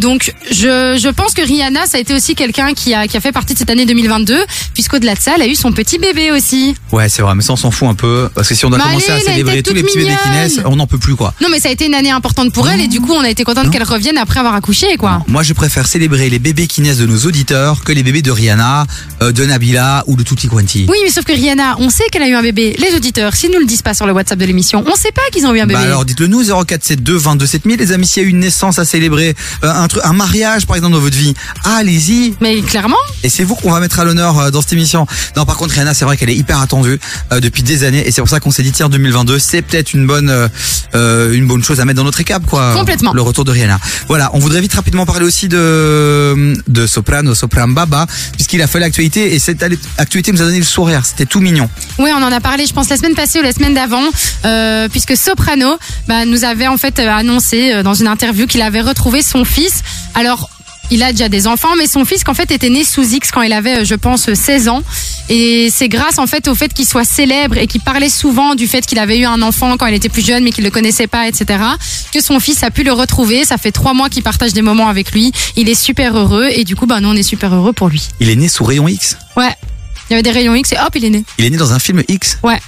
[0.00, 3.20] Donc je, je pense que Rihanna, ça a été aussi quelqu'un qui a qui a
[3.20, 4.36] fait partie de cette année 2022,
[4.74, 6.74] puisqu'au-delà de ça, elle a eu son petit bébé aussi.
[6.92, 9.10] Ouais, c'est vrai, mais s'en fout un peu, parce que si on doit Bah, commencer
[9.10, 11.32] allez, à célébrer tous les petits bébés qui naissent, on n'en peut plus quoi.
[11.40, 13.30] Non mais ça a été une année importante pour elle et du coup on a
[13.30, 15.22] été contente qu'elle revienne après avoir accouché quoi.
[15.28, 18.30] Moi, je préfère célébrer les bébés qui naissent de nos auditeurs que les bébés de
[18.30, 18.86] Rihanna,
[19.22, 20.86] euh, de Nabila ou de Tutti Quanti.
[20.90, 22.76] Oui, mais sauf que Rihanna, on sait qu'elle a eu un bébé.
[22.78, 25.22] Les auditeurs, s'ils nous le disent pas sur le WhatsApp de l'émission, on sait pas
[25.32, 25.80] qu'ils ont eu un bébé.
[25.80, 28.78] Bah alors dites-le nous 0472 22 7000 les amis s'il y a eu une naissance
[28.78, 29.34] à célébrer
[29.64, 31.34] euh, un truc un mariage par exemple dans votre vie
[31.64, 35.06] allez-y mais clairement et c'est vous qu'on va mettre à l'honneur euh, dans cette émission
[35.36, 36.98] non par contre Rihanna c'est vrai qu'elle est hyper attendue
[37.32, 39.94] euh, depuis des années et c'est pour ça qu'on s'est dit tiens 2022 c'est peut-être
[39.94, 40.48] une bonne euh,
[40.96, 43.12] euh, une bonne chose à mettre dans notre récap quoi Complètement.
[43.14, 43.78] le retour de Rihanna
[44.08, 48.80] voilà on voudrait vite rapidement parler aussi de de Soprano Sopran Baba puisqu'il a fait
[48.80, 49.64] l'actualité et cette
[49.98, 51.68] actualité nous a donné le sourire c'était tout mignon
[51.98, 54.02] Oui, on en a parlé, je pense, la semaine passée ou la semaine d'avant,
[54.44, 55.76] euh, puisque Soprano
[56.08, 59.82] bah, nous avait en fait annoncé dans une interview qu'il avait retrouvé son fils.
[60.14, 60.50] Alors,
[60.90, 63.42] il a déjà des enfants, mais son fils, qu'en fait, était né sous X quand
[63.42, 64.82] il avait, euh, je pense, 16 ans.
[65.28, 68.66] Et c'est grâce en fait au fait qu'il soit célèbre et qu'il parlait souvent du
[68.66, 71.06] fait qu'il avait eu un enfant quand il était plus jeune mais qu'il le connaissait
[71.06, 71.60] pas, etc.
[72.12, 73.44] Que son fils a pu le retrouver.
[73.44, 75.32] Ça fait trois mois qu'il partage des moments avec lui.
[75.56, 78.06] Il est super heureux et du coup, bah nous on est super heureux pour lui.
[78.20, 79.16] Il est né sous rayon X?
[79.36, 79.54] Ouais.
[80.10, 81.24] Il y avait des rayons X et hop, il est né.
[81.38, 82.38] Il est né dans un film X?
[82.42, 82.60] Ouais.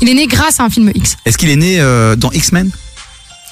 [0.00, 1.16] Il est né grâce à un film X.
[1.24, 2.70] Est-ce qu'il est né euh, dans X-Men?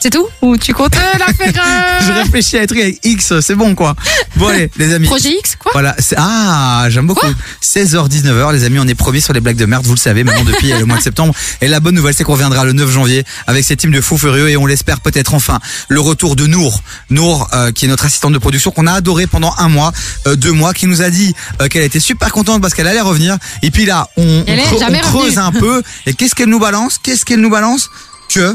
[0.04, 1.50] C'est tout Ou tu comptes euh, la faire
[2.06, 3.94] Je réfléchis à un truc avec X, c'est bon quoi.
[4.36, 5.06] Bon allez, les amis.
[5.06, 7.26] Projet X, quoi Voilà, c'est- ah, j'aime beaucoup.
[7.62, 10.22] 16h 19h, les amis, on est promis sur les blagues de merde, vous le savez
[10.22, 11.32] maintenant depuis euh, le mois de septembre.
[11.62, 14.18] Et la bonne nouvelle, c'est qu'on reviendra le 9 janvier avec cette team de fous
[14.18, 15.58] furieux et on l'espère peut-être enfin
[15.88, 19.26] le retour de Nour, Nour euh, qui est notre assistante de production qu'on a adoré
[19.26, 19.90] pendant un mois,
[20.26, 23.00] euh, deux mois, qui nous a dit euh, qu'elle était super contente parce qu'elle allait
[23.00, 23.38] revenir.
[23.62, 25.82] Et puis là, on, Elle on est creu- jamais on creuse un peu.
[26.04, 26.98] Et qu'est-ce qu'elle nous balance?
[27.02, 27.88] Qu'est-ce qu'elle nous balance?
[28.28, 28.54] Que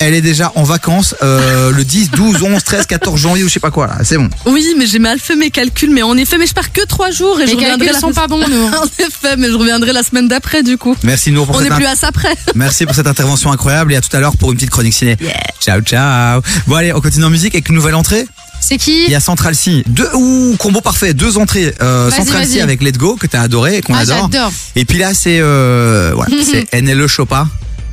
[0.00, 3.52] elle est déjà en vacances euh, le 10, 12, 11, 13, 14 janvier ou je
[3.52, 3.98] sais pas quoi là.
[4.02, 4.28] C'est bon.
[4.46, 7.10] Oui, mais j'ai mal fait mes calculs, mais en effet, mais je pars que trois
[7.10, 8.66] jours et Les je reviendrai calculs la sont pas bons, nous.
[8.76, 10.96] en effet, mais je reviendrai la semaine d'après, du coup.
[11.04, 12.34] Merci Nour pour On cette n'est plus in- à ça près.
[12.54, 15.16] Merci pour cette intervention incroyable et à tout à l'heure pour une petite chronique ciné.
[15.60, 16.40] Ciao ciao.
[16.66, 18.26] Bon allez, on continue en musique avec une nouvelle entrée.
[18.62, 19.04] C'est qui?
[19.06, 19.82] Il y a Central C.
[19.88, 21.74] Deux ouh, combo parfait, deux entrées.
[21.80, 24.28] Euh, Vas-y, Central C avec Let's Go que t'as adoré et qu'on Ah, adore.
[24.32, 24.52] j'adore.
[24.76, 27.46] Et puis là c'est euh, voilà, c'est NLE Chopa.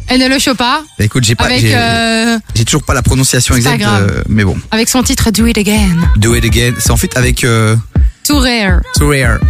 [0.09, 0.83] NLE Chopa.
[0.97, 4.55] Bah, écoute, j'ai pas j'ai euh, j'ai toujours pas la prononciation exacte euh, mais bon.
[4.71, 5.97] avec son titre Do It Again.
[6.17, 6.73] Do it again.
[6.79, 7.75] C'est en fait avec euh,
[8.23, 8.81] Too Rare.
[8.95, 9.39] Too Rare.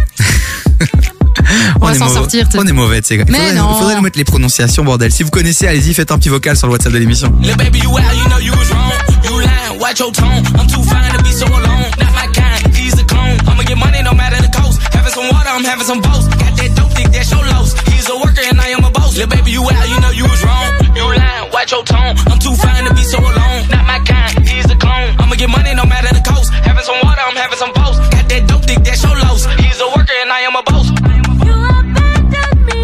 [1.80, 3.14] On va s'en mauvais- sortir, On est mauvais, tu sais.
[3.14, 3.70] Il Mais faudrait, non.
[3.72, 5.12] il faudrait nous mettre les prononciations, bordel.
[5.12, 7.32] Si vous connaissez, allez-y, faites un petit vocal sur le WhatsApp de l'émission.
[7.40, 8.92] Little baby, you out, you know you was wrong.
[9.24, 10.42] You lying, watch your tone.
[10.58, 11.86] I'm too fine to be so alone.
[11.98, 13.38] Not my kind, he's a clone.
[13.46, 14.80] I'ma get money no matter the cost.
[14.92, 16.26] Having some water, I'm having some boats.
[16.26, 17.72] Got that dope dick, that's your loss.
[18.08, 19.18] He's a worker and I am a boss.
[19.18, 20.72] Little baby, you out, you know you was wrong.
[20.96, 22.16] You lying, watch your tone.
[22.24, 23.68] I'm too fine to be so alone.
[23.68, 25.12] Not my kind, he's a clone.
[25.20, 26.50] I'ma get money no matter the cost.
[26.54, 27.98] Having some water, I'm having some boats.
[28.08, 29.44] Got that dope dick, that's your loss.
[29.60, 30.88] He's a worker and I am a boss.
[30.88, 32.80] You abandoned me.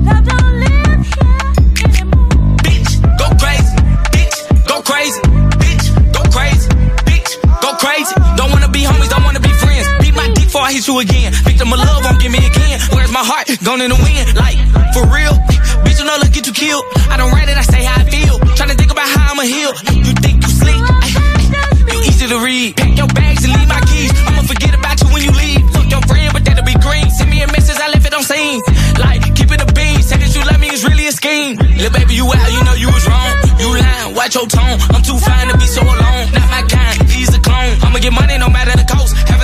[0.00, 1.44] Love don't live here
[1.84, 2.56] anymore.
[2.64, 2.88] Bitch,
[3.20, 3.76] go crazy.
[4.16, 5.33] Bitch, go crazy.
[10.54, 11.34] Before I hit you again.
[11.42, 12.78] Victim of love, won't give me again.
[12.94, 13.50] Where's my heart?
[13.66, 14.38] Gone in the wind.
[14.38, 14.54] Like,
[14.94, 15.34] for real?
[15.82, 16.86] Bitch, you know, look, get you killed.
[17.10, 18.38] I don't write it, I say how I feel.
[18.54, 19.74] Tryna think about how I'ma heal.
[19.98, 20.78] You think you sleep?
[21.90, 22.78] You easy to read.
[22.78, 24.14] Pack your bags and leave my keys.
[24.30, 25.62] I'ma forget about you when you leave.
[25.74, 27.10] Fuck your friend, but that'll be green.
[27.10, 28.62] Send me a message, I left it on scene.
[29.02, 30.06] Like, keep it a bean.
[30.06, 31.58] Say that you love me, it's really a scheme.
[31.58, 33.34] Little baby, you out, you know you was wrong.
[33.58, 34.78] You lying, watch your tone.
[34.94, 36.30] I'm too fine to be so alone.
[36.30, 37.74] Not my kind, he's a clone.
[37.82, 38.73] I'ma get money no matter.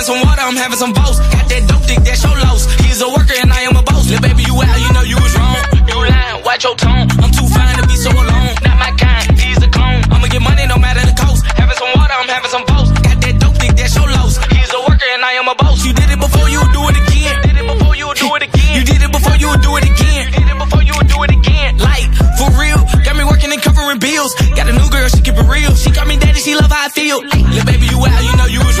[0.01, 1.21] Having some water, I'm having some boats.
[1.29, 2.65] Got that dope dick, that's your loss.
[2.81, 4.09] He's a worker and I am a boss.
[4.09, 5.61] Little baby, you out, you know you was wrong.
[5.77, 7.05] You lying, watch your tone.
[7.21, 8.49] I'm too fine to be so alone.
[8.65, 10.01] Not my kind, he's a clone.
[10.09, 11.45] I'ma get money no matter the cost.
[11.53, 12.89] Having some water, I'm having some boats.
[12.97, 14.41] Got that dope dick, that's your loss.
[14.49, 15.85] He's a worker and I am a boss.
[15.85, 17.37] You did it before, you do it again.
[17.37, 18.73] You Did it before, you do it again.
[18.73, 20.25] You did it before, you do it again.
[20.33, 21.77] Did it before, you do it again.
[21.77, 22.09] Like,
[22.41, 24.33] for real, got me working and covering bills.
[24.57, 25.77] Got a new girl, she keep it real.
[25.77, 27.21] She got me daddy, she love how I feel.
[27.21, 28.73] Little baby, you out, you know you was.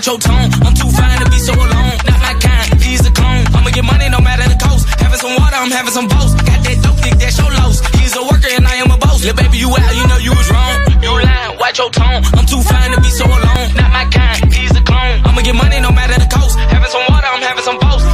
[0.00, 0.48] watch your tone.
[0.64, 1.96] I'm too fine to be so alone.
[2.08, 3.44] Not my kind, he's a clone.
[3.52, 4.88] I'ma get money no matter the cost.
[4.96, 6.32] Having some water, I'm having some boats.
[6.40, 7.84] Got that dope dick, that's your loss.
[8.00, 9.20] He's a worker and I am a boss.
[9.20, 10.76] Little baby, you out, you know you was wrong.
[11.04, 12.24] You lying, watch your tone.
[12.32, 13.68] I'm too fine to be so alone.
[13.76, 15.20] Not my kind, he's a clone.
[15.28, 16.56] I'ma get money no matter the cost.
[16.56, 18.09] Having some water, I'm having some boats.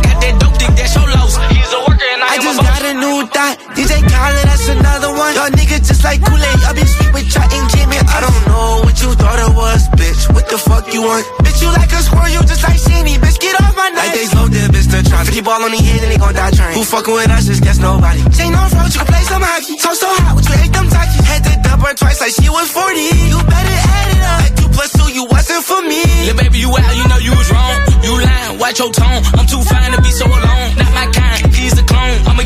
[2.26, 3.54] I, just got a new dot.
[3.78, 5.32] DJ Khaled, that's another one.
[5.34, 6.60] Y'all niggas just like Kool-Aid.
[6.66, 7.98] I been sweet with and Jimmy.
[8.02, 10.26] I don't know what you thought it was, bitch.
[10.34, 11.24] What the fuck you want?
[11.46, 13.16] Bitch, you like a squirrel, you just like Sheeny.
[13.22, 14.02] Bitch, get off my nuts.
[14.02, 15.22] Like they slow their bitch, to try.
[15.22, 15.26] trying.
[15.26, 16.74] 50 ball on the head and they gon' die trying.
[16.74, 18.20] Who fucking with us, just guess nobody.
[18.34, 19.78] Chain on approach, you can play some hockey.
[19.78, 21.24] So, so hot, what you ate them Takis.
[21.24, 22.98] Had to dump her twice like she was 40.
[23.30, 24.38] You better add it up.
[24.42, 26.02] Like two plus two, you wasn't for me.
[26.26, 27.76] Little baby, you out, you know you was wrong.
[28.02, 29.22] You lying, watch your tone.
[29.38, 30.45] I'm too fine to be so alone.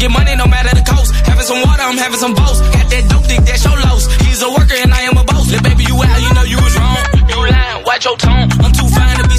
[0.00, 1.12] Get money no matter the cost.
[1.28, 2.60] Having some water, I'm having some boats.
[2.72, 4.08] Got that dope dick, that's your loss.
[4.24, 5.52] He's a worker and I am a boss.
[5.52, 7.04] Little baby, you out, you know you was wrong.
[7.28, 8.48] You lying, watch your tone.
[8.64, 9.29] I'm too fine to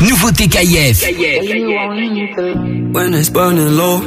[0.00, 1.02] Nouveauté KIF.
[2.92, 4.00] When it's burning low,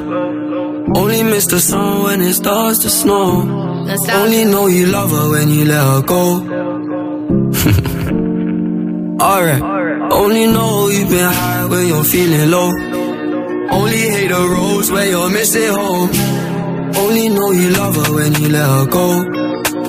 [0.95, 3.41] only miss the sun when it starts to snow.
[4.13, 6.41] Only know you love her when you let her go.
[9.23, 9.61] Alright.
[10.11, 12.71] Only know you've been high when you're feeling low.
[13.71, 16.09] Only hate the roads where you're missing home.
[16.95, 19.23] Only know you love her when you let her go.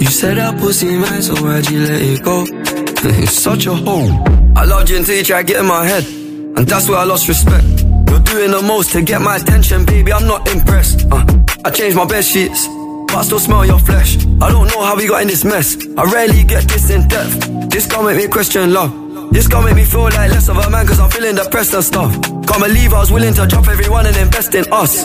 [0.00, 2.44] You said that pussy man, so why'd you let it go?
[3.22, 4.43] it's such a hole.
[4.56, 6.04] I loved you until you tried getting my head.
[6.56, 7.64] And that's where I lost respect.
[8.08, 10.12] You're doing the most to get my attention, baby.
[10.12, 11.06] I'm not impressed.
[11.10, 11.24] Uh,
[11.64, 12.66] I changed my bed sheets,
[13.08, 14.16] but I still smell your flesh.
[14.40, 15.76] I don't know how we got in this mess.
[15.96, 17.70] I rarely get this in depth.
[17.70, 18.92] This gon' make me question love.
[19.32, 21.82] This gon' make me feel like less of a man cause I'm feeling depressed and
[21.82, 22.12] stuff.
[22.22, 25.04] Can't believe I was willing to drop everyone and invest in us.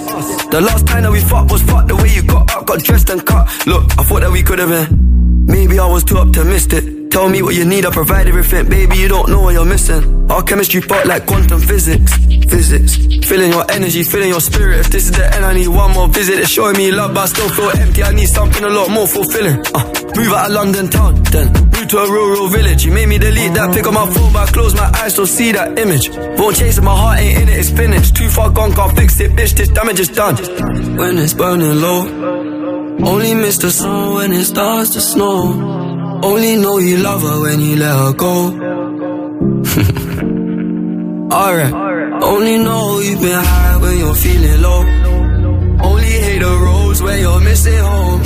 [0.52, 3.10] The last time that we fucked was fucked the way you got up, got dressed
[3.10, 3.48] and cut.
[3.66, 5.09] Look, I thought that we could have been.
[5.50, 7.10] Maybe I was too optimistic.
[7.10, 8.70] Tell me what you need, I provide everything.
[8.70, 10.30] Baby, you don't know what you're missing.
[10.30, 12.14] Our chemistry fought like quantum physics.
[12.54, 12.96] Physics.
[13.28, 14.82] Feeling your energy, feeling your spirit.
[14.82, 16.38] If this is the end, I need one more visit.
[16.38, 18.04] It's showing me love, but I still feel empty.
[18.04, 19.58] I need something a lot more fulfilling.
[19.74, 19.86] Uh,
[20.16, 22.86] move out of London town, then move to a rural village.
[22.86, 25.26] You made me delete that, pick up my phone, but I close my eyes, still
[25.26, 26.10] see that image.
[26.38, 28.16] Won't chase it, my heart ain't in it, it's finished.
[28.16, 29.54] Too far gone, can't fix it, bitch.
[29.56, 30.36] This damage is done.
[30.96, 32.59] When it's burning low,
[33.04, 36.20] only miss the sun when it starts to snow.
[36.24, 38.52] Only know you love her when you let her go.
[41.36, 41.74] Alright.
[42.22, 44.82] Only know you've been high when you're feeling low.
[45.82, 48.22] Only hate the roads when you're missing home.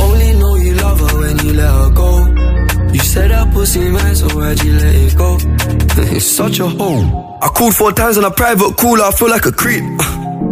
[0.00, 2.26] Only know you love her when you let her go.
[2.92, 5.36] You said that pussy man, so why'd you let it go?
[6.16, 7.38] it's such a hole.
[7.42, 9.84] I called four times on a private call, I feel like a creep.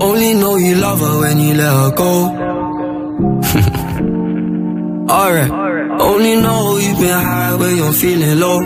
[0.00, 2.12] Only know you love her when you let her go.
[5.10, 5.50] Alright.
[6.00, 8.58] Only know you've been high when you're feeling low.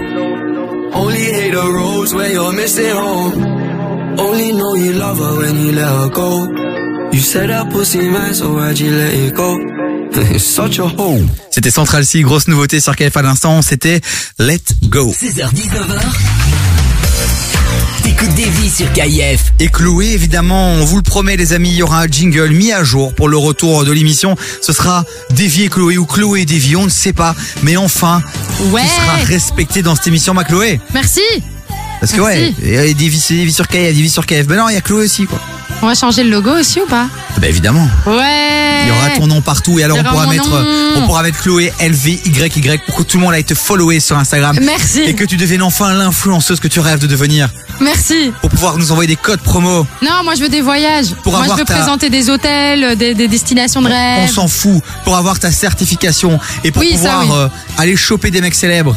[0.92, 3.42] Only hate the roads when you're missing home.
[4.18, 6.46] Only know you love her when you let her go.
[7.12, 9.56] You said that pussy man, so why'd you let it go?
[10.34, 11.24] It's such a hole.
[11.50, 14.00] C'était Central C, grosse nouveauté sur KF à l'instant, c'était
[14.38, 15.08] Let Go.
[15.12, 16.49] 16h-19h.
[18.20, 19.52] Des vies sur KIF.
[19.58, 22.70] Et Chloé, évidemment, on vous le promet les amis, il y aura un jingle mis
[22.72, 24.36] à jour pour le retour de l'émission.
[24.62, 27.34] Ce sera Davy et Chloé ou Chloé et Davy, on ne sait pas.
[27.62, 28.22] Mais enfin,
[28.70, 28.82] Ouais.
[28.82, 30.80] tu seras respecté dans cette émission, ma Chloé.
[30.94, 31.20] Merci.
[32.00, 32.54] Parce que Merci.
[32.62, 34.46] ouais, Davy c'est Davy sur KF, Davy sur KF.
[34.46, 35.40] Ben non, il y a Chloé aussi quoi.
[35.82, 37.08] On va changer le logo aussi ou pas?
[37.38, 37.88] Bah évidemment.
[38.06, 38.59] Ouais.
[38.82, 40.64] Il y aura ton nom partout et alors on pourra mettre nom.
[40.96, 44.58] on pourra mettre Chloé LVYY pour que tout le monde aille te follower sur Instagram.
[44.62, 45.00] Merci.
[45.02, 47.48] Et que tu deviennes enfin l'influenceuse que tu rêves de devenir
[47.80, 48.32] Merci.
[48.40, 49.86] pour pouvoir nous envoyer des codes promo.
[50.02, 51.14] Non, moi je veux des voyages.
[51.22, 54.30] Pour moi avoir je veux ta- présenter des hôtels, des, des destinations de On rêve.
[54.30, 57.30] s'en fout pour avoir ta certification et pour Oui, ça, pouvoir oui.
[57.32, 57.48] euh,
[57.78, 58.96] aller choper des mecs célèbres.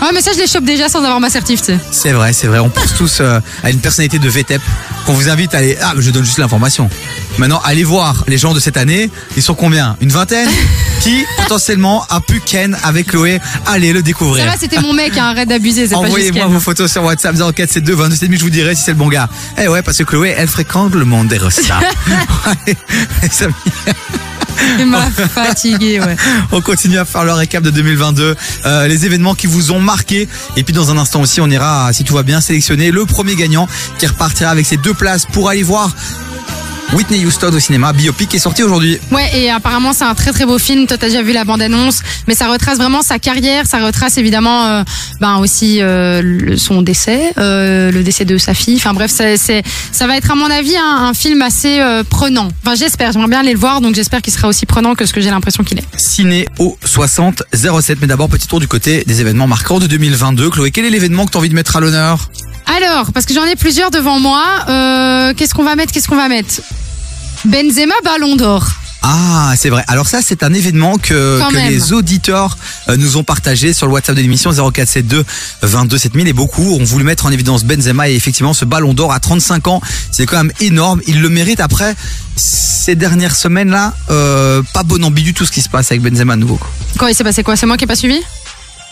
[0.00, 1.78] Ouais, mais ça je les chope déjà sans avoir ma certif, tu sais.
[1.92, 2.58] C'est vrai, c'est vrai.
[2.58, 4.60] On pense tous euh, à une personnalité de VTEP
[5.06, 5.78] qu'on vous invite à aller.
[5.80, 6.90] Ah, mais je donne juste l'information.
[7.38, 9.10] Maintenant, allez voir les gens de cette année.
[9.36, 9.96] Ils sont combien?
[10.00, 10.48] Une vingtaine?
[11.00, 13.40] Qui potentiellement a pu ken avec Chloé.
[13.66, 14.44] Allez le découvrir?
[14.44, 17.34] Ça c'était mon mec, hein, arrête d'abuser, c'est pas juste Envoyez-moi vos photos sur WhatsApp
[17.34, 19.28] 0472 22 7000, je vous dirai si c'est le bon gars.
[19.60, 21.80] Eh ouais, parce que Chloé, elle fréquente le monde des restas.
[22.66, 22.76] Ouais,
[23.22, 23.54] les amis.
[24.78, 26.16] Il m'a fatigué, ouais.
[26.50, 28.36] On continue à faire le récap de 2022,
[28.66, 30.28] euh, les événements qui vous ont marqué.
[30.56, 33.34] Et puis dans un instant aussi, on ira, si tout va bien, sélectionner le premier
[33.36, 33.68] gagnant
[33.98, 35.90] qui repartira avec ses deux places pour aller voir
[36.92, 37.92] Whitney Houston au cinéma.
[37.92, 38.98] Biopic est sorti aujourd'hui.
[39.10, 40.86] Ouais, et apparemment c'est un très très beau film.
[40.86, 44.18] Toi t'as déjà vu la bande annonce, mais ça retrace vraiment sa carrière, ça retrace
[44.18, 44.82] évidemment, euh,
[45.20, 48.76] ben aussi euh, son décès, euh, le décès de sa fille.
[48.76, 52.48] Enfin bref, c'est, ça va être à mon avis un, un film assez prenant.
[52.64, 55.12] Enfin j'espère, j'aimerais bien aller le voir, donc j'espère qu'il sera aussi prenant que ce
[55.12, 55.84] que j'ai l'impression qu'il est.
[55.96, 57.98] Ciné au 60 07.
[58.00, 60.50] Mais d'abord, petit tour du côté des événements marquants de 2022.
[60.50, 62.28] Chloé, quel est l'événement que tu as envie de mettre à l'honneur?
[62.66, 66.16] Alors, parce que j'en ai plusieurs devant moi, euh, qu'est-ce qu'on va mettre Qu'est-ce qu'on
[66.16, 66.60] va mettre?
[67.44, 68.66] Benzema Ballon d'Or.
[69.04, 69.82] Ah, c'est vrai.
[69.88, 71.68] Alors ça, c'est un événement que, Quand que même.
[71.70, 72.56] les auditeurs
[72.88, 75.24] euh, nous ont partagé sur le WhatsApp de l'émission 0472
[75.62, 79.12] 22 7000 et beaucoup ont voulu mettre en évidence Benzema et effectivement ce ballon d'or
[79.12, 79.80] à 35 ans,
[80.12, 81.00] c'est quand même énorme.
[81.08, 81.96] Il le mérite après
[82.36, 83.92] ces dernières semaines-là.
[84.10, 86.60] Euh, pas bon ambi du tout ce qui se passe avec Benzema à nouveau.
[86.96, 87.10] quoi.
[87.10, 87.56] Il s'est passé quoi?
[87.56, 88.20] C'est moi qui ai pas suivi?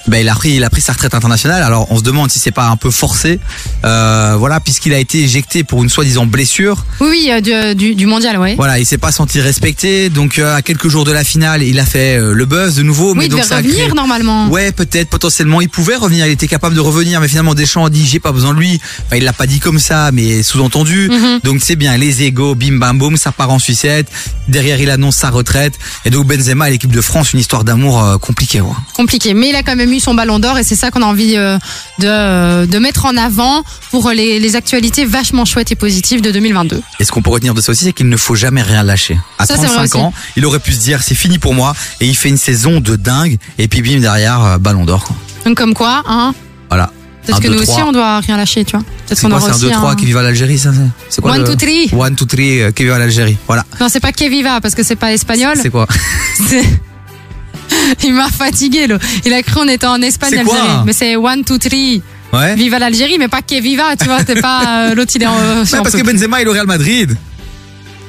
[0.06, 1.62] Ben, il a pris, il a pris sa retraite internationale.
[1.62, 3.38] Alors, on se demande si c'est pas un peu forcé,
[3.84, 6.84] euh, voilà, puisqu'il a été éjecté pour une soi-disant blessure.
[7.00, 7.40] Oui, oui, euh,
[7.74, 8.54] du, du, du mondial, ouais.
[8.56, 10.08] Voilà, il s'est pas senti respecté.
[10.08, 12.82] Donc, euh, à quelques jours de la finale, il a fait euh, le buzz de
[12.82, 13.10] nouveau.
[13.12, 14.48] Oui, mais il donc devait ça revenir créé- normalement.
[14.48, 16.26] Ouais, peut-être, potentiellement, il pouvait revenir.
[16.26, 18.80] Il était capable de revenir, mais finalement, Deschamps a dit j'ai pas besoin de lui.
[19.06, 21.08] Enfin, il l'a pas dit comme ça, mais sous-entendu.
[21.10, 21.40] Mhm.
[21.44, 24.08] Donc c'est bien, les égos, bim bam boum, ça part en sucette.
[24.48, 25.74] Derrière, il annonce sa retraite.
[26.04, 28.60] Et donc Benzema et l'équipe de France, une histoire d'amour euh, compliquée.
[28.60, 28.72] Ouais.
[28.94, 29.34] Compliqué.
[29.34, 31.36] Mais il a quand même eu son ballon d'or et c'est ça qu'on a envie
[31.36, 31.56] euh,
[31.98, 36.30] de, euh, de mettre en avant pour les, les actualités vachement chouettes et positives de
[36.30, 36.80] 2022.
[36.98, 39.18] Et ce qu'on peut retenir de ça aussi, c'est qu'il ne faut jamais rien lâcher.
[39.38, 41.74] À Ça, c'est vrai 35 ans, il aurait pu se dire c'est fini pour moi.
[42.00, 43.38] Et il fait une saison de dingue.
[43.58, 45.04] Et puis bim, derrière, euh, ballon d'or.
[45.44, 46.34] Donc comme quoi, hein,
[46.68, 46.90] Voilà.
[47.24, 48.80] peut-être que deux, nous aussi on doit rien lâcher, tu vois.
[49.06, 50.70] Peut-être C'est qu'on c'est un aussi 2-3 un- qui viva l'Algérie, ça
[51.08, 51.90] c'est- quoi One, le- two, three.
[51.92, 53.36] One, two, three, euh, qui viva l'Algérie.
[53.46, 53.64] Voilà.
[53.80, 55.56] Non, c'est pas que viva parce que c'est pas espagnol.
[55.60, 55.86] C'est quoi
[58.04, 58.98] Il m'a fatigué, là.
[59.24, 60.76] Il a cru on était en Espagne, C'est quoi Algérie.
[60.86, 62.02] Mais c'est one, two, three.
[62.32, 62.54] Ouais.
[62.54, 64.22] Viva l'Algérie, mais pas que viva, tu vois.
[64.22, 65.36] T'es pas euh, l'autre, il est en.
[65.38, 67.16] euh, Ouais, sur- parce que Benzema il est au Real Madrid.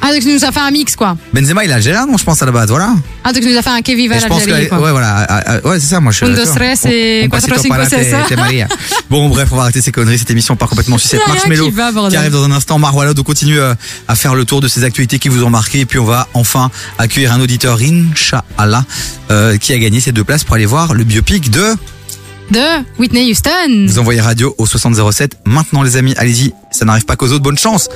[0.02, 1.16] Ah, donc il nous a fait un mix, quoi.
[1.34, 2.96] Benzema il est algérien, non, je pense à la base, voilà.
[3.24, 3.82] Ah, donc il nous a fait un
[4.28, 4.80] pense que, l'Algérie, quoi.
[4.82, 6.26] ouais, voilà, ah, ah, ouais, c'est ça, moi je suis.
[6.26, 6.56] Un, deux, d'accord.
[6.56, 8.18] tres et Un cuatro, pasito cinco, para te- sesa.
[8.28, 8.68] te Maria.
[9.10, 11.26] Bon, bref, on va arrêter ces conneries, cette émission part complètement sur cette Y a
[11.26, 12.18] rien marshmallow qui va, bordel.
[12.20, 12.80] arrive dans un instant.
[12.80, 13.76] Marwala, on continue euh,
[14.08, 16.28] à faire le tour de ces actualités qui vous ont marqué, et puis on va
[16.34, 18.84] enfin accueillir un auditeur, Inch'Allah,
[19.30, 21.76] euh, qui a gagné ces deux places pour aller voir le biopic de.
[22.52, 22.60] De
[23.00, 23.86] Whitney Houston.
[23.88, 25.38] Vous envoyez radio au 6007.
[25.46, 26.54] Maintenant, les amis, allez-y.
[26.70, 27.44] Ça n'arrive pas qu'aux autres.
[27.44, 27.88] Bonne chance.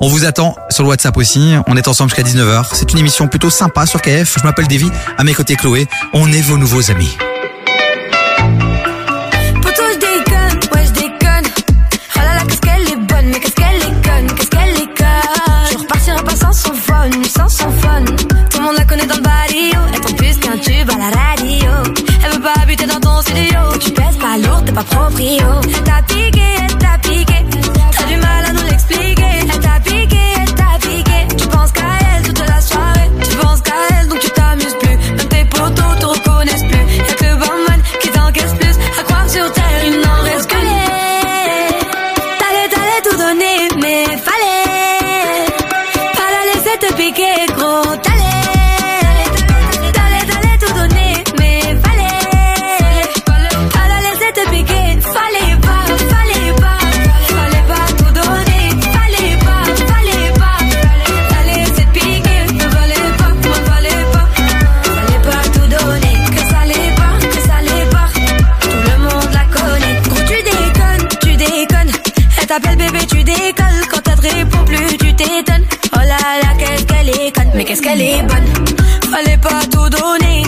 [0.00, 1.54] On vous attend sur le WhatsApp aussi.
[1.66, 2.66] On est ensemble jusqu'à 19h.
[2.72, 4.38] C'est une émission plutôt sympa sur KF.
[4.38, 4.88] Je m'appelle Davy.
[5.16, 5.88] À mes côtés, Chloé.
[6.12, 7.10] On est vos nouveaux amis.
[9.60, 11.50] Poto, je déconne, ouais, je déconne.
[12.14, 14.96] Oh là là, qu'est-ce qu'elle est bonne, mais qu'est-ce qu'elle est conne, qu'est-ce qu'elle est
[14.96, 15.72] conne.
[15.72, 18.04] Je repartirai pas sans son fun, sans son fun.
[18.04, 19.80] Tout le monde la connaît dans le barrio.
[19.92, 21.37] Elle tombe plus qu'un tube à la radio?
[22.54, 23.58] Pas dans ton studio.
[23.78, 25.26] Tu pèses pas lourd, t'es pas proprio.
[25.64, 26.67] Elle t'a piqué, elle t'a piqué.
[77.58, 78.76] Mais qu'est-ce qu'elle est bonne?
[79.10, 80.44] Fallait pas tout donner.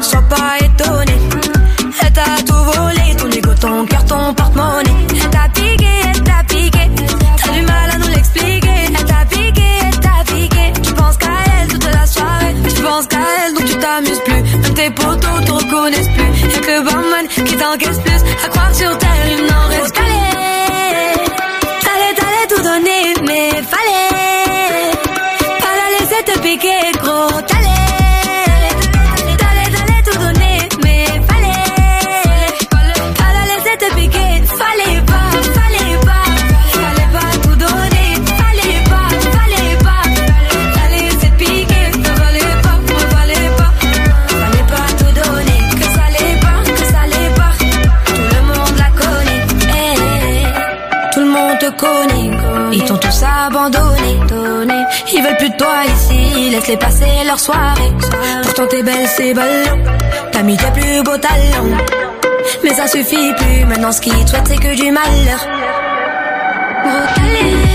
[0.00, 1.12] Sois pas étonné.
[2.00, 3.14] Elle t'a tout volé.
[3.18, 4.90] Ton ego, ton cœur, ton porte-monnaie.
[5.10, 6.90] Elle t'a piqué, elle t'a piqué.
[7.36, 8.70] T'as du mal à nous l'expliquer.
[8.86, 10.72] Elle t'a piqué, elle t'a piqué.
[10.82, 11.28] Tu penses qu'à
[11.60, 12.54] elle toute la soirée.
[12.74, 14.42] Tu penses qu'à elle, donc tu t'amuses plus.
[14.62, 16.52] Même tes potos te reconnaissent plus.
[16.54, 18.46] Y'a que le qui t'encaisse plus.
[18.46, 19.25] À croire sur terre,
[52.76, 54.18] Ils t'ont tous abandonné.
[54.28, 54.84] donné.
[55.14, 56.50] Ils veulent plus de toi ici.
[56.50, 57.90] Laisse-les passer leur soirée.
[58.42, 59.82] Pourtant t'es belle, c'est ballon.
[60.30, 61.78] T'as mis tes plus beaux talents.
[62.62, 63.64] Mais ça suffit plus.
[63.64, 65.40] Maintenant ce qu'ils te souhaitent, c'est que du malheur.
[66.84, 67.65] Gros,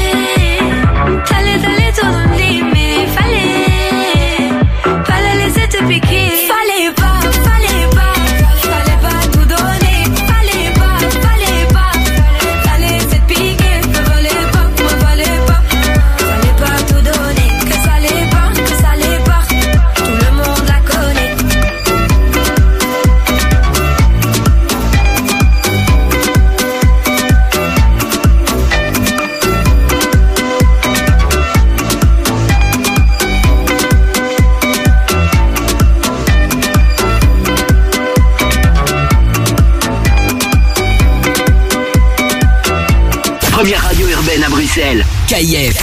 [45.32, 45.78] KIF.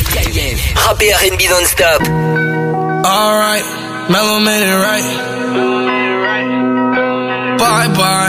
[0.85, 2.03] Rap et R&B non-stop.
[2.03, 3.65] Alright,
[4.11, 5.09] Mellow it right?
[7.59, 8.27] bye, bye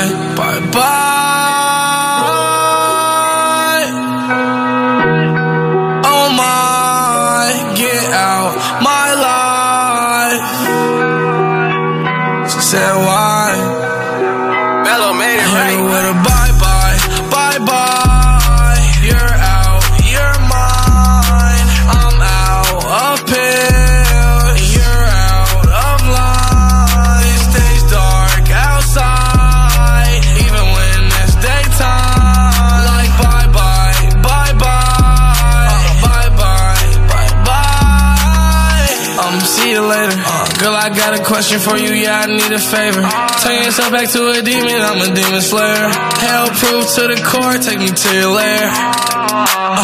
[41.58, 43.02] for you, yeah, I need a favor.
[43.42, 45.90] Turn yourself back to a demon, I'm a demon slayer.
[46.22, 48.70] Hell proof to the core, take me to your lair.
[48.70, 49.82] Uh,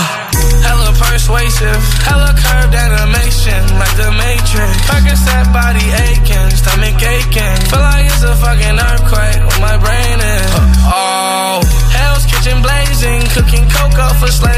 [0.62, 4.70] hella persuasive, hella curved animation, like the Matrix.
[4.86, 7.58] Percocet body aching, stomach aching.
[7.74, 10.50] Feel like it's a fucking earthquake where my brain is.
[10.86, 11.66] Oh,
[11.98, 14.55] Hell's Kitchen blazing, cooking cocoa for slave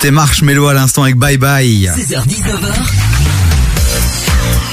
[0.00, 1.90] C'était Marshmello à l'instant avec Bye Bye.
[1.92, 3.08] 16h19h.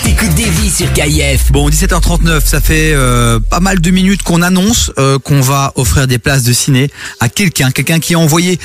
[0.03, 1.51] T'écoutes des vies sur KIF.
[1.51, 6.05] Bon, 17h39, ça fait euh, pas mal de minutes qu'on annonce euh, qu'on va offrir
[6.05, 8.59] des places de ciné à quelqu'un, quelqu'un qui a envoyé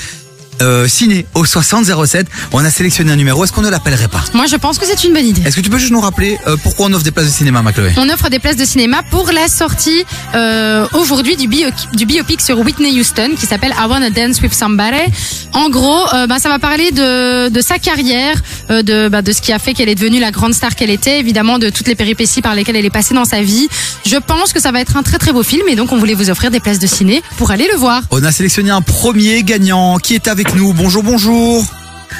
[0.60, 2.26] euh, ciné au 6007.
[2.52, 3.44] On a sélectionné un numéro.
[3.44, 4.22] Est-ce qu'on ne l'appellerait pas?
[4.34, 5.42] Moi, je pense que c'est une bonne idée.
[5.44, 7.62] Est-ce que tu peux juste nous rappeler euh, pourquoi on offre des places de cinéma,
[7.62, 7.92] Macloé?
[7.96, 10.04] On offre des places de cinéma pour la sortie
[10.34, 14.54] euh, aujourd'hui du, bio, du biopic sur Whitney Houston qui s'appelle I Wanna Dance with
[14.54, 15.10] Somebody.
[15.52, 19.40] En gros, euh, bah, ça va parler de, de sa carrière, de, bah, de ce
[19.40, 21.94] qui a fait qu'elle est devenue la grande star qu'elle était, évidemment de toutes les
[21.94, 23.68] péripéties par lesquelles elle est passée dans sa vie.
[24.06, 26.14] Je pense que ça va être un très très beau film et donc on voulait
[26.14, 28.02] vous offrir des places de ciné pour aller le voir.
[28.10, 30.72] On a sélectionné un premier gagnant qui est avec nous.
[30.72, 31.64] Bonjour, bonjour.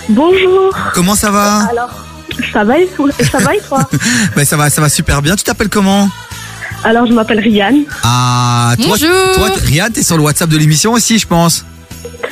[0.09, 0.74] Bonjour.
[0.94, 1.90] Comment ça va Alors,
[2.52, 3.89] ça va et toi, ça va et toi
[4.36, 5.36] Ben, ça va, ça va super bien.
[5.36, 6.09] Tu t'appelles comment
[6.85, 7.85] Alors, je m'appelle Rianne.
[8.02, 9.35] Ah, toi, Bonjour.
[9.35, 11.65] toi, Riyad, t'es sur le WhatsApp de l'émission aussi, je pense.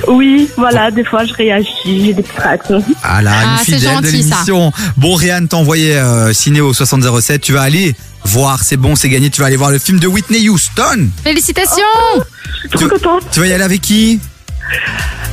[0.07, 2.83] Oui, voilà, des fois je réagis, j'ai des petites réactions.
[3.03, 4.73] Ah là, Ah, une c'est fidèle de gentil, l'émission.
[4.97, 7.41] Bon, Rianne t'a envoyé euh, ciné au 6007.
[7.41, 7.95] Tu vas aller
[8.25, 9.29] voir, c'est bon, c'est gagné.
[9.31, 11.09] Tu vas aller voir le film de Whitney Houston.
[11.23, 11.83] Félicitations
[12.73, 13.23] Je suis trop contente.
[13.31, 14.21] Tu vas y aller avec qui?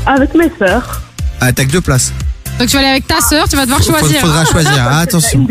[0.06, 1.02] Avec mes sœurs.
[1.42, 2.14] Ah, t'as que deux places.
[2.60, 4.22] Donc tu vas aller avec ta sœur, tu vas devoir choisir.
[4.22, 5.46] faudra choisir, hein, attention.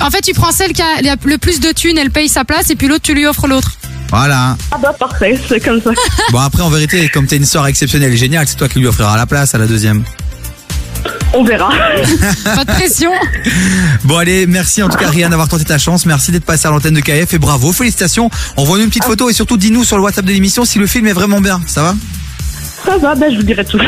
[0.00, 2.70] En fait, tu prends celle qui a le plus de thunes, elle paye sa place
[2.70, 3.72] et puis l'autre tu lui offres l'autre.
[4.10, 4.56] Voilà.
[4.72, 5.90] Ah bah parfait, c'est comme ça.
[6.32, 8.86] Bon, après, en vérité, comme t'es une sœur exceptionnelle et géniale, c'est toi qui lui
[8.86, 10.04] offriras la place à la deuxième.
[11.32, 11.70] On verra.
[12.44, 13.12] Pas de pression.
[14.04, 16.06] Bon, allez, merci en tout cas, Rianne, d'avoir tenté ta chance.
[16.06, 18.30] Merci d'être passé à l'antenne de KF et bravo, félicitations.
[18.56, 21.06] Envoie-nous une petite photo et surtout dis-nous sur le WhatsApp de l'émission si le film
[21.06, 21.60] est vraiment bien.
[21.66, 21.94] Ça va?
[22.84, 23.80] Ça va, bah je vous dirai tout.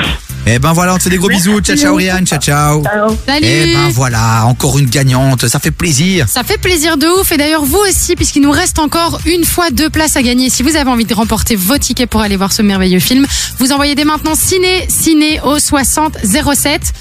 [0.44, 1.60] Eh ben voilà, on te fait des gros bisous.
[1.60, 2.26] Ciao, ciao, Rianne.
[2.26, 2.82] Ciao, ciao.
[3.26, 3.46] Salut.
[3.46, 5.46] Eh ben voilà, encore une gagnante.
[5.46, 6.26] Ça fait plaisir.
[6.28, 9.70] Ça fait plaisir de ouf et d'ailleurs vous aussi puisqu'il nous reste encore une fois
[9.70, 10.50] deux places à gagner.
[10.50, 13.24] Si vous avez envie de remporter vos tickets pour aller voir ce merveilleux film,
[13.58, 16.92] vous envoyez dès maintenant ciné ciné au 60 07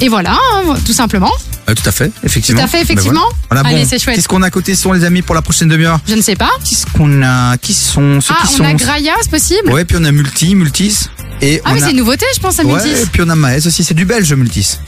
[0.00, 1.30] et voilà, hein, tout simplement.
[1.68, 2.60] Euh, tout à fait, effectivement.
[2.60, 3.20] Tout à fait, effectivement.
[3.22, 3.62] Ben voilà.
[3.62, 4.16] Voilà, Allez, bon, c'est chouette.
[4.16, 6.20] Qu'est-ce qu'on a à côté, ce sont les amis, pour la prochaine demi-heure Je ne
[6.22, 6.50] sais pas.
[6.68, 9.84] Qu'est-ce qu'on a Qui sont ceux Ah, qui on sont a Graia, c'est possible Ouais,
[9.84, 11.08] puis on a Multi, Multis.
[11.40, 11.84] Et Ah on mais a...
[11.86, 13.02] c'est une nouveauté je pense à Ouais, Multis.
[13.02, 14.78] et puis on a Maës aussi, c'est du belge Multis.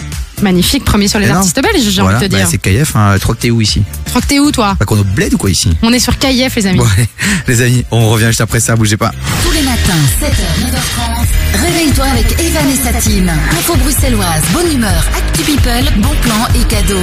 [0.43, 1.37] Magnifique, premier sur les non.
[1.37, 2.49] artistes belges, j'ai Voilà, envie de te bah, dire.
[2.51, 3.15] c'est KF, hein.
[3.17, 3.83] je crois que t'es où ici?
[4.05, 4.77] Je crois que t'es où toi?
[4.79, 5.71] Pas qu'on est au bled ou quoi ici?
[5.83, 6.79] On est sur KIF les amis.
[6.79, 7.09] Bon allez,
[7.49, 9.13] les amis, on revient juste après ça, bougez pas.
[9.45, 13.31] Tous les matins, 7h, 9h30, réveille-toi avec Evan et sa team.
[13.53, 17.01] Info bruxelloise, bonne humeur, actu people, bon plan et cadeaux.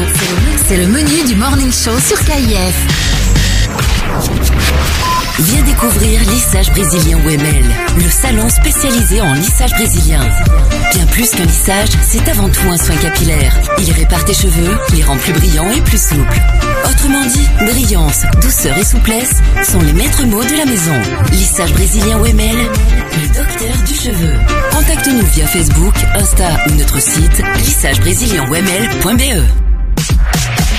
[0.67, 2.75] C'est le menu du morning show sur KIF.
[5.39, 7.65] Viens découvrir Lissage Brésilien OML,
[7.97, 10.21] le salon spécialisé en lissage brésilien.
[10.93, 13.59] Bien plus qu'un lissage, c'est avant tout un soin capillaire.
[13.79, 16.39] Il répare tes cheveux, les rend plus brillants et plus souples.
[16.85, 19.33] Autrement dit, brillance, douceur et souplesse
[19.63, 21.01] sont les maîtres mots de la maison.
[21.31, 24.33] Lissage Brésilien OML, le docteur du cheveu.
[24.71, 29.72] Contacte-nous via Facebook, Insta ou notre site lissagebrésilien-oml.be.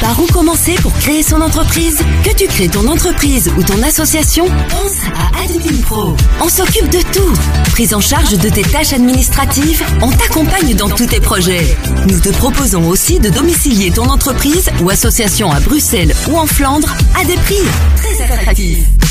[0.04, 4.44] Par où commencer pour créer son entreprise Que tu crées ton entreprise ou ton association
[4.68, 6.14] Pense à Admin Pro.
[6.42, 7.32] On s'occupe de tout.
[7.70, 11.74] Prise en charge de tes tâches administratives, on t'accompagne dans tous tes projets.
[12.06, 16.94] Nous te proposons aussi de domicilier ton entreprise ou association à Bruxelles ou en Flandre
[17.18, 17.62] à des prix
[17.96, 19.03] très attractifs.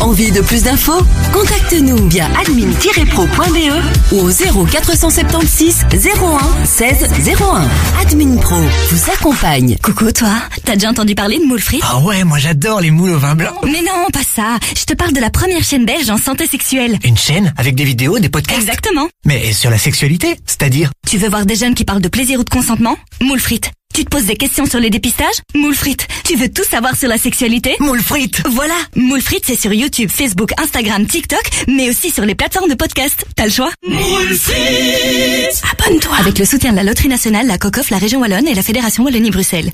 [0.00, 1.00] Envie de plus d'infos?
[1.32, 4.30] Contacte-nous via admin-pro.be ou au
[4.66, 7.08] 0476 01 16
[7.40, 7.68] 01.
[8.00, 8.56] Admin Pro
[8.90, 9.76] vous accompagne.
[9.82, 11.82] Coucou toi, t'as déjà entendu parler de moules frites?
[11.84, 13.52] Ah ouais, moi j'adore les moules au vin blanc.
[13.64, 14.58] Mais non, pas ça.
[14.76, 16.98] Je te parle de la première chaîne belge en santé sexuelle.
[17.04, 18.60] Une chaîne avec des vidéos, des podcasts?
[18.60, 19.08] Exactement.
[19.24, 20.90] Mais sur la sexualité, c'est-à-dire?
[21.08, 22.96] Tu veux voir des jeunes qui parlent de plaisir ou de consentement?
[23.20, 23.70] Moules frites.
[23.92, 25.34] Tu te poses des questions sur les dépistages?
[25.54, 26.06] Moules frites.
[26.24, 27.76] Tu veux tout savoir sur la sexualité?
[27.78, 28.42] Moules frites.
[28.48, 32.74] Voilà, Moules frites c'est sur YouTube, Facebook, Instagram, TikTok, mais aussi sur les plateformes de
[32.74, 33.26] podcast.
[33.36, 33.70] T'as le choix?
[33.86, 35.62] Moules frites.
[35.72, 38.62] Abonne-toi Avec le soutien de la Loterie Nationale, la COCOF, la Région Wallonne et la
[38.62, 39.70] Fédération Wallonie-Bruxelles.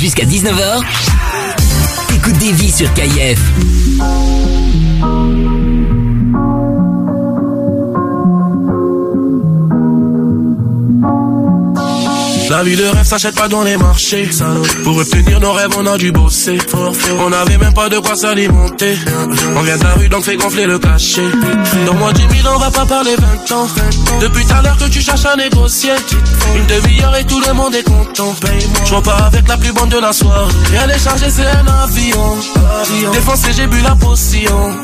[0.00, 0.82] Jusqu'à 19h,
[2.14, 3.38] écoute des vies sur KIF.
[12.50, 14.28] La vie de rêve s'achète pas dans les marchés.
[14.82, 16.58] Pour obtenir nos rêves, on a dû bosser.
[17.20, 18.98] On n'avait même pas de quoi s'alimenter.
[19.56, 21.30] On vient de la rue, donc fait gonfler le cachet.
[21.86, 23.14] Dans moins 10 000, on va pas parler
[23.46, 23.68] 20 ans.
[24.20, 25.92] Depuis tout à l'heure que tu cherches à négocier.
[26.56, 28.34] Une demi-heure et tout le monde est content.
[28.84, 30.52] Je repars avec la plus bonne de la soirée.
[30.72, 32.36] Rien n'est chargé, c'est un avion.
[33.12, 34.76] Défoncé, j'ai bu la potion.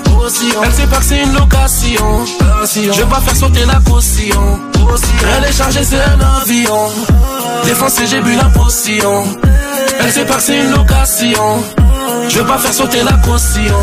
[0.62, 2.24] Elle sait pas que c'est une location.
[2.74, 4.60] Je vais pas faire sauter la caution.
[5.36, 6.90] Elle est chargée, c'est un avion.
[7.64, 9.24] Défoncé, j'ai bu la potion.
[10.00, 11.64] Elle sait pas une location.
[12.28, 13.76] Je vais pas faire sauter la caution.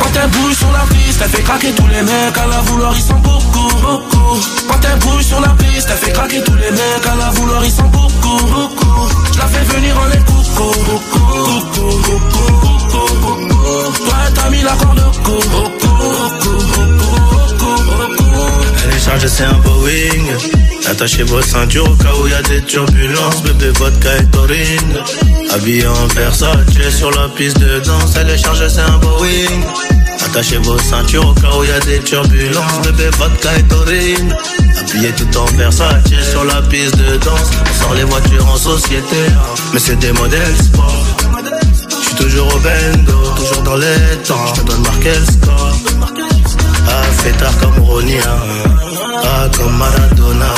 [0.00, 2.36] Quand elle bouge sur la piste, elle fait craquer tous les mecs.
[2.36, 4.40] À la vouloir, ils sont beaucoup, beaucoup.
[4.68, 7.06] Quand elle bouge sur la piste, elle fait craquer tous les mecs.
[7.10, 9.08] À la vouloir, ils sont beaucoup, beaucoup.
[9.32, 11.20] Je la fais venir en les coucou, coucou,
[11.74, 14.04] coucou, coucou, coucou, coucou.
[14.04, 16.67] Toi, t'as mis la corde coucou, coucou.
[19.08, 20.36] Chargée, c'est un Boeing.
[20.86, 23.42] Attachez vos ceintures au cas où y a des turbulences.
[23.42, 25.02] Bébé, vodka et taurine.
[25.50, 26.58] Habillé en Versace
[26.90, 28.12] sur la piste de danse.
[28.20, 29.62] Elle est c'est un Boeing.
[30.26, 32.82] Attachez vos ceintures au cas où y a des turbulences.
[32.84, 34.36] Bébé, vodka et taurine.
[34.78, 37.50] Habillé tout en Versace sur la piste de danse.
[37.62, 39.24] On sort les voitures en société.
[39.72, 41.06] Mais c'est des modèles sport.
[42.02, 44.54] J'suis toujours au bendo, toujours dans les temps.
[44.54, 45.78] Je donne marquer le score.
[46.90, 48.36] Ah, fait tard comme Ronia.
[49.10, 50.54] Ah, comme Maradona.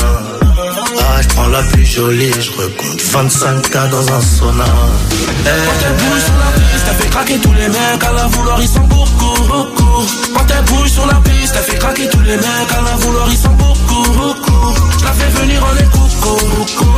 [0.99, 4.65] Ah, je prends la plus jolie, je recompte 25K dans un sauna.
[4.65, 8.05] Quand elle bouge sur la piste, elle fait craquer tous les mecs.
[8.05, 10.07] À la vouloir, ils sont beaucoup, beaucoup.
[10.35, 12.73] Quand elle bouge sur la piste, elle fait craquer tous les mecs.
[12.77, 14.75] À la vouloir, ils sont beaucoup, beaucoup.
[14.99, 16.91] Je la fais venir en les coucou, coucou,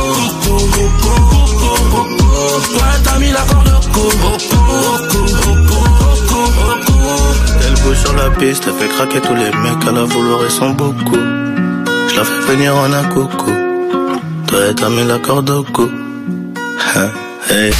[0.43, 2.77] coucou, coucou, coucou.
[2.77, 4.09] Toi, t'as mis la corde coucou,
[4.49, 5.72] coucou, coucou.
[7.91, 9.87] Sur la piste, elle fait craquer tous les mecs.
[9.87, 11.15] À la vouloir, ils sont beaucoup.
[11.15, 13.51] Je la fais venir en un coucou.
[14.47, 15.89] Toi, t'as mis la corde au cou.
[16.95, 17.09] Hein,
[17.49, 17.71] hey.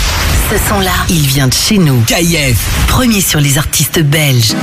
[0.52, 2.02] Ce son-là, il vient de chez nous.
[2.02, 2.60] KIF.
[2.88, 4.56] Premier sur les artistes belges.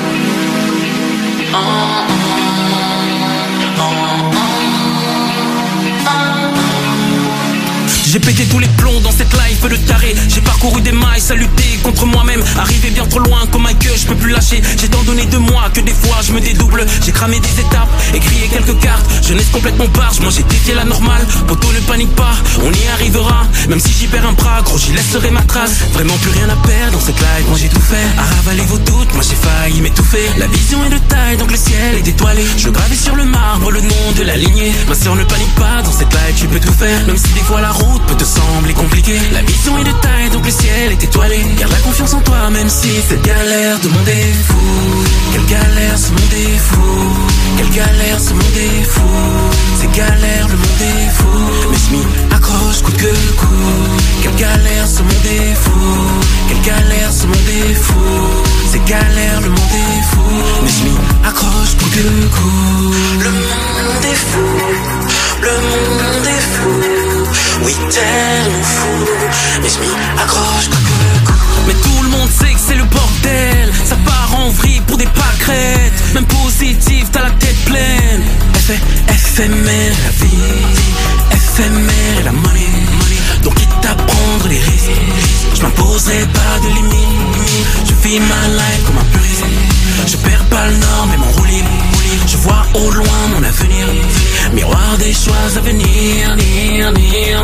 [8.10, 10.16] J'ai pété tous les plombs dans cette life de taré.
[10.26, 12.42] J'ai parcouru des mailles, à lutter contre moi-même.
[12.58, 14.60] Arrivé bien trop loin comme un que je peux plus lâcher.
[14.76, 16.84] J'ai tant donné de moi que des fois je me dédouble.
[17.04, 19.06] J'ai cramé des étapes, écrit quelques cartes.
[19.24, 21.24] Jeunesse complètement barge, moi j'ai défié la normale.
[21.46, 22.32] Poto ne panique pas,
[22.64, 23.46] on y arrivera.
[23.68, 25.74] Même si j'y perds un bras, gros j'y laisserai ma trace.
[25.92, 28.08] Vraiment plus rien à perdre dans cette life, moi j'ai tout fait.
[28.18, 30.28] À ravaler vos doutes, moi j'ai failli m'étouffer.
[30.36, 32.44] La vision est de taille, donc le ciel est étoilé.
[32.56, 34.72] Je gravais sur le marbre le nom de la lignée.
[34.88, 37.06] Ma soeur ne panique pas, dans cette life tu peux tout faire.
[37.06, 40.30] Même si des fois la route peut te sembler compliquée La vision est de taille,
[40.30, 41.38] donc le ciel est étoilé.
[41.58, 46.34] Garde la confiance en toi, même si cette galère de fou Quelle galère ce monde
[46.34, 46.80] est fou
[47.56, 49.00] Quelle galère ce monde est fou
[49.80, 51.26] C'est galère, le monde est fou
[51.70, 54.02] Mais je accroche coûte que coûte.
[54.22, 55.70] Quelle galère ce monde est fou
[56.48, 57.94] Quelle galère ce monde est fou
[58.70, 60.22] C'est galère, le monde est fou
[60.62, 63.24] Mais je accroche coûte que coûte.
[63.24, 64.90] Le monde est fou.
[65.42, 66.99] Le monde est fou
[67.64, 69.06] oui, tellement fou,
[69.62, 70.70] mais je m'y accroche.
[71.66, 75.06] Mais tout le monde sait que c'est le bordel, ça part en vrille pour des
[75.06, 76.14] pâquerettes.
[76.14, 78.22] Même positif, t'as la tête pleine.
[78.54, 80.38] Effet éphémère, la vie,
[81.32, 82.99] éphémère et la money.
[83.42, 84.90] Donc quitte à prendre les risques,
[85.54, 87.08] je m'imposerai pas de limite.
[87.86, 89.44] Je vis ma life comme un puriste,
[90.06, 91.64] je perds pas le nord, mais mon roulis.
[92.26, 93.86] Je vois au loin mon avenir.
[94.52, 96.36] Miroir des choix à venir.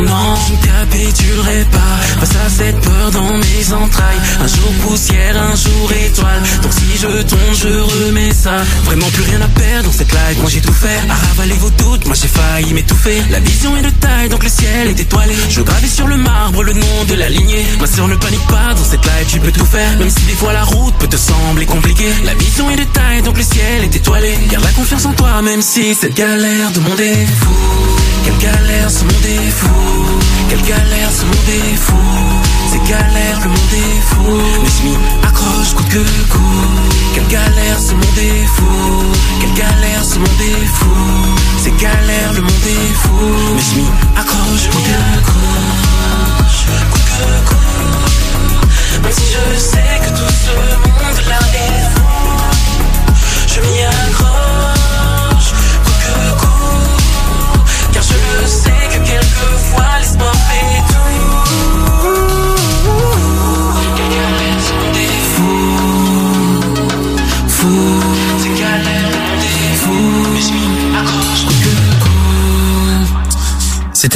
[0.00, 4.20] Non, je ne capitulerai pas face à cette peur dans mes entrailles.
[4.40, 6.42] Un jour poussière, un jour étoile.
[6.62, 8.62] Donc si je tombe, je remets ça.
[8.84, 10.38] Vraiment plus rien à perdre dans cette life.
[10.40, 11.00] Moi j'ai tout fait.
[11.08, 13.22] À ravaler vos doutes, moi j'ai failli m'étouffer.
[13.30, 15.34] La vision est de taille, donc le ciel est étoilé.
[15.88, 17.64] Sur le marbre le nom de la lignée.
[17.80, 19.96] Ma sœur ne panique pas dans cette life, tu peux tout faire.
[19.98, 22.12] Même si des fois la route peut te sembler compliquée.
[22.24, 24.34] La vision est de taille, donc le ciel est étoilé.
[24.50, 27.96] Garde la confiance en toi, même si cette galère de est fou.
[28.24, 29.68] Quelle galère, ce monde est fou.
[30.48, 31.94] Quelle galère, ce monde est fou.
[32.72, 34.22] C'est galère, le monde est fou.
[34.62, 36.96] Mais je m'y accroche coûte que coûte.
[37.14, 39.12] Quelle galère, ce monde est fou.
[39.40, 40.90] Quelle galère, ce monde est fou.
[41.62, 43.54] C'est galère, le monde est fou.
[43.54, 43.86] Mais je m'y
[44.16, 45.75] accroche coûte que coûte.
[49.02, 52.06] Même si je sais que tout ce monde-là est fou.
[53.46, 54.05] Je m'y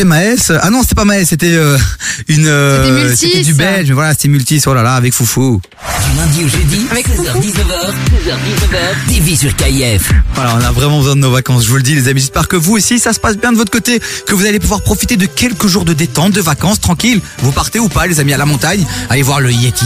[0.01, 0.51] C'était Maës.
[0.62, 1.77] Ah non, c'était pas Maës, c'était euh,
[2.28, 2.47] une.
[2.47, 5.60] euh, C'était du belge, mais voilà, c'était Multis, oh là là, avec Foufou.
[6.10, 7.90] Du lundi au jeudi, 16h-19h,
[8.24, 10.10] 16h-19h, TV sur KIF.
[10.35, 12.20] Voilà, on a vraiment besoin de nos vacances, je vous le dis les amis.
[12.20, 14.81] J'espère que vous aussi, ça se passe bien de votre côté, que vous allez pouvoir
[14.81, 17.20] profiter de quelques jours de détente, de vacances, tranquille.
[17.40, 19.85] Vous partez ou pas, les amis, à la montagne, allez voir le Yeti.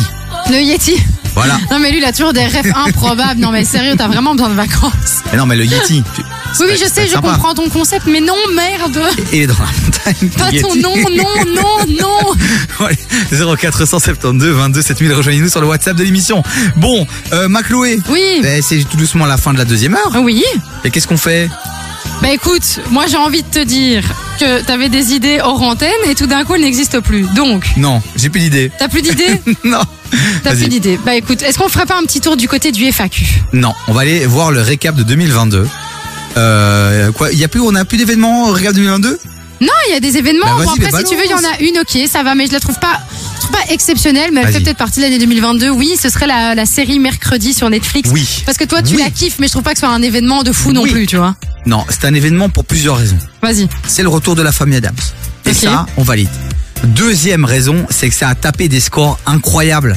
[0.48, 0.94] Le Yeti.
[1.34, 1.58] Voilà.
[1.72, 3.40] Non mais lui il a toujours des rêves improbables.
[3.40, 5.22] Non mais sérieux, t'as vraiment besoin de vacances.
[5.32, 6.04] Mais non, mais le Yeti.
[6.60, 7.28] Oui oui je sais, je sympa.
[7.32, 9.00] comprends ton concept, mais non merde.
[9.32, 10.28] Et il est dans la montagne.
[10.38, 12.34] Pas ton nom, non, non, non.
[12.84, 12.96] Ouais,
[13.56, 16.42] 0472 22 7000, rejoignez-nous sur le WhatsApp de l'émission.
[16.76, 17.98] Bon, euh, Macloé.
[18.10, 18.40] Oui.
[18.42, 20.12] Ben, c'est tout doucement la fin de la deuxième heure.
[20.22, 20.42] Oui.
[20.84, 21.48] Et qu'est-ce qu'on fait?
[22.22, 24.04] Bah écoute, moi j'ai envie de te dire
[24.38, 27.22] que t'avais des idées hors antenne et tout d'un coup elles n'existent plus.
[27.34, 28.70] Donc, Non, j'ai plus d'idée.
[28.78, 29.80] t'as plus d'idées non.
[30.44, 30.98] T'as plus d'idées.
[31.04, 33.92] Bah écoute, est-ce qu'on ferait pas un petit tour du côté du FAQ Non, on
[33.92, 35.66] va aller voir le récap de 2022.
[36.36, 39.18] Euh, quoi, il y a plus, on a plus d'événements récap 2022
[39.60, 40.46] Non, il y a des événements.
[40.46, 42.34] Bah, bon, après, mais si tu veux, il y en a une, ok, ça va,
[42.34, 43.00] mais je la trouve pas,
[43.52, 45.70] pas exceptionnelle, mais elle fait peut-être partie de l'année 2022.
[45.70, 48.10] Oui, ce serait la, la série mercredi sur Netflix.
[48.12, 48.42] Oui.
[48.46, 49.02] Parce que toi, tu Oui.
[49.02, 51.06] la kiffes, mais je trouve pas que ce soit un événement de fou non plus,
[51.06, 51.36] tu vois.
[51.66, 53.18] Non, c'est un événement pour plusieurs raisons.
[53.42, 53.68] Vas-y.
[53.86, 54.94] C'est le retour de la famille Adams.
[55.46, 56.28] Et ça, on valide.
[56.84, 59.96] Deuxième raison, c'est que ça a tapé des scores incroyables.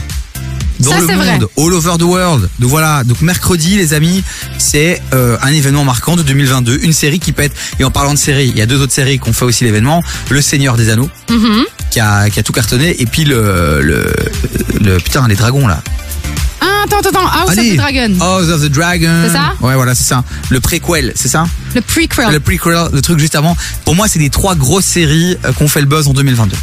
[0.80, 1.40] Dans Ça, le monde, vrai.
[1.58, 2.50] all over the world.
[2.60, 4.24] Donc voilà, donc mercredi les amis,
[4.58, 7.52] c'est euh, un événement marquant de 2022, une série qui pète.
[7.80, 9.64] Et en parlant de série, il y a deux autres séries qui ont fait aussi
[9.64, 11.64] l'événement, Le Seigneur des Anneaux, Mhm.
[11.90, 14.14] qui a, qui a tout cartonné, et puis le, le,
[14.82, 15.82] le putain les dragons là.
[16.62, 17.28] Ah, attends, attends, attends.
[17.28, 17.72] House Allez.
[17.72, 18.14] of the Dragon.
[18.20, 19.22] House of the Dragon.
[19.26, 20.24] C'est ça Ouais, voilà, c'est ça.
[20.50, 21.46] Le préquel, c'est ça
[21.76, 22.32] Le prequel.
[22.32, 23.56] Le prequel, le truc juste avant.
[23.86, 26.56] Pour moi, c'est les trois grosses séries euh, qu'on fait le buzz en 2022.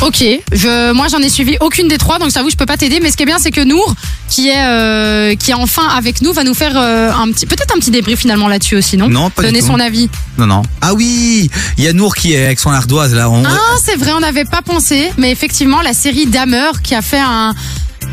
[0.00, 3.00] Ok, je, moi j'en ai suivi aucune des trois, donc j'avoue je peux pas t'aider.
[3.02, 3.94] Mais ce qui est bien, c'est que Nour,
[4.28, 7.74] qui est euh, qui est enfin avec nous, va nous faire euh, un petit, peut-être
[7.74, 9.08] un petit débrief finalement là-dessus aussi, non?
[9.08, 9.66] Non, pas du Donner tout.
[9.66, 10.08] son avis.
[10.38, 10.62] Non, non.
[10.80, 13.28] Ah oui, il y a Nour qui est avec son ardoise là.
[13.28, 17.02] On- Ah, c'est vrai, on n'avait pas pensé, mais effectivement, la série Dahmer qui a
[17.02, 17.54] fait un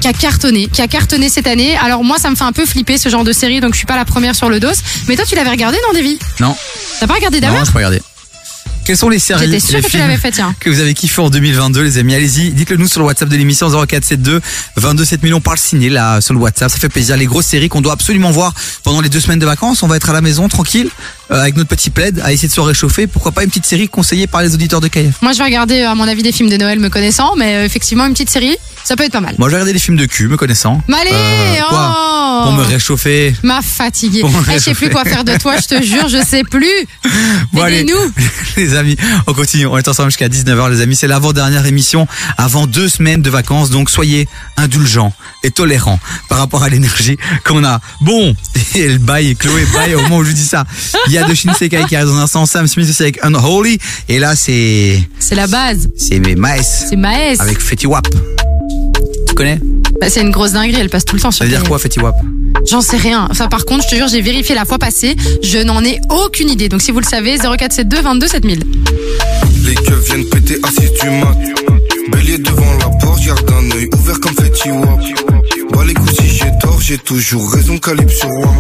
[0.02, 1.78] qui a cartonné, qui a cartonné cette année.
[1.78, 3.86] Alors moi, ça me fait un peu flipper ce genre de série, donc je suis
[3.86, 4.68] pas la première sur le dos.
[5.08, 6.18] Mais toi, tu l'avais regardé, non, Davy?
[6.40, 6.56] Non,
[7.00, 8.02] T'as pas regardé Dahmer non, je peux regarder.
[8.86, 10.54] Quelles sont les séries J'étais sûre les que tu films l'avais fait, tiens.
[10.60, 12.14] que vous avez kiffé en 2022 les amis?
[12.14, 14.42] Allez-y, dites-le nous sur le WhatsApp de l'émission 0472
[14.76, 17.18] 22 7000 on parle ciné là sur le WhatsApp, ça fait plaisir.
[17.18, 18.54] Les grosses séries qu'on doit absolument voir
[18.84, 20.90] pendant les deux semaines de vacances, on va être à la maison tranquille
[21.32, 23.08] euh, avec notre petit plaid à essayer de se réchauffer.
[23.08, 25.82] Pourquoi pas une petite série conseillée par les auditeurs de KF Moi, je vais regarder,
[25.82, 28.56] à mon avis, des films de Noël me connaissant, mais euh, effectivement, une petite série,
[28.84, 29.34] ça peut être pas mal.
[29.40, 30.80] Moi j'ai regardé des films de cul me connaissant.
[30.88, 31.98] Mais allez, Euh, quoi?
[31.98, 33.34] oh Pour me réchauffer.
[33.42, 33.62] M'a.
[34.22, 34.90] Pour me Eh, je sais plus réchauffer.
[34.92, 36.68] quoi faire de toi, je te jure, je sais plus.
[37.54, 38.12] Bon, allez, Aidez-nous.
[38.58, 38.96] les amis,
[39.28, 39.66] on continue.
[39.68, 40.96] On est ensemble jusqu'à 19h, les amis.
[40.96, 42.08] C'est l'avant-dernière émission
[42.38, 43.70] avant deux semaines de vacances.
[43.70, 44.28] Donc, soyez
[44.58, 46.00] indulgents et tolérants
[46.30, 47.80] par rapport à l'énergie qu'on a.
[48.02, 48.36] Bon,
[48.76, 50.66] et elle baille, Chloé baille au moment où je dis ça.
[51.08, 53.78] Il y a de Shinsekai qui arrive dans un instant, Sam Smith aussi avec Unholy.
[54.10, 55.88] Et là, c'est, C'est la base.
[55.98, 57.40] c'est mes Maes C'est Maës.
[57.40, 58.08] avec Fetty Wap.
[59.28, 59.60] Tu connais?
[60.00, 61.80] Bah, c'est une grosse dinguerie, elle passe tout le temps sur Ça veut dire quoi,
[61.80, 62.16] Fetty Wap?
[62.66, 63.28] J'en sais rien.
[63.30, 66.50] Enfin, par contre, je te jure, j'ai vérifié la fois passée, je n'en ai aucune
[66.50, 66.70] idée.
[66.70, 68.60] Donc, si vous le savez, 0472 22 7000.
[69.66, 71.38] Les keufs viennent péter assis du mat.
[72.12, 74.36] Bélier devant la porte, garde un œil ouvert comme
[74.72, 75.00] Wap.
[75.74, 78.56] Bah les coups si j'ai tort, j'ai toujours raison, calibre sur Wam.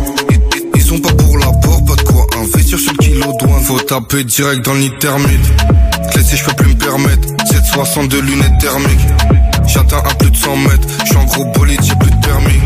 [0.75, 3.63] Ils, sont pas pour la porte, pas de quoi investir sur le kilo douane.
[3.63, 5.47] Faut taper direct dans thermite.
[6.11, 7.27] Clé je peux plus me permettre.
[7.51, 9.44] 762 lunettes thermiques.
[9.67, 10.87] J'atteins à plus de 100 mètres.
[11.05, 12.59] J'suis en gros bolide, j'ai plus de permis.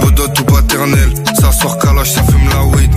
[0.00, 1.12] Bodot ou paternel.
[1.40, 2.90] Ça sort calage, ça fume la weed.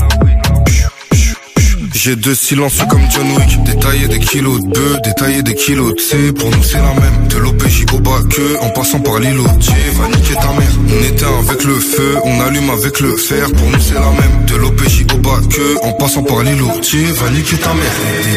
[1.94, 3.64] J'ai deux silences comme John Wick.
[3.64, 6.32] Détailler des kilos de bœufs, détailler des kilos de C.
[6.34, 7.28] Pour nous c'est la même.
[7.30, 9.44] De l'OPJ au bas que en passant par l'îlot.
[9.44, 10.72] Va niquer ta mère.
[10.88, 13.48] On éteint avec le feu, on allume avec le fer.
[13.52, 14.46] Pour nous c'est la même.
[14.46, 16.68] De l'OPJ au bas que en passant par l'îlot.
[16.68, 17.96] Va niquer ta mère.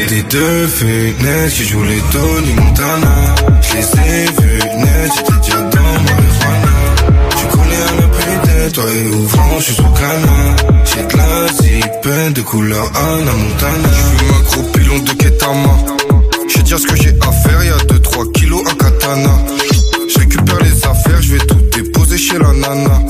[0.08, 3.34] Des, des deux fenêtres qui jouent les Tony Montana.
[3.60, 4.57] Je les ai vus
[5.08, 6.72] déjà dans marijuana
[7.36, 12.32] Tu connais un peu toi et ouvrant, je suis sous canard J'ai de la zipette
[12.34, 13.88] de couleur Anna Montana.
[13.92, 15.76] J'fume un gros pilon de Ketama.
[16.48, 19.30] Je vais dire ce que j'ai à faire, y'a 2-3 kilos à katana.
[20.08, 23.02] Je récupère les affaires, je vais tout déposer chez la nana.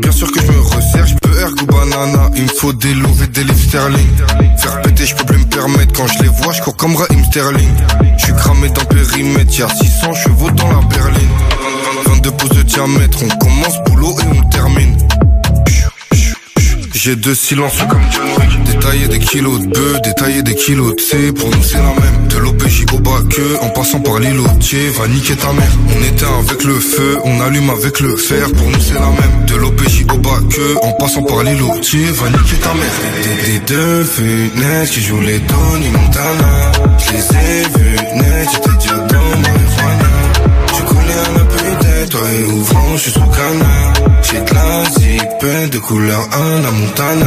[0.00, 1.06] Bien sûr que je me resserre,
[1.46, 4.16] peux ergo banana Il me faut des loups et des livres sterling.
[4.58, 7.24] Faire péter, je peux plus me permettre Quand je les vois, je cours comme Raheem
[7.24, 7.74] Sterling.
[8.18, 11.28] Je suis cramé dans le périmètre, y'a 600 chevaux dans la berline.
[12.06, 14.96] 22 pouces de diamètre, on commence boulot et on termine
[16.96, 21.32] j'ai deux silences comme John Détailler des kilos de bœufs, détailler des kilos de C
[21.32, 22.28] Pour nous c'est la même.
[22.28, 25.70] De l'OPJ au bas que En passant par l'îlotier Va niquer ta mère.
[25.94, 28.46] On éteint avec le feu On allume avec le fer.
[28.52, 29.46] Pour nous c'est la même.
[29.46, 32.96] De l'OPJ au bas que En passant par l'îlotier Va niquer ta mère.
[33.22, 36.72] Des, des deux fenêtres Qui jouent les Tony Montana.
[36.98, 40.10] Je les ai vus net J'étais déjà dans marijuana.
[40.74, 44.84] Tu connais un peu d'être Toi et ouvrant Je suis sous canard J'ai de la
[44.90, 47.26] zipette de couleur Anna Montana.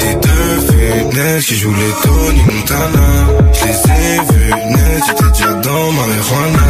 [0.00, 3.06] Des deux fenêtres qui jouent les Tony Montana.
[3.52, 6.66] Je les ai vus net, j'étais déjà dans marijuana.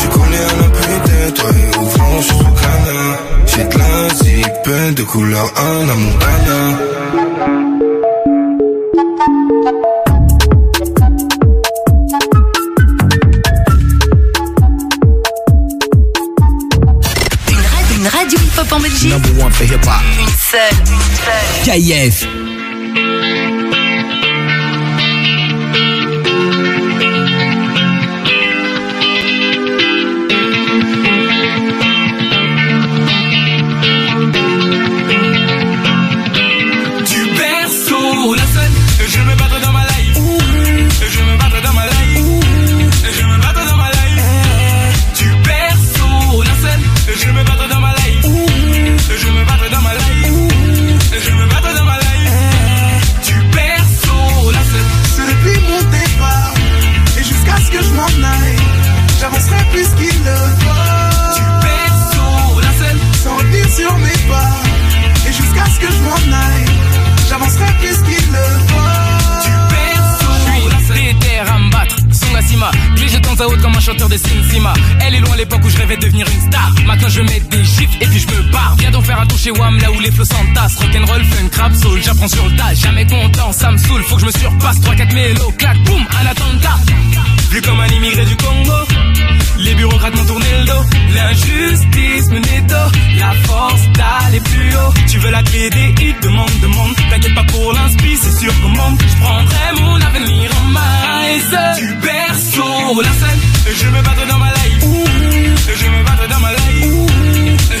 [0.00, 4.94] Tu connais un peu d'être, toi et je suis sous canard J'ai de la zipette
[4.94, 6.78] de couleur Anna Montana
[19.58, 19.58] Belgique.
[19.58, 20.02] Number one for hip hop.
[20.20, 20.60] Une seule.
[20.86, 22.10] Une seule.
[22.10, 22.47] KF.
[73.80, 76.72] Chanteur de Sima Elle est loin l'époque où je rêvais de devenir une star.
[76.86, 78.76] Maintenant je mets des gifs et puis je me barre.
[78.78, 80.76] Viens donc faire un tour chez Wam là où les flots s'entassent.
[80.76, 82.74] Rock'n'roll, funk, rap, soul, j'apprends sur le tas.
[82.74, 84.80] Jamais content, ça me saoule, faut que je me surpasse.
[84.80, 86.78] 3-4 mélos, clac, boum, un attentat
[87.50, 89.07] Vu comme un immigré du Congo
[89.58, 92.82] les bureaucrates m'ont tourné le dos L'injustice me netto
[93.18, 94.92] La force d'aller plus haut.
[95.08, 98.98] Tu veux la clé des hits, demande, demande T'inquiète pas pour l'inspi, c'est sûr monde
[99.00, 100.98] Je prendrai mon avenir en main.
[101.78, 103.40] Du berceau, la scène.
[103.80, 104.84] Je me battre dans ma life.
[105.80, 106.84] Je me battre dans ma life.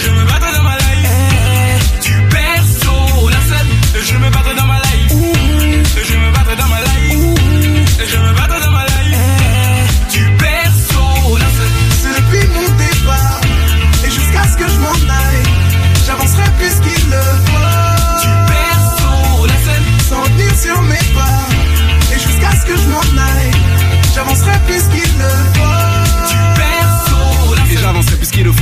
[0.04, 2.00] Je me battre dans ma life.
[2.02, 3.68] Du berceau, la scène.
[4.04, 4.37] Je me battre
[22.68, 23.07] que je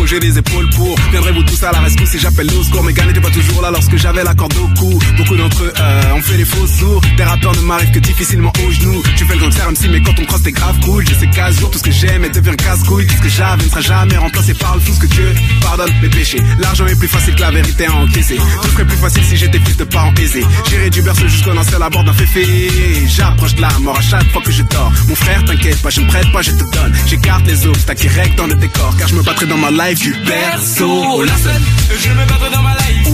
[0.07, 0.97] le j'ai les épaules pour.
[1.11, 2.83] Viendrez-vous tous à la rescousse si j'appelle au secours?
[2.85, 4.99] Mes gars n'étaient pas toujours là lorsque j'avais la corde au cou.
[5.17, 7.01] Beaucoup d'entre eux euh, ont fait les faux sourds.
[7.17, 9.03] Des rappeurs ne m'arrivent que difficilement au genou.
[9.17, 11.05] Tu fais le gangster MC, mais quand on croise, t'es grave cool.
[11.09, 13.07] Je sais qu'à jour, tout ce que j'aime et devient casse-couille.
[13.07, 15.93] Tout ce que j'avais ne sera jamais remplacé par le tout ce que Dieu pardonne
[16.03, 16.43] mes péchés.
[16.61, 18.37] L'argent est plus facile que la vérité à encaisser.
[18.63, 20.45] Tout serait plus facile si j'étais fils de parents aisés.
[20.69, 22.71] J'irai du berceau jusqu'au lancer à bord d'un féfé.
[23.09, 24.93] J'approche de la mort à chaque fois que je dors.
[25.09, 26.93] Mon frère, t'inquiète pas, je ne prête pas, je te donne.
[27.07, 28.95] J'écarte les obstacles règlent dans le décor.
[28.99, 31.23] Car je me battrai dans ma life du berceau.
[31.23, 31.63] la scène
[31.99, 33.09] Je me battre dans ma life.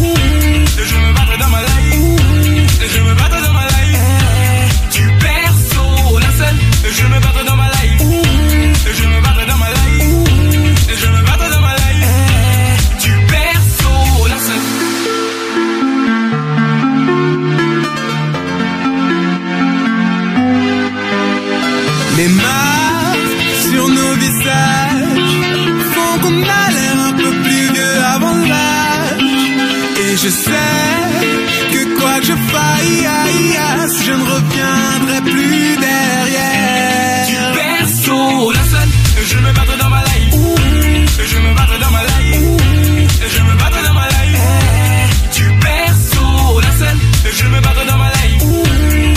[0.85, 2.67] Je me battre dans ma life.
[2.95, 4.91] Je me battre dans ma life.
[4.91, 6.59] Du berceau, la scène
[6.91, 7.72] Je me battre dans ma life
[30.23, 30.53] je sais
[31.73, 37.27] que quoi que je fasse, je ne reviendrai plus derrière.
[37.27, 38.93] Du perso, la seule,
[39.27, 40.35] je me battrai dans ma life.
[40.35, 40.57] Ouh.
[41.31, 42.41] Je me battrai dans ma life.
[42.41, 42.57] Ouh.
[43.35, 44.39] Je me battrai dans ma life.
[44.39, 45.37] Eh.
[45.37, 46.99] Du perso, la seule,
[47.39, 48.43] je me battrai dans ma life.
[48.45, 48.65] Ouh.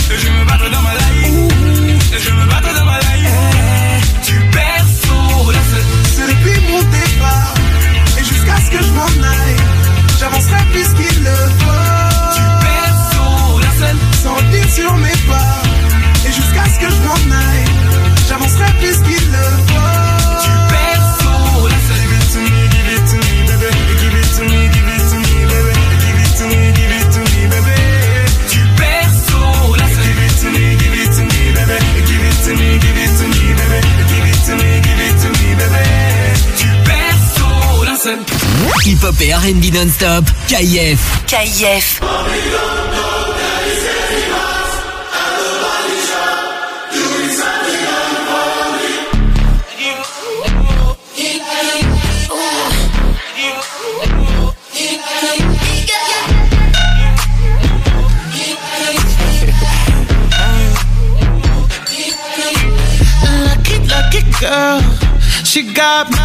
[0.10, 1.30] Je me battrai dans ma life.
[2.26, 3.30] Je me battrai dans ma life.
[3.94, 4.32] Eh.
[4.32, 4.38] Du
[5.54, 7.54] la seule, c'est depuis mon départ
[8.18, 9.66] et jusqu'à ce que je m'en aille.
[10.20, 10.95] J'avancerai plus
[11.26, 12.10] le vois.
[12.36, 13.72] Tu perds son la
[14.22, 15.62] sans revenir sur mes pas.
[16.28, 17.66] Et jusqu'à ce que je m'en aille,
[18.28, 19.65] j'avancerai plus qu'il le
[38.86, 41.00] hip-hop et R&B non-stop, KIF.
[41.26, 42.02] KIF.
[63.46, 64.82] Lucky, lucky girl.
[65.44, 66.25] She got married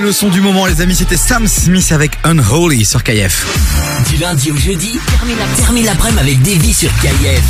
[0.00, 0.94] C'est le son du moment, les amis.
[0.94, 3.46] C'était Sam Smith avec Unholy sur KF.
[4.08, 4.98] Du lundi au jeudi,
[5.56, 7.42] termine l'après-midi avec Davy sur KIF.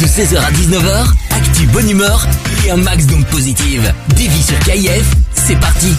[0.00, 2.26] De 16h à 19h, actu bonne humeur
[2.66, 3.92] et un max d'ondes positives.
[4.08, 5.04] Davy sur KIF,
[5.34, 5.94] c'est parti.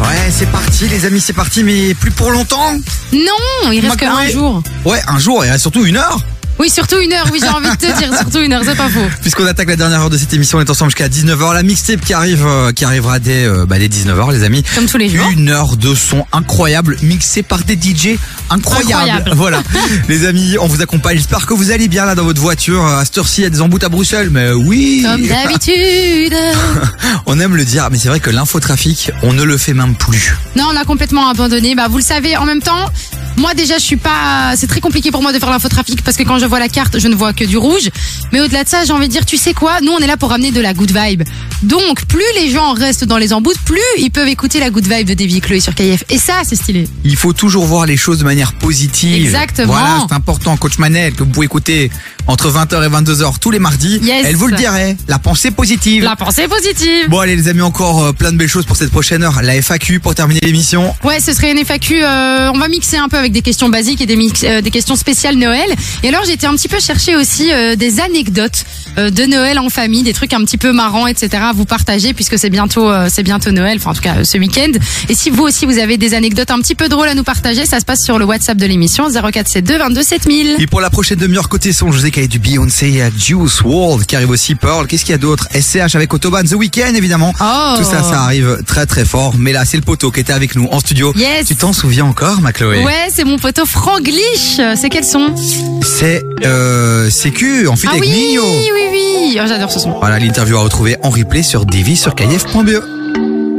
[0.00, 2.74] Ouais, c'est parti, les amis, c'est parti, mais plus pour longtemps.
[3.12, 4.62] Non, il reste qu'un jour.
[4.84, 6.20] Ouais, un jour, et reste surtout une heure.
[6.62, 8.88] Oui, surtout une heure, oui, j'ai envie de te dire, surtout une heure, c'est pas
[8.88, 9.00] faux.
[9.20, 11.54] Puisqu'on attaque la dernière heure de cette émission, on est ensemble jusqu'à 19h.
[11.54, 14.62] La mixtape qui arrive, euh, qui arrivera dès, euh, bah, dès 19h, les amis.
[14.72, 15.28] Comme tous les jours.
[15.32, 18.16] Une heure de son incroyable, mixé par des DJ
[18.48, 18.92] incroyables.
[18.92, 19.32] Incroyable.
[19.34, 19.60] Voilà.
[20.08, 21.16] les amis, on vous accompagne.
[21.16, 22.86] J'espère que vous allez bien là dans votre voiture.
[22.86, 25.04] À cette heure-ci, il y a des emboutes à Bruxelles, mais oui.
[25.04, 26.36] Comme d'habitude.
[27.26, 30.36] on aime le dire, mais c'est vrai que l'infotrafic, on ne le fait même plus.
[30.54, 31.74] Non, on a complètement abandonné.
[31.74, 32.88] Bah, vous le savez, en même temps,
[33.36, 34.54] moi déjà, je suis pas.
[34.56, 36.98] C'est très compliqué pour moi de faire l'infotrafic parce que quand je vois la carte,
[36.98, 37.88] je ne vois que du rouge.
[38.30, 39.80] Mais au-delà de ça, j'ai envie de dire, tu sais quoi?
[39.80, 41.22] Nous, on est là pour ramener de la good vibe.
[41.62, 45.08] Donc, plus les gens restent dans les emboutes, plus ils peuvent écouter la good vibe
[45.08, 46.04] de Davy Chloé sur KF.
[46.10, 46.86] Et ça, c'est stylé.
[47.04, 49.24] Il faut toujours voir les choses de manière positive.
[49.24, 49.72] Exactement.
[49.72, 50.58] Voilà, c'est important.
[50.58, 51.90] Coach Manel, que vous pouvez écouter
[52.26, 53.98] entre 20h et 22h tous les mardis.
[54.02, 54.26] Yes.
[54.26, 54.96] Elle vous le dirait.
[55.08, 56.04] La pensée positive.
[56.04, 57.08] La pensée positive.
[57.08, 59.40] Bon allez les amis, encore euh, plein de belles choses pour cette prochaine heure.
[59.42, 60.94] La FAQ pour terminer l'émission.
[61.04, 62.02] Ouais, ce serait une FAQ.
[62.02, 64.70] euh, on va mixer un peu avec des questions basiques et des, mix, euh, des
[64.70, 65.74] questions spéciales Noël.
[66.02, 68.64] Et alors, été un petit peu chercher aussi des anecdotes
[68.96, 71.42] de Noël en famille, des trucs un petit peu marrants, etc.
[71.42, 73.76] à vous partager puisque c'est bientôt, c'est bientôt Noël.
[73.78, 74.70] Enfin, en tout cas, ce week-end.
[75.08, 77.66] Et si vous aussi vous avez des anecdotes un petit peu drôles à nous partager,
[77.66, 80.56] ça se passe sur le WhatsApp de l'émission 0472 22 7000.
[80.58, 83.00] Et pour la prochaine demi-heure côté son, je vous ai a du Beyoncé, il y
[83.02, 84.86] a Juice WRLD qui arrive aussi, Pearl.
[84.86, 85.48] Qu'est-ce qu'il y a d'autre?
[85.52, 87.32] SCH avec Autobahn, The Weeknd évidemment.
[87.40, 87.74] Oh.
[87.78, 89.34] Tout ça, ça arrive très très fort.
[89.38, 91.12] Mais là, c'est le poteau qui était avec nous en studio.
[91.16, 91.46] Yes.
[91.46, 92.82] Tu t'en souviens encore, ma Chloé?
[92.84, 94.60] Ouais, c'est mon poteau Franglish.
[94.76, 95.34] C'est quel son
[95.82, 98.42] C'est euh, CQ en fit Ah avec oui, Nino.
[98.44, 99.38] oui, oui.
[99.42, 99.98] Oh, J'adore ce son.
[99.98, 101.96] Voilà, l'interview à retrouver en replay sur Davy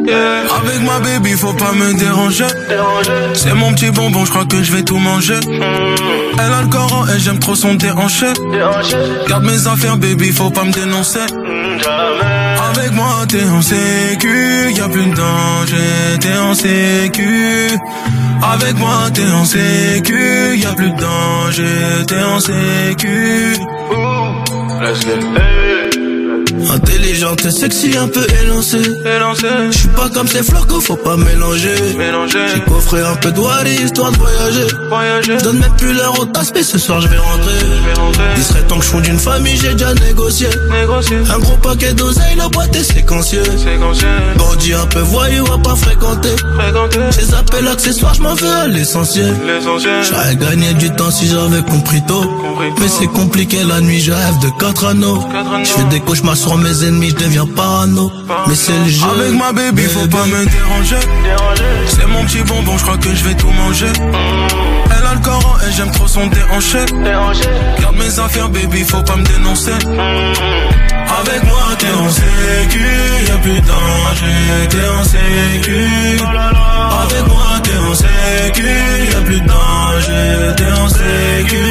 [0.10, 2.46] Avec ma baby, faut pas me déranger.
[3.34, 5.40] C'est mon petit bonbon, je crois que je vais tout manger.
[5.46, 8.28] Elle a le corps et j'aime trop son déhanché.
[9.28, 11.20] Garde mes affaires, baby, faut pas me dénoncer.
[11.20, 17.70] Avec moi, t'es en sécu, y a plus de danger, t'es en sécu.
[18.54, 23.56] Avec moi, t'es en sécu, y a plus de danger, t'es en sécu.
[26.74, 28.82] Intelligente et sexy, un peu élancée.
[29.72, 31.76] Je suis pas comme ces fleurs qu'il faut pas mélanger.
[32.28, 34.68] J'ai coffré un peu de Wally histoire de voyager.
[35.22, 37.54] Je donne même plus l'heure au tasse, mais ce soir je vais rentrer.
[38.36, 40.48] Il serait temps que je fonde une famille, j'ai déjà négocié.
[41.32, 43.44] Un gros paquet d'oseille, la boîte est séquentieux.
[44.38, 46.36] Bandit un peu voyou, à pas fréquenter.
[47.12, 49.36] Ces appels accessoires, je m'en veux à l'essentiel.
[50.10, 52.24] J'aurais gagné du temps si j'avais compris tôt.
[52.80, 55.24] Mais c'est compliqué la nuit, je rêve de quatre anneaux.
[55.64, 58.12] Je fais des cauchemars sur mes ennemis, je deviens parano.
[58.48, 59.06] Mais c'est le jeu.
[59.14, 61.02] Avec ma baby, faut pas me déranger.
[61.88, 63.92] C'est mon petit bonbon, je crois que je vais tout manger.
[64.96, 66.80] Elle a le corps et j'aime trop son déhanché.
[67.82, 69.72] Garde mes affaires, baby, faut pas me dénoncer.
[71.20, 72.86] Avec moi, t'es en sécu,
[73.28, 75.80] y'a plus de danger, t'es en sécu.
[77.04, 78.68] Avec moi, t'es en sécu,
[79.12, 81.64] y'a plus de danger, t'es en sécu.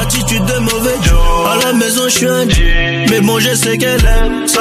[0.00, 1.18] Attitude de mauvais Joe.
[1.52, 2.91] À la maison, je suis un G.
[3.08, 4.60] Mais bon, je sais qu'elle aime ça.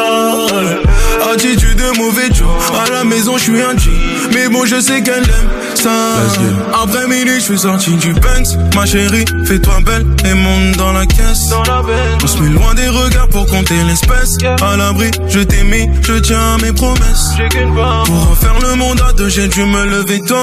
[1.33, 2.47] Attitude de mauvais Joe.
[2.85, 3.89] À la maison, je suis un G.
[4.33, 5.89] Mais bon, je sais qu'elle aime ça.
[6.83, 8.57] Après midi, je suis sorti du Benz.
[8.75, 11.49] Ma chérie, fais-toi belle et monte dans la caisse.
[12.23, 14.37] On se met loin des regards pour compter l'espèce.
[14.61, 17.31] À l'abri, je t'ai mis, je tiens à mes promesses.
[18.05, 20.35] Pour refaire le monde à deux, j'ai dû me lever tôt.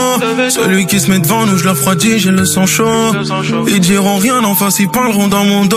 [0.49, 3.13] Celui qui se met devant nous, je le refroidis, j'ai le sang chaud.
[3.67, 5.77] Ils diront rien en face, ils parleront dans mon dos.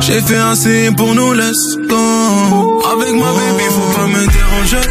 [0.00, 2.82] J'ai fait assez pour nous, let's go.
[2.92, 4.84] Avec ma baby, faut pas me déranger.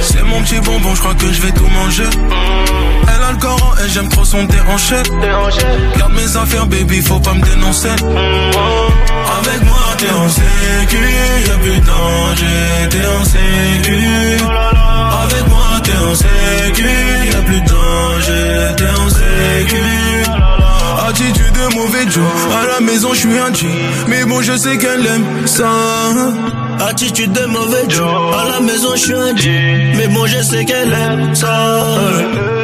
[0.00, 2.08] C'est mon petit bonbon, je crois que je vais tout manger.
[3.12, 4.96] Elle a le corps et j'aime trop son déhanché.
[5.98, 7.96] Garde mes affaires, baby, faut pas me dénoncer.
[9.38, 11.04] Avec moi, t'es en sécu,
[11.48, 13.98] y'a plus de danger, t'es en sécu.
[15.24, 16.90] Avec moi, t'es en sécu,
[17.32, 20.65] y'a plus de danger, t'es en sécu.
[21.08, 22.24] Attitude de mauvais Joe,
[22.62, 23.66] à la maison je suis un G,
[24.08, 25.70] mais bon je sais qu'elle aime ça.
[26.80, 28.06] Attitude de mauvais Joe.
[28.34, 29.50] À la maison, je suis un G.
[29.96, 31.86] Mais bon, je sais qu'elle aime ça.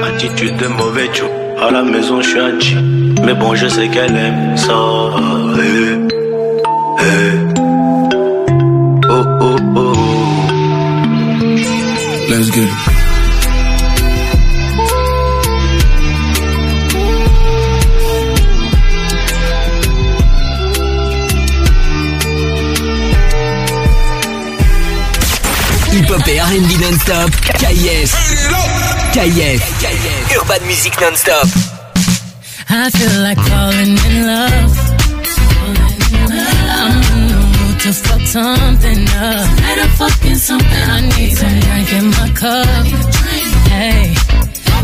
[0.06, 1.30] Attitude de mauvais Joe.
[1.60, 2.76] À la maison, je suis un G.
[3.24, 4.74] Mais bon, je sais qu'elle aime ça.
[5.58, 5.96] Eh,
[7.00, 7.38] eh.
[9.08, 9.92] Oh, oh, oh.
[12.28, 13.01] Let's get
[26.12, 27.30] Hip-hop et R&B non-stop.
[27.56, 28.12] KIF.
[29.12, 29.62] KIF.
[30.36, 31.46] Urban Music non-stop.
[32.68, 34.72] I feel like falling in love.
[36.68, 39.56] I'm in the mood to fuck something up.
[39.56, 40.90] Better fucking something.
[40.90, 42.86] I need some drink in my cup.
[43.72, 44.14] Hey,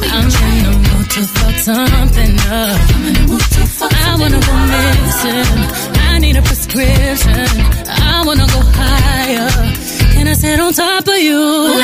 [0.00, 2.80] I'm in the mood to fuck something up.
[3.92, 5.58] I wanna go missing.
[6.08, 7.48] I need a prescription.
[7.86, 9.97] I wanna go higher.
[10.18, 11.38] Can I sit on top of you?
[11.38, 11.74] I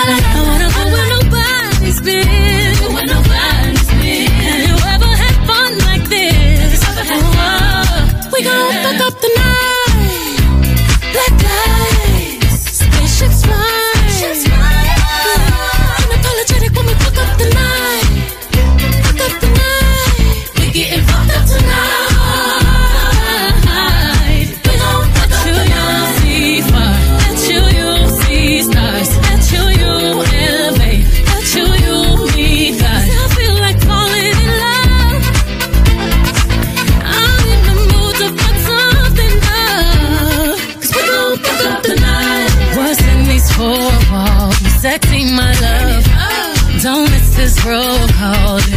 [0.48, 2.74] wanna go where nobody's been.
[2.92, 4.30] Where nobody's been.
[4.48, 6.82] Have you ever had fun like this?
[6.82, 9.43] Oh, we gon' fuck up the night.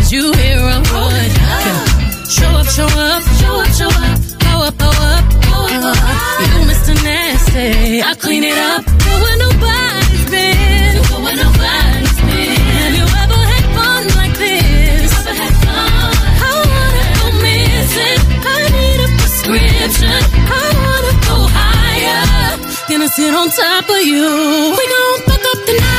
[0.08, 1.32] Did you hear a word?
[2.32, 4.20] Show up, show up, show up, show up.
[4.40, 6.40] Go up, go up, go up, go up.
[6.40, 6.96] You Mr.
[7.04, 8.86] Nasty, I clean it up.
[8.88, 11.04] Go where nobody's been.
[11.12, 12.56] Go where nobody's been.
[12.56, 15.12] Have you ever had fun like this?
[15.28, 16.16] Had fun?
[16.40, 18.20] I wanna go missing.
[18.48, 20.24] I need a prescription.
[20.48, 22.56] I wanna go higher.
[22.88, 24.24] Gonna sit on top of you.
[24.72, 25.97] We gon' fuck up the night.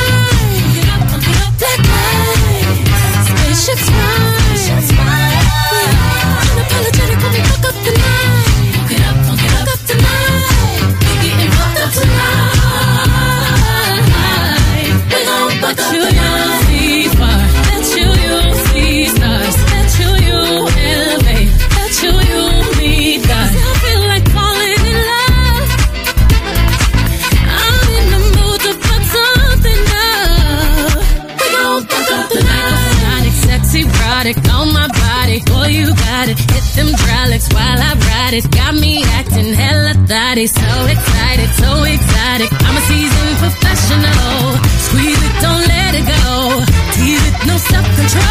[38.29, 40.45] got it, got me acting hella thotty.
[40.45, 42.49] So excited, so excited.
[42.51, 44.57] I'm a seasoned professional.
[44.85, 46.61] Squeeze it, don't let it go.
[46.93, 48.23] Tease it, no self control.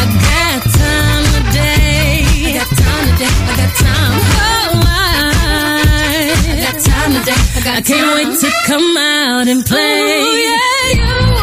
[0.00, 2.24] I got time today.
[2.40, 3.34] I got time today.
[3.44, 4.16] I got time.
[4.40, 5.12] Oh, my.
[6.48, 7.36] I got time today.
[7.36, 8.16] I, got I can't time.
[8.16, 10.00] wait to come out and play.
[10.00, 11.33] Ooh, yeah, yeah.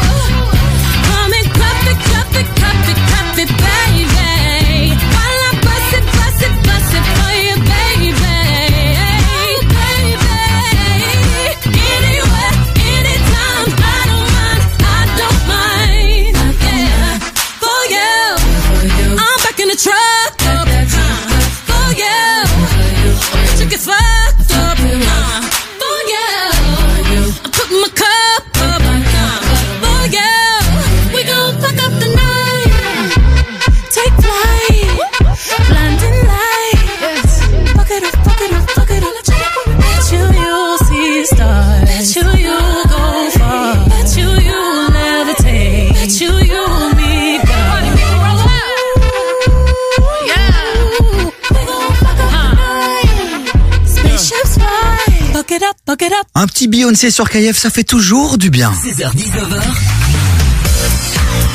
[56.04, 56.26] It up.
[56.34, 58.72] Un petit Beyoncé sur KF, ça fait toujours du bien.
[58.72, 59.62] 16h-19h.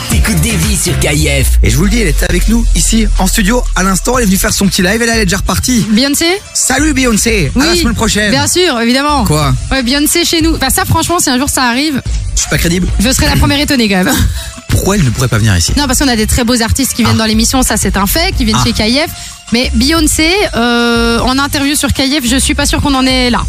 [0.09, 1.59] T'écoutes Davy sur KIF.
[1.63, 4.17] Et je vous le dis, elle était avec nous ici en studio à l'instant.
[4.17, 5.85] Elle est venue faire son petit live et là elle est déjà repartie.
[5.89, 8.31] Beyoncé Salut Beyoncé, à la semaine prochaine.
[8.31, 9.25] Bien sûr, évidemment.
[9.25, 10.55] Quoi Ouais, Beyoncé chez nous.
[10.55, 12.01] Enfin, ça, franchement, si un jour ça arrive,
[12.35, 12.87] Je suis pas crédible.
[12.99, 14.15] je serai la première étonnée quand même.
[14.69, 16.93] Pourquoi elle ne pourrait pas venir ici Non, parce qu'on a des très beaux artistes
[16.93, 18.63] qui viennent dans l'émission, ça c'est un fait, qui viennent Ah.
[18.65, 19.07] chez KIF.
[19.51, 23.43] Mais Beyoncé, euh, en interview sur KIF, je suis pas sûre qu'on en est là.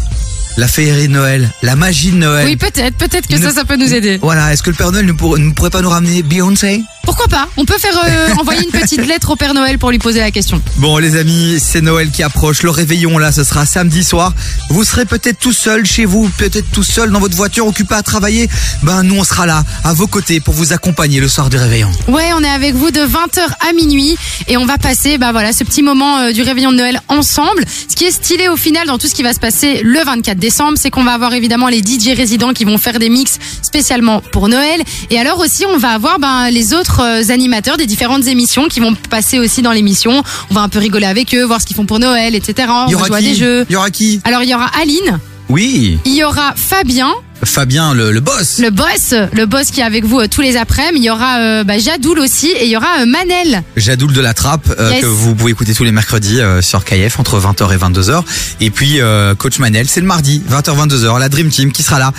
[0.57, 2.45] La féerie de Noël, la magie de Noël.
[2.45, 4.17] Oui, peut-être, peut-être que Ne- ça, ça peut nous aider.
[4.21, 6.81] Voilà, est-ce que le Père Noël ne, pour- ne pourrait pas nous ramener Beyoncé?
[7.03, 7.47] Pourquoi pas?
[7.57, 10.31] On peut faire euh, envoyer une petite lettre au Père Noël pour lui poser la
[10.31, 10.61] question.
[10.77, 14.33] Bon les amis, c'est Noël qui approche, le réveillon là ce sera samedi soir.
[14.69, 18.03] Vous serez peut-être tout seul chez vous, peut-être tout seul dans votre voiture occupé à
[18.03, 18.47] travailler.
[18.83, 21.89] Ben nous on sera là, à vos côtés pour vous accompagner le soir du réveillon.
[22.09, 24.15] Ouais, on est avec vous de 20h à minuit
[24.47, 27.63] et on va passer bah voilà, ce petit moment euh, du réveillon de Noël ensemble.
[27.89, 30.37] Ce qui est stylé au final dans tout ce qui va se passer le 24
[30.39, 34.21] décembre, c'est qu'on va avoir évidemment les DJ résidents qui vont faire des mix spécialement
[34.31, 38.27] pour Noël et alors aussi on va avoir ben, les autres euh, animateurs des différentes
[38.27, 40.23] émissions qui vont passer aussi dans l'émission.
[40.49, 42.69] On va un peu rigoler avec eux, voir ce qu'ils font pour Noël, etc.
[42.69, 43.65] On va jouer à des jeux.
[43.69, 44.21] Il y aura qui?
[44.23, 47.11] Alors il y aura Aline, Oui, il y aura Fabien,
[47.43, 48.59] Fabien le, le boss.
[48.59, 50.89] le boss, le boss qui est avec vous euh, tous les après-midi.
[50.99, 53.63] Il y aura euh, bah, Jadoul aussi et il y aura euh, Manel.
[53.77, 55.01] Jadoul de la Trappe Yes.
[55.01, 58.23] que vous pouvez écouter tous les mercredis sur KF entre 20h et 22h
[58.61, 58.99] et puis
[59.37, 62.13] coach Manel c'est le mardi 20h 22h la Dream Team qui sera là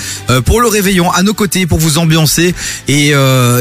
[0.45, 2.55] pour le réveillon à nos côtés pour vous ambiancer
[2.89, 3.13] et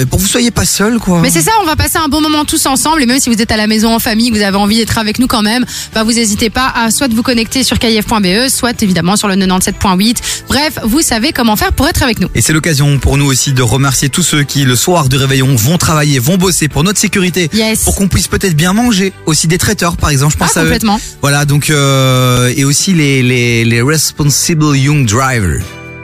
[0.10, 1.20] pour que vous soyez pas seul quoi.
[1.22, 3.42] Mais c'est ça, on va passer un bon moment tous ensemble et même si vous
[3.42, 5.66] êtes à la maison en famille, que vous avez envie d'être avec nous quand même,
[5.94, 10.18] bah vous n'hésitez pas à soit vous connecter sur kif.be, soit évidemment sur le 97.8.
[10.48, 12.28] Bref, vous savez comment faire pour être avec nous.
[12.36, 15.56] Et c'est l'occasion pour nous aussi de remercier tous ceux qui, le soir du réveillon,
[15.56, 17.50] vont travailler, vont bosser pour notre sécurité.
[17.86, 19.14] Pour qu'on puisse peut-être bien manger.
[19.26, 20.66] Aussi des traiteurs, par exemple, je pense Ah, à eux.
[20.66, 21.00] complètement.
[21.22, 25.62] Voilà, donc, euh, et aussi les, les, les responsible young drivers.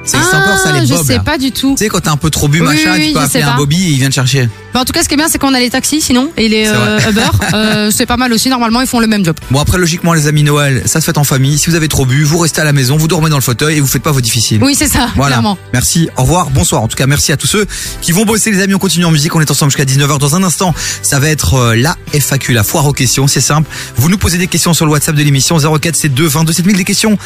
[0.08, 1.06] C'est Ah, sympa, ça, les je bobs.
[1.06, 1.20] sais là.
[1.24, 1.76] pas du tout.
[1.78, 3.56] Tu sais, quand t'as un peu trop bu, Oui, machin, oui, tu peux appeler un
[3.58, 4.48] bobby et il vient te chercher.
[4.72, 6.48] Bah, en tout cas, ce qui est bien, c'est qu'on a les taxis sinon et
[6.48, 7.00] les euh.
[7.10, 7.22] Uber.
[7.56, 9.36] Euh, c'est pas mal aussi, normalement, ils font le même job.
[9.50, 11.58] Bon, après, logiquement, les amis, Noël, ça se fait en famille.
[11.58, 13.78] Si vous avez trop bu, vous restez à la maison, vous dormez dans le fauteuil
[13.78, 14.62] et vous faites pas vos difficiles.
[14.64, 15.36] Oui, c'est ça, Voilà.
[15.38, 15.58] clairement.
[15.74, 16.10] Merci.
[16.18, 16.50] Au revoir.
[16.52, 16.82] Bonsoir.
[16.84, 17.66] En tout cas, merci à tous ceux
[18.02, 18.74] qui vont bosser, les amis.
[18.76, 19.34] On continue en musique.
[19.36, 20.20] On est ensemble jusqu'à 19h.
[20.20, 23.28] Dans un instant, ça va être euh, la FAQ, la foire aux questions.
[23.28, 23.70] C'est simple.
[23.96, 26.78] Vous nous posez des questions sur le WhatsApp de l'émission 04 72 22 7000.
[26.78, 27.18] Des questions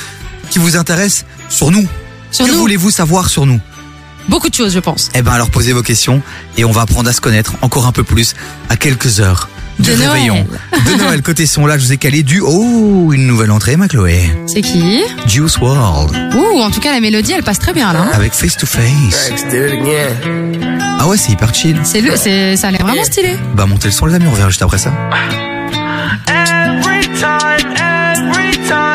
[0.51, 1.87] qui vous intéressent sur nous.
[2.31, 2.59] Sur que nous.
[2.59, 3.59] voulez-vous savoir sur nous?
[4.27, 5.09] Beaucoup de choses, je pense.
[5.15, 6.21] Eh ben, alors posez vos questions
[6.57, 8.35] et on va apprendre à se connaître encore un peu plus
[8.69, 9.49] à quelques heures
[9.79, 10.09] du De Noël.
[10.09, 10.47] réveillon.
[10.85, 11.21] De Noël.
[11.23, 14.21] Côté son, là, je vous ai calé du, oh, une nouvelle entrée, ma Chloé.
[14.45, 15.01] C'est qui?
[15.25, 16.15] Juice World.
[16.35, 18.01] Ouh, en tout cas, la mélodie, elle passe très bien là.
[18.01, 18.09] hein.
[18.13, 19.31] Avec Face to Face.
[20.99, 21.79] Ah ouais, c'est hyper chill.
[21.85, 23.37] C'est le, c'est, ça a l'air vraiment stylé.
[23.55, 24.91] Bah montez le son les amis, on revient juste après ça.
[26.27, 28.88] Every time, every time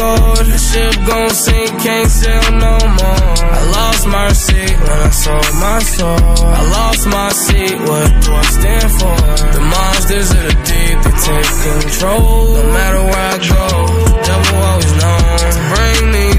[0.00, 0.44] gold.
[0.48, 3.34] The ship gon' sink, can't sail no more.
[3.58, 6.20] I lost my seat when I sold my soul.
[6.58, 9.16] I lost my seat, what do I stand for?
[9.56, 12.54] The monsters of the deep, they take control.
[12.56, 13.66] No matter where I go,
[14.08, 15.40] the devil always knows
[15.70, 16.29] bring me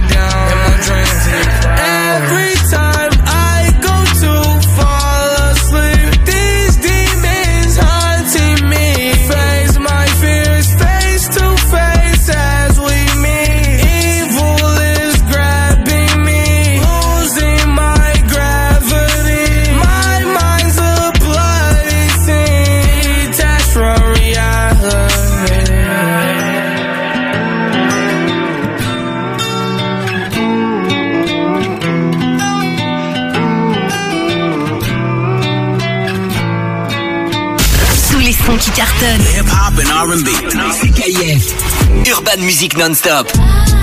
[40.93, 41.53] KIF.
[42.17, 43.80] Urban Music Non-Stop.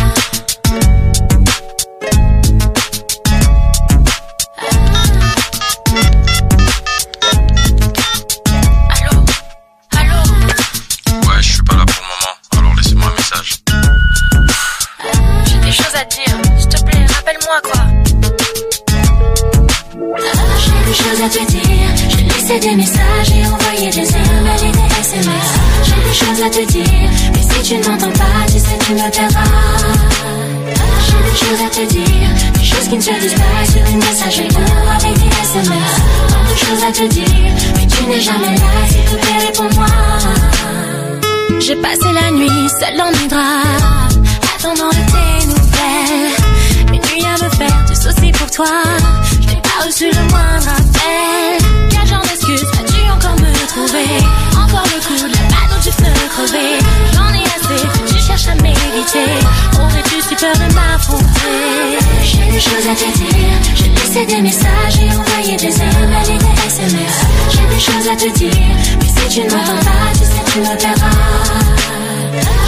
[62.99, 63.77] Te.
[63.77, 67.17] J'ai laissé des messages et envoyé des emails et des SMS.
[67.51, 68.77] J'ai des choses à te dire.
[69.01, 71.11] Mais si tu ne m'entends pas, tu sais, tu me perdras.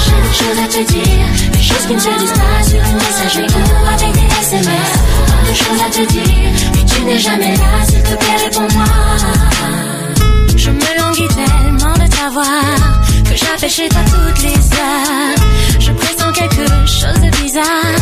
[0.05, 1.27] J'ai des choses à te dire.
[1.53, 4.93] Des choses qui ne se disent pas sur une messagerie ou avec des SMS.
[5.27, 6.51] Tant de choses à te dire.
[6.75, 8.85] Mais tu n'es jamais là, s'il te plaît, réponds-moi.
[10.57, 15.41] Je me languis tellement de t'avoir que j'appelle chez toi toutes les heures.
[16.33, 17.97] Quelque chose de bizarre,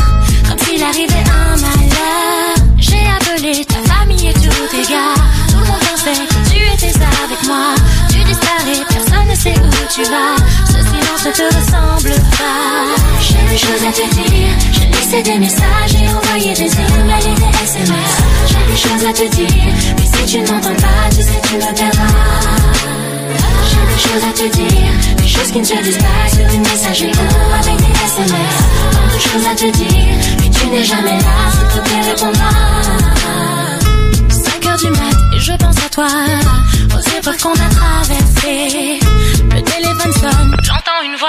[0.49, 2.55] comme s'il arrivait un malheur.
[2.77, 5.15] J'ai appelé ta famille et tous tes gars.
[5.49, 6.95] Tout le monde pensait que tu étais
[7.25, 7.75] avec moi.
[8.11, 10.37] Tu disparais, personne ne sait où tu vas.
[10.67, 12.95] Ce silence ne te ressemble pas.
[13.21, 14.53] J'ai des choses à te dire.
[14.73, 18.13] J'ai laissé des messages et envoyé des emails et des SMS.
[18.47, 19.75] J'ai des choses à te dire.
[19.97, 22.09] Mais si tu ne m'entends pas, tu sais, tu me perdras.
[23.71, 25.18] J'ai des choses à te dire.
[25.39, 28.57] Choses qui ne se disent pas sur une messagerie ou avec des SMS.
[28.93, 29.87] Tant de choses à te dire.
[30.41, 32.51] Mais tu n'es jamais là, s'il te plaît, réponds-moi.
[34.31, 36.09] 5 heures du mat et je pense à toi
[36.95, 38.99] Aux épreuves qu'on a traversées
[39.55, 41.29] Le téléphone sonne, j'entends une voix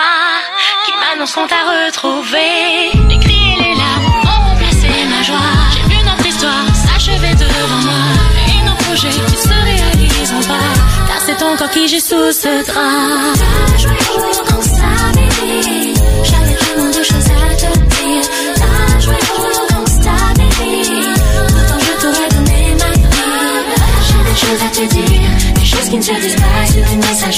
[0.86, 5.96] Qui m'annonce qu'on t'a retrouvé Les cris et les larmes ont remplacé ma joie J'ai
[5.96, 8.04] vu notre histoire s'achever devant moi
[8.48, 9.38] Et nos projets qui
[11.30, 13.36] c'est ton corps qui j'ai sous ce drap
[24.10, 24.26] choses à te dire.
[24.26, 25.32] Des choses à te dire.
[25.56, 27.34] Des choses qui ne se disent pas des SMS.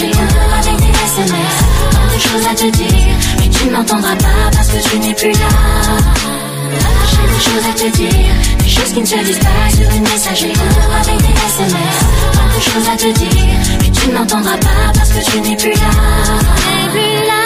[1.92, 3.16] Tant de choses à te dire.
[3.40, 6.41] Mais tu ne m'entendras pas parce que tu n'es plus là.
[7.28, 8.34] Des choses à te dire.
[8.60, 11.98] Des choses qui ne se disent pas sur une messagerie ou avec des SMS.
[12.34, 13.58] Tant de choses à te dire.
[13.82, 15.92] Mais tu ne m'entendras pas parce que tu n'es plus là.
[16.92, 17.41] plus là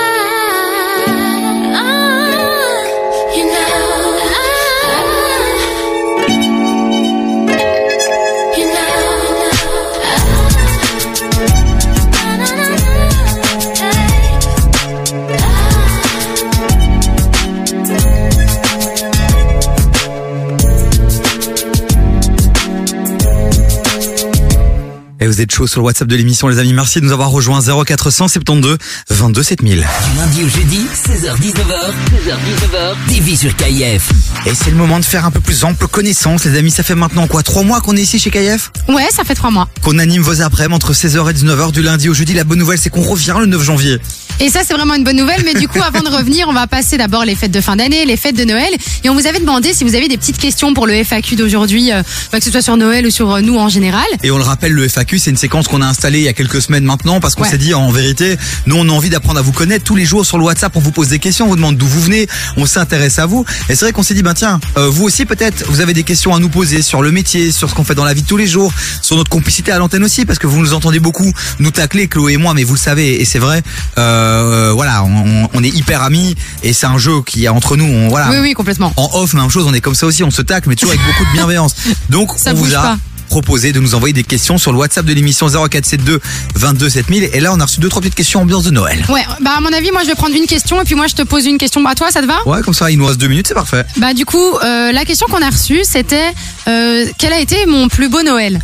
[25.45, 26.73] êtes chaud sur le WhatsApp de l'émission, les amis.
[26.73, 28.77] Merci de nous avoir rejoints 0472
[29.11, 29.75] 22 7000.
[29.75, 34.09] Du lundi au jeudi, 16h-19h, 16h-19h, TV sur KIF.
[34.47, 36.71] Et c'est le moment de faire un peu plus ample connaissance, les amis.
[36.71, 39.51] Ça fait maintenant quoi Trois mois qu'on est ici chez KF Ouais, ça fait trois
[39.51, 39.67] mois.
[39.83, 42.33] Qu'on anime vos après-midi entre 16h et 19h du lundi au jeudi.
[42.33, 43.99] La bonne nouvelle, c'est qu'on revient le 9 janvier.
[44.39, 45.43] Et ça, c'est vraiment une bonne nouvelle.
[45.45, 48.05] Mais du coup, avant de revenir, on va passer d'abord les fêtes de fin d'année,
[48.05, 48.73] les fêtes de Noël.
[49.03, 51.91] Et on vous avait demandé si vous avez des petites questions pour le FAQ d'aujourd'hui,
[51.91, 52.01] euh,
[52.31, 54.05] bah, que ce soit sur Noël ou sur euh, nous en général.
[54.23, 56.33] Et on le rappelle, le FAQ, c'est une séquence qu'on a installée il y a
[56.33, 57.49] quelques semaines maintenant parce qu'on Ouais.
[57.49, 58.37] s'est dit, en vérité,
[58.67, 59.83] nous, on a envie d'apprendre à vous connaître.
[59.83, 61.85] Tous les jours sur le WhatsApp, on vous pose des questions, on vous demande d'où
[61.85, 62.25] vous venez,
[62.55, 63.43] on s'intéresse à vous.
[63.67, 66.03] Et c'est vrai qu'on s'est dit, ben tiens, euh, vous aussi, peut-être, vous avez des
[66.03, 68.27] questions à nous poser sur le métier, sur ce qu'on fait dans la vie de
[68.27, 68.71] tous les jours,
[69.01, 71.29] sur notre complicité à l'antenne aussi, parce que vous nous entendez beaucoup
[71.59, 73.61] nous tacler, Chloé et moi, mais vous le savez, et c'est vrai,
[73.97, 77.83] euh, voilà, on, on est hyper amis, et c'est un jeu qui est entre nous,
[77.85, 78.29] on, voilà.
[78.29, 78.93] Oui, oui, complètement.
[78.95, 81.05] En off, même chose, on est comme ça aussi, on se tacle, mais toujours avec
[81.05, 81.75] beaucoup de bienveillance.
[82.09, 82.97] Donc, Ça on vous a pas.
[83.27, 86.19] Proposé de nous envoyer des questions sur le WhatsApp de l'émission 0472
[86.55, 87.29] 22 7000.
[87.33, 89.03] Et là, on a reçu deux, trois petites questions ambiance de Noël.
[89.09, 91.15] Ouais, bah à mon avis, moi je vais prendre une question et puis moi je
[91.15, 91.85] te pose une question.
[91.85, 92.45] À toi, ça te va?
[92.45, 93.85] Ouais, comme ça, il nous reste deux minutes, c'est parfait.
[93.97, 96.31] Bah du coup, euh, la question qu'on a reçue, c'était
[96.67, 98.59] euh, quel a été mon plus beau Noël?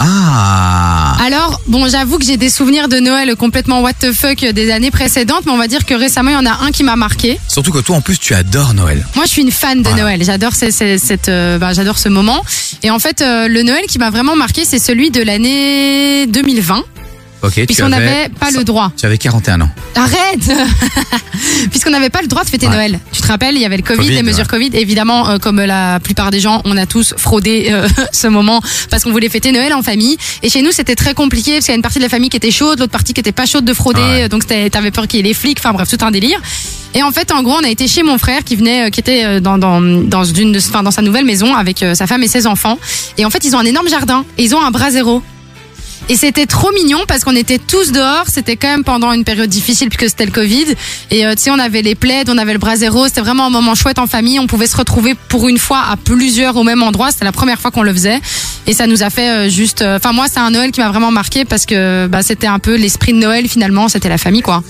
[0.00, 4.70] Ah Alors, bon, j'avoue que j'ai des souvenirs de Noël complètement what the fuck des
[4.70, 6.96] années précédentes, mais on va dire que récemment, il y en a un qui m'a
[6.96, 7.38] marqué.
[7.48, 9.06] Surtout que toi, en plus, tu adores Noël.
[9.14, 10.22] Moi, je suis une fan de Noël.
[10.24, 12.42] J'adore cette, euh, bah, j'adore ce moment.
[12.82, 16.82] Et en fait, euh, le Noël qui m'a vraiment marqué, c'est celui de l'année 2020,
[17.44, 18.90] Ok, puisqu'on n'avait pas le droit.
[18.96, 19.70] Tu avais 41 ans.
[19.94, 20.50] Arrête
[21.70, 22.72] Puisqu'on n'avait pas le droit de fêter Ouais.
[22.72, 22.98] Noël.
[23.12, 24.70] Tu te rappelles, il y avait le Covid, Covid, les mesures ouais.
[24.70, 24.70] Covid.
[24.72, 29.04] Évidemment, euh, comme la plupart des gens, on a tous fraudé euh, ce moment parce
[29.04, 30.16] qu'on voulait fêter Noël en famille.
[30.42, 32.30] Et chez nous, c'était très compliqué parce qu'il y a une partie de la famille
[32.30, 34.00] qui était chaude, l'autre partie qui était pas chaude de frauder.
[34.00, 34.28] Ouais.
[34.30, 35.58] Donc t'avais peur qu'il y ait les flics.
[35.60, 36.40] Enfin bref, tout un délire.
[36.94, 39.00] Et en fait, en gros, on a été chez mon frère qui venait, euh, qui
[39.00, 42.46] était dans dans dans une, enfin, dans sa nouvelle maison avec sa femme et ses
[42.46, 42.78] enfants.
[43.18, 45.22] Et en fait, ils ont un énorme jardin et ils ont un bras zéro.
[46.10, 48.24] Et c'était trop mignon parce qu'on était tous dehors.
[48.28, 50.66] C'était quand même pendant une période difficile puisque c'était le Covid.
[51.10, 53.06] Et euh, tu sais, on avait les plaids, on avait le bras zéro.
[53.06, 54.38] C'était vraiment un moment chouette en famille.
[54.38, 57.10] On pouvait se retrouver pour une fois à plusieurs au même endroit.
[57.10, 58.20] C'était la première fois qu'on le faisait.
[58.66, 59.80] Et ça nous a fait euh, juste.
[59.80, 62.58] euh, Enfin, moi, c'est un Noël qui m'a vraiment marqué parce que bah, c'était un
[62.58, 63.88] peu l'esprit de Noël finalement.
[63.88, 64.62] C'était la famille, quoi.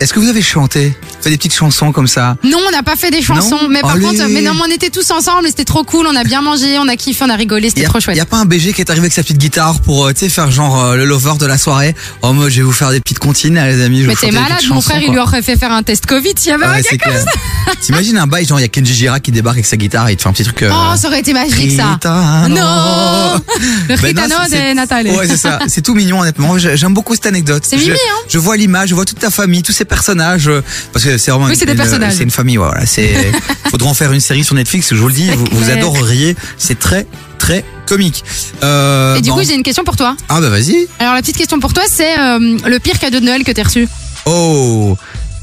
[0.00, 0.96] Est-ce que vous avez chanté?
[1.20, 2.36] Fait des petites chansons comme ça?
[2.42, 3.50] Non, on n'a pas fait des chansons.
[3.62, 4.00] Non mais par Allez.
[4.02, 5.46] contre, mais non, mais on était tous ensemble.
[5.46, 6.06] et C'était trop cool.
[6.06, 7.68] On a bien mangé, on a kiffé, on a rigolé.
[7.68, 8.16] C'était trop chouette.
[8.16, 10.20] Y a pas un BG qui est arrivé avec sa petite guitare pour euh, tu
[10.20, 11.94] sais faire genre euh, le lover de la soirée?
[12.22, 14.02] Oh moi je vais vous faire des petites comptines hein, les amis.
[14.02, 16.50] Je Mais t'es malade, mon frère, il lui aurait fait faire un test Covid s'il
[16.50, 17.24] y avait Ouais, un gars c'est comme clair.
[17.66, 17.72] ça.
[17.82, 20.12] T'imagines un bail genre il y a Kenji Girac qui débarque avec sa guitare et
[20.12, 20.62] il te fait un petit truc.
[20.62, 21.92] euh, Oh, ça aurait été magique ça.
[21.92, 22.48] Ritano.
[22.48, 23.40] Non
[23.88, 25.10] Le Ben non, Ritano c'est- de Nathalie.
[25.10, 25.58] Ouais, c'est ça.
[25.68, 26.56] C'est tout mignon, honnêtement.
[26.56, 27.64] J'ai- J'aime beaucoup cette anecdote.
[27.68, 27.96] C'est mimi, hein
[28.28, 30.48] Je vois l'image, je vois toute ta famille, tous ces personnages.
[30.48, 30.62] euh,
[30.94, 32.14] Parce que c'est vraiment Oui, c'est des une- personnages.
[32.14, 32.56] c'est une famille.
[32.56, 33.14] Voilà, c'est.
[33.70, 34.88] Faudra en faire une série sur Netflix.
[34.94, 36.34] Je vous le dis, vous, adoreriez.
[36.56, 37.06] C'est très,
[37.38, 38.24] très comique.
[38.64, 39.36] Euh, Et du bon.
[39.36, 40.16] coup, j'ai une question pour toi.
[40.30, 40.86] Ah bah vas-y.
[40.98, 43.64] Alors, la petite question pour toi, c'est euh, le pire cadeau de Noël que t'as
[43.64, 43.86] reçu.
[44.26, 44.96] Oh,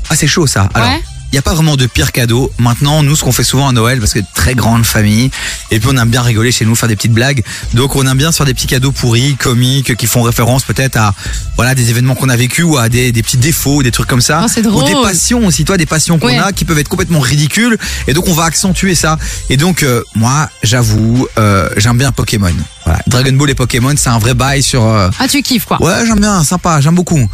[0.09, 0.69] ah c'est chaud ça.
[0.73, 0.89] Alors.
[0.89, 1.01] Ouais.
[1.37, 2.51] Il n'y a pas vraiment de pire cadeau.
[2.57, 5.29] Maintenant, nous, ce qu'on fait souvent à Noël, parce que très grande famille,
[5.69, 7.43] et puis on aime bien rigoler chez nous, faire des petites blagues.
[7.75, 10.95] Donc, on aime bien se faire des petits cadeaux pourris, comiques, qui font référence peut-être
[10.97, 11.13] à
[11.55, 14.19] voilà des événements qu'on a vécu ou à des, des petits défauts, des trucs comme
[14.21, 14.41] ça.
[14.45, 16.39] Oh, c'est ou des passions aussi, toi, des passions qu'on Ouais.
[16.39, 17.77] a qui peuvent être complètement ridicules.
[18.07, 19.19] Et donc, on va accentuer ça.
[19.51, 22.51] Et donc, euh, moi, j'avoue, euh, j'aime bien Pokémon.
[22.83, 24.83] Voilà, Dragon Ball et Pokémon, c'est un vrai bail sur.
[24.83, 25.79] euh, Ah, tu kiffes quoi.
[25.83, 27.29] Ouais, j'aime bien, sympa, j'aime beaucoup.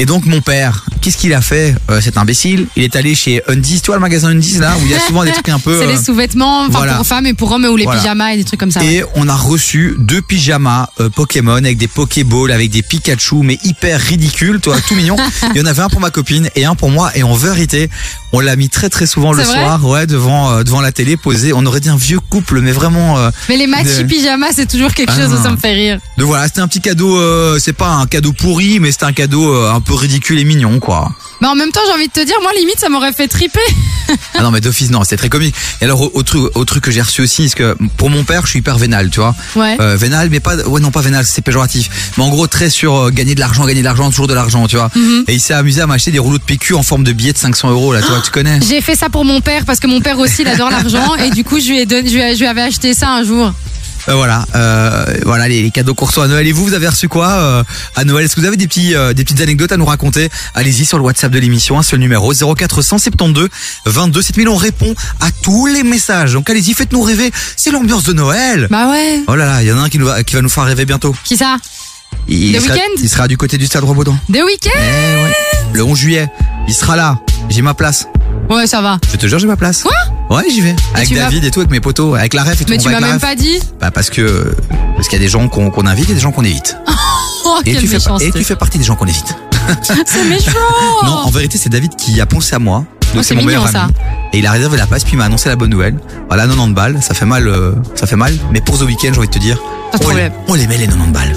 [0.00, 3.42] Et donc mon père, qu'est-ce qu'il a fait euh, Cet imbécile, il est allé chez
[3.46, 5.60] Undies, tu vois le magasin Undies là, où il y a souvent des trucs un
[5.60, 5.78] peu.
[5.80, 6.94] C'est euh, les sous-vêtements, enfin voilà.
[6.96, 8.00] pour femmes et pour hommes, ou les Voilà.
[8.00, 8.80] pyjamas et des trucs comme ça.
[8.80, 8.86] ouais.
[8.94, 13.56] Et on a reçu deux pyjamas euh, Pokémon avec des Pokéballs, avec des Pikachu, mais
[13.62, 15.14] hyper ridicules, toi, tout mignon.
[15.54, 17.12] Il y en avait un pour ma copine et un pour moi.
[17.14, 17.88] Et en vérité,
[18.32, 21.52] on l'a mis très très souvent le soir, ouais, devant euh, devant la télé, posé.
[21.52, 23.16] On aurait dit un vieux couple, mais vraiment.
[23.48, 25.28] Mais les matchs de- pyjamas, c'est toujours quelque Ah.
[25.28, 26.00] chose, ça me fait rire.
[26.18, 27.16] Donc voilà, c'était un petit cadeau.
[27.60, 31.12] c'est pas un cadeau pourri, mais c'était un cadeau un peu ridicule et mignon, quoi.
[31.40, 33.60] Mais en même temps, j'ai envie de te dire, moi, limite, ça m'aurait fait triper.
[34.34, 35.54] Ah non mais d'office non, c'est très comique.
[35.80, 38.42] Et alors au, truc, au truc que j'ai reçu aussi, c'est que pour mon père,
[38.44, 39.34] je suis hyper vénal, tu vois.
[39.56, 39.76] Ouais.
[39.80, 42.12] Euh, vénal, mais pas, ouais non pas vénal, c'est péjoratif.
[42.16, 44.66] Mais en gros très sur euh, gagner de l'argent, gagner de l'argent, toujours de l'argent,
[44.66, 44.90] tu vois.
[44.94, 45.24] Mhm.
[45.28, 47.38] Et il s'est amusé à m'acheter des rouleaux de PQ en forme de billets de
[47.38, 48.60] 500 euros là, tu vois, tu connais.
[48.68, 51.30] J'ai fait ça pour mon père parce que mon père aussi, il adore l'argent et
[51.30, 53.52] du coup, je lui ai donné, je lui avais acheté ça un jour.
[54.08, 56.46] Euh, voilà, euh, voilà les, les cadeaux reçoit à Noël.
[56.46, 57.64] Et vous, vous avez reçu quoi euh,
[57.96, 58.24] à Noël?
[58.26, 60.28] Est-ce que vous avez des petits, euh, des petites anecdotes à nous raconter?
[60.54, 63.48] Allez-y sur le WhatsApp de l'émission, un seul numéro 0472
[63.86, 64.48] 22 7000.
[64.48, 66.34] On répond à tous les messages.
[66.34, 67.32] Donc allez-y, faites-nous rêver.
[67.56, 68.68] C'est l'ambiance de Noël.
[68.70, 69.22] Bah ouais.
[69.26, 70.64] Oh là là, il y en a un qui, nous va, qui va nous faire
[70.64, 71.14] rêver bientôt.
[71.24, 71.56] Qui ça?
[72.28, 74.16] Il sera, Weeknd il sera du côté du stade Robaudon.
[74.28, 75.76] Des week-ends Eh.
[75.76, 76.28] Le 11 juillet,
[76.68, 77.18] il sera là.
[77.48, 78.08] J'ai ma place.
[78.48, 78.98] Ouais, ça va.
[79.10, 79.82] Je te jure, j'ai ma place.
[79.82, 79.92] Quoi?
[80.36, 80.74] Ouais, j'y vais.
[80.94, 82.70] Avec tu David et tout, avec mes potos, avec la ref et tout.
[82.70, 83.22] Mais on tu va m'as avec la même ref.
[83.22, 83.58] pas dit.
[83.80, 84.54] Bah parce que
[84.96, 86.76] parce qu'il y a des gens qu'on qu'on invite et des gens qu'on évite.
[87.46, 88.28] Oh, et, quelle tu fais, méchanceté.
[88.28, 89.36] et tu fais partie des gens qu'on évite.
[90.06, 90.50] C'est méchant.
[91.04, 92.78] Non, en vérité, c'est David qui a pensé à moi.
[92.78, 93.82] Donc Oh, c'est c'est mon mignon, meilleur ça.
[93.82, 93.92] ami.
[94.32, 95.94] Et il a réservé la place, puis il m'a annoncé la bonne nouvelle.
[96.28, 98.34] Voilà, 90 balles, ça fait mal, euh, ça fait mal.
[98.50, 99.58] Mais pour The Weeknd, j'ai envie de te dire,
[99.92, 100.32] Pas de on les, problème.
[100.48, 101.36] on les met les 90 balles.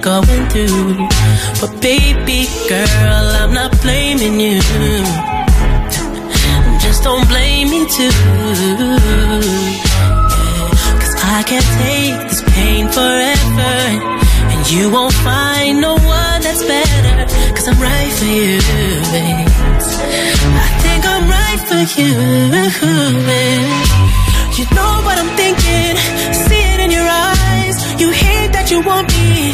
[0.00, 1.08] going through.
[1.60, 4.60] But baby girl, I'm not blaming you.
[6.80, 8.10] Just don't blame me too.
[11.00, 13.76] Cause I can't take this pain forever.
[14.52, 17.16] And you won't find no one that's better.
[17.54, 18.58] Cause I'm right for you,
[19.12, 19.48] babe.
[20.64, 22.12] I think I'm right for you.
[23.28, 23.98] babe.
[24.58, 25.94] You know what I'm thinking.
[26.34, 27.76] See it in your eyes.
[28.00, 28.37] You that
[28.78, 29.52] you want me.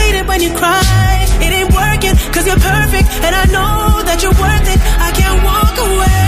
[0.00, 1.26] Hate it when you cry.
[1.40, 3.08] It ain't working cause you're perfect.
[3.24, 4.80] And I know that you're worth it.
[5.06, 6.25] I can't walk away.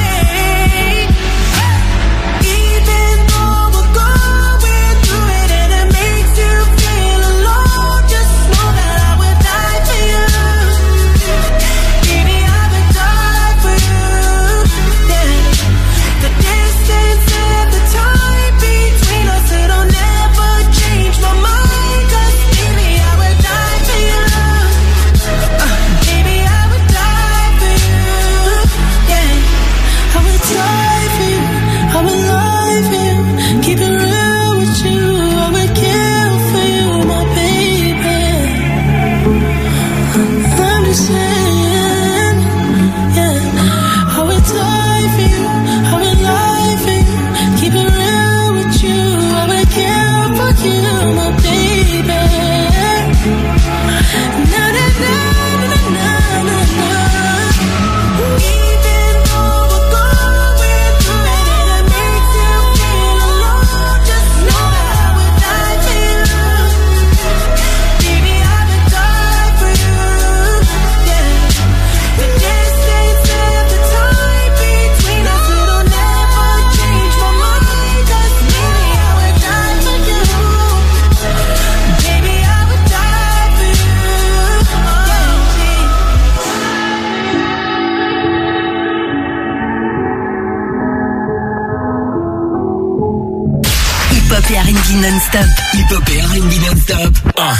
[95.34, 95.46] Non-stop.
[95.74, 97.32] Hip-hop et R&B non-stop.
[97.36, 97.54] Ah.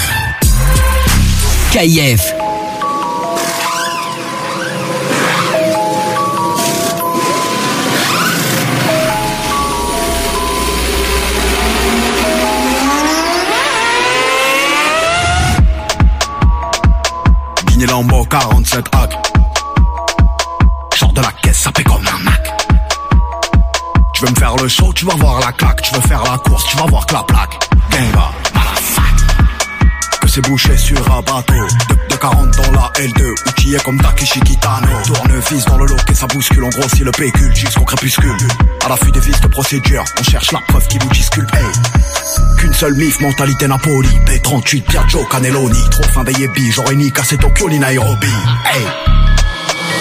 [1.73, 2.35] KIF.
[17.87, 19.17] Lambo 47 hack.
[20.95, 22.53] Sors de la caisse, ça fait comme un Mac.
[24.19, 25.81] Tu veux me faire le show, tu vas voir la claque.
[25.83, 27.48] Tu veux faire la course, tu vas voir que la plaque.
[30.21, 31.53] Que c'est bouché sur un bateau.
[31.89, 33.49] De, de 40 dans la L2.
[33.49, 34.87] Outillé comme Takeshi Kitano.
[35.05, 36.63] Tournevis dans le lot et ça bouscule.
[36.63, 38.37] On grossit le pécule jusqu'au crépuscule.
[38.85, 41.51] À l'affût des vis de procédure, on cherche la preuve qui vous disculpe.
[42.59, 44.09] Qu'une seule mif, mentalité Napoli.
[44.27, 45.91] P38, Piaggio, Cannelloni.
[45.91, 48.33] Trop fin des yébis, j'aurais ni cassé Tokyo ni Nairobi.
[48.73, 48.87] Hey.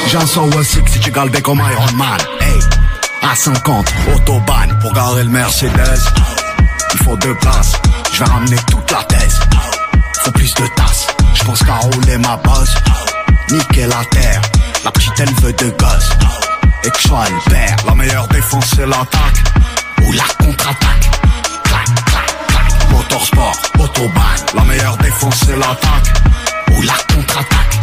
[0.08, 2.20] J'ai un 106 si tu galbais comme Iron Man.
[2.42, 2.60] Hey.
[3.24, 6.00] À 50, autobahn pour garer le Mercedes.
[6.94, 7.74] Il faut deux places,
[8.18, 9.40] je vais ramener toute la thèse.
[10.24, 12.74] Faut plus de tasses, je pense qu'à rouler ma bosse.
[13.52, 14.42] Niquer la terre,
[14.84, 16.10] la petite elle veut de gosse.
[16.84, 19.44] Et que je sois le père, la meilleure défense c'est l'attaque.
[20.04, 21.12] Ou la contre-attaque.
[21.64, 22.90] Clac, clac, clac.
[22.92, 26.14] Motorsport, autobahn, la meilleure défense c'est l'attaque.
[26.72, 27.80] Ou la contre-attaque.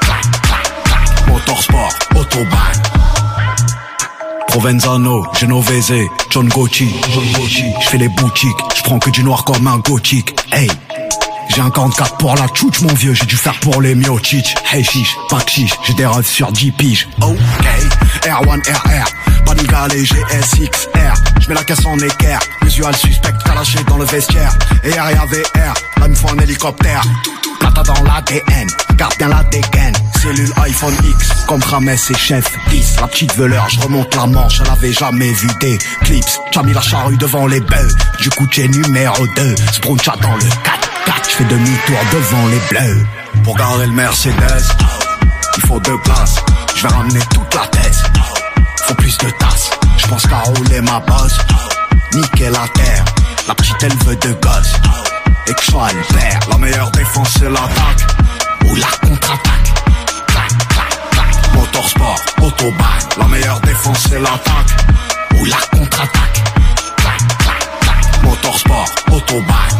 [0.00, 1.28] Clac, clac, clac.
[1.28, 2.93] Motorsport, autobahn.
[4.54, 6.88] Provenzano, Genovese, John Gucci.
[7.80, 10.32] Je fais les boutiques, je prends que du noir comme un gothique.
[10.52, 10.70] Hey,
[11.48, 14.54] j'ai un 44 pour la tchouch mon vieux, j'ai dû faire pour les miochich.
[14.72, 17.08] Hey chiche, pas j'ai des rêves sur 10 piges.
[17.20, 17.36] Ok,
[18.22, 21.14] R1 RR, pas de galet GSXR.
[21.40, 24.56] Je mets la caisse en équerre, visual suspect calaché dans le vestiaire.
[24.84, 27.02] Et RIA VR, là me faut un hélicoptère.
[27.74, 29.94] Plata dans l'ADN, garde bien la dégaine.
[30.22, 33.00] Cellule iPhone X, comme Rames et Chef 10.
[33.00, 36.24] La petite veleur, je remonte la manche, elle avait jamais vu des clips.
[36.52, 39.54] J'ai mis la charrue devant les bœufs, du coup j'ai numéro 2.
[39.72, 43.06] Spruncha dans le 4 4 je fais demi-tour devant les bleus.
[43.42, 44.64] Pour garer le Mercedes,
[45.56, 46.36] il faut deux places.
[46.76, 48.02] Je vais ramener toute la tête.
[48.84, 49.70] Faut plus de tasses.
[49.98, 51.38] Je pense qu'à rouler ma bosse.
[52.14, 53.04] Niquer la terre.
[53.48, 54.74] La petite elle veut de gosses.
[55.46, 55.54] Et.
[56.50, 58.06] La meilleure défense c'est l'attaque.
[58.66, 59.74] Ou la contre-attaque.
[60.26, 61.54] Clac, clac, clac.
[61.54, 62.98] Motorsport, autobahn.
[63.18, 64.76] La meilleure défense c'est l'attaque.
[65.38, 66.42] Ou la contre-attaque.
[66.96, 68.22] Clac, clac, clac.
[68.22, 69.78] Motorsport, autobahn.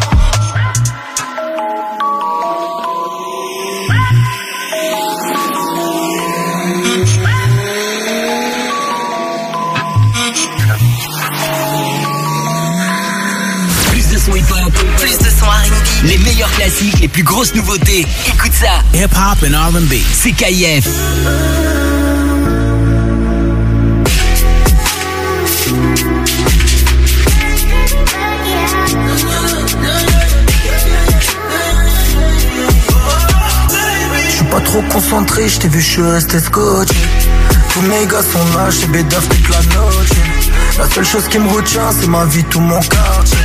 [16.05, 18.05] Les meilleurs classiques, les plus grosses nouveautés.
[18.27, 18.81] Écoute ça.
[18.93, 19.93] Hip-hop and R&B.
[20.13, 20.87] C'est KIF.
[34.27, 36.93] Je suis pas trop concentré, je t'ai vu, je suis resté scotché.
[37.73, 40.09] Tous mes gars sont là, j'ai bédaf toute la noche.
[40.77, 43.44] La seule chose qui me retient, c'est ma vie, tout mon quartier.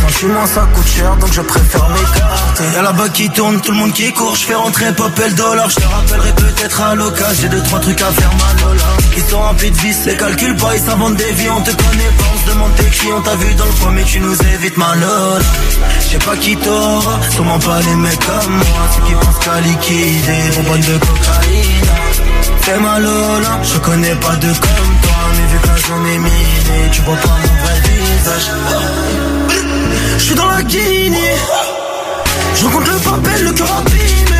[0.00, 2.64] Sentiment, ça coûte cher, donc je préfère m'écarter.
[2.74, 5.34] Y'a là-bas qui tourne, tout le monde qui court, je fais rentrer pop et le
[5.34, 5.68] dollar.
[5.70, 8.84] Je te rappellerai peut-être à l'occasion, j'ai deux, trois trucs à faire, malola.
[9.16, 12.12] Ils sont remplis de vis, les calculs pas, ils s'inventent des vies, on te connaît
[12.18, 14.36] pas, on se demande tes qui, on t'a vu dans le coin, mais tu nous
[14.54, 15.44] évites, malola.
[16.00, 19.60] Je sais pas qui t'aura, sûrement pas les mecs comme moi, ceux qui pensent qu'à
[19.60, 21.88] liquider, bonbonne de cocaïne.
[22.68, 26.18] Fais mal Lola, je connais pas de comme toi Mais vu que la zone est
[26.18, 28.48] minée, tu vois pas mon vrai visage
[30.18, 31.36] Je suis dans la Guinée.
[32.54, 34.38] Je rencontre le papel, le cœur abîmé.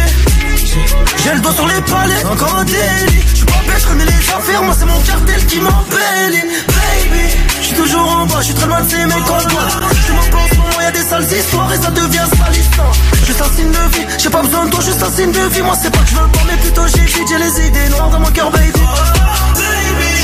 [1.23, 3.23] J'ai le doigt sur les palais, encore un délit.
[3.31, 6.42] Je suis pas bête, les affaires, moi c'est mon cartel qui m'embellit.
[6.66, 9.68] Baby, je suis toujours en bas, je suis très loin de ces mecs en bas
[9.92, 12.92] Je demande pas en ce y'a des sales histoires et ça devient salissant.
[13.26, 15.62] Juste un signe de vie, j'ai pas besoin de toi, juste un signe de vie.
[15.62, 18.10] Moi c'est pas que je veux pas, mais plutôt j'ai vite, j'ai les idées noires
[18.10, 18.81] dans mon cœur baby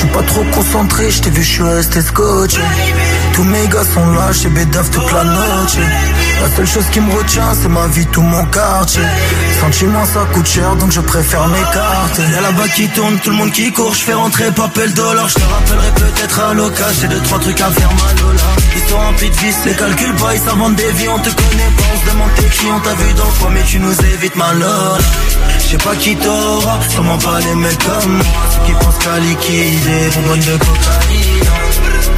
[0.04, 2.60] suis pas trop concentré, je t'ai vu, je suis resté scotché.
[3.34, 5.76] Tous mes gars sont là, chez Bédaf toute la noche.
[6.42, 9.02] La seule chose qui me retient, c'est ma vie, tout mon quartier.
[9.60, 12.22] Sentiment, ça coûte cher, donc je préfère m'écarter.
[12.32, 15.28] Y'a là-bas qui tourne, tout le monde qui court, je fais rentrer papel dollar.
[15.28, 18.63] Je te rappellerai peut-être à l'occasion, j'ai deux, trois trucs à faire malola.
[18.74, 21.72] Ils sont remplis de vis, les calculs pas, ils s'inventent des vies, on te connaît
[21.76, 23.94] pas, on se demande t'es qui, on t'a vu dans le coin, mais tu nous
[24.14, 24.98] évites malola.
[25.58, 29.18] Je sais pas qui t'aura, sûrement pas les mecs comme moi, ceux qui pensent qu'à
[29.18, 31.44] liquider, bonbonne de cocaïne.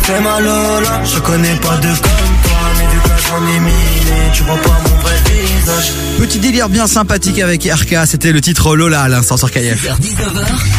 [0.07, 4.31] Fais mal Lola, je connais pas de comme toi, mais vu que j'en ai minée,
[4.33, 5.93] tu vois pas mon vrai visage.
[6.19, 9.85] Petit délire bien sympathique avec RK, c'était le titre Lola à l'instant sur KF.
[10.01, 10.76] 19h.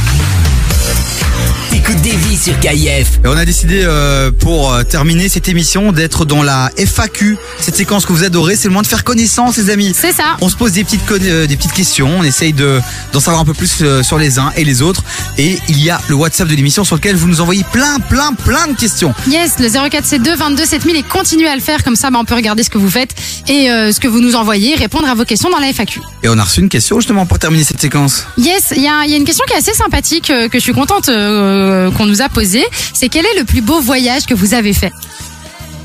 [1.87, 3.19] T'écoutes des vies sur KIF.
[3.23, 7.77] Et on a décidé euh, pour euh, terminer cette émission d'être dans la FAQ, cette
[7.77, 9.93] séquence que vous adorez, c'est le moment de faire connaissance les amis.
[9.95, 10.35] C'est ça.
[10.41, 12.81] On se pose des petites euh, des petites questions, on essaye de
[13.13, 15.03] d'en savoir un peu plus euh, sur les uns et les autres
[15.37, 18.33] et il y a le WhatsApp de l'émission sur lequel vous nous envoyez plein plein
[18.33, 19.13] plein de questions.
[19.27, 22.35] Yes, le 0472 22 7000 et continuez à le faire comme ça, bah, on peut
[22.35, 23.15] regarder ce que vous faites
[23.47, 26.01] et euh, ce que vous nous envoyez, répondre à vos questions dans la FAQ.
[26.23, 28.25] Et on a reçu une question justement pour terminer cette séquence.
[28.37, 30.57] Yes, il y a, il y a une question qui est assez sympathique euh, que
[30.57, 32.65] je suis contente euh, qu'on nous a posée.
[32.93, 34.91] C'est quel est le plus beau voyage que vous avez fait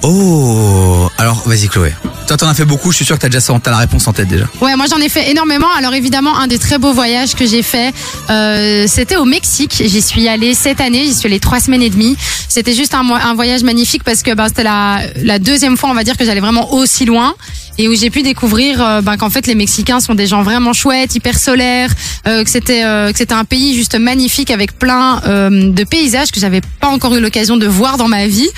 [0.04, 1.92] Oh, alors vas-y Chloé.
[2.26, 4.08] Toi t'en as fait beaucoup, je suis sûr que t'as déjà ça, t'as la réponse
[4.08, 4.46] en tête déjà.
[4.60, 5.68] Ouais, moi j'en ai fait énormément.
[5.76, 7.94] Alors évidemment, un des très beaux voyages que j'ai fait,
[8.28, 9.80] euh, c'était au Mexique.
[9.84, 12.16] J'y suis allée cette année, j'y suis allée trois semaines et demie.
[12.48, 16.02] C'était juste un, voyage magnifique parce que bah, c'était la, la deuxième fois, on va
[16.02, 17.34] dire, que j'allais vraiment aussi loin
[17.78, 20.72] et où j'ai pu découvrir euh, bah, qu'en fait les Mexicains sont des gens vraiment
[20.72, 21.90] chouettes, hyper solaires,
[22.26, 26.30] euh, que c'était euh, que c'était un pays juste magnifique avec plein euh, de paysages
[26.30, 28.48] que j'avais pas encore eu l'occasion de voir dans ma vie.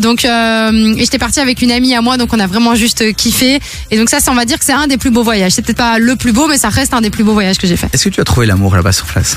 [0.00, 3.14] Donc euh, et j'étais partie avec une amie à moi, donc on a vraiment juste
[3.14, 3.60] kiffé.
[3.90, 5.52] Et donc ça, c'est- on va dire que c'est un des plus beaux voyages.
[5.52, 7.66] C'est peut-être pas le plus beau, mais ça reste un des plus beaux voyages que
[7.66, 7.88] j'ai fait.
[7.92, 9.36] Est-ce que tu as trouvé l'amour là-bas sur place?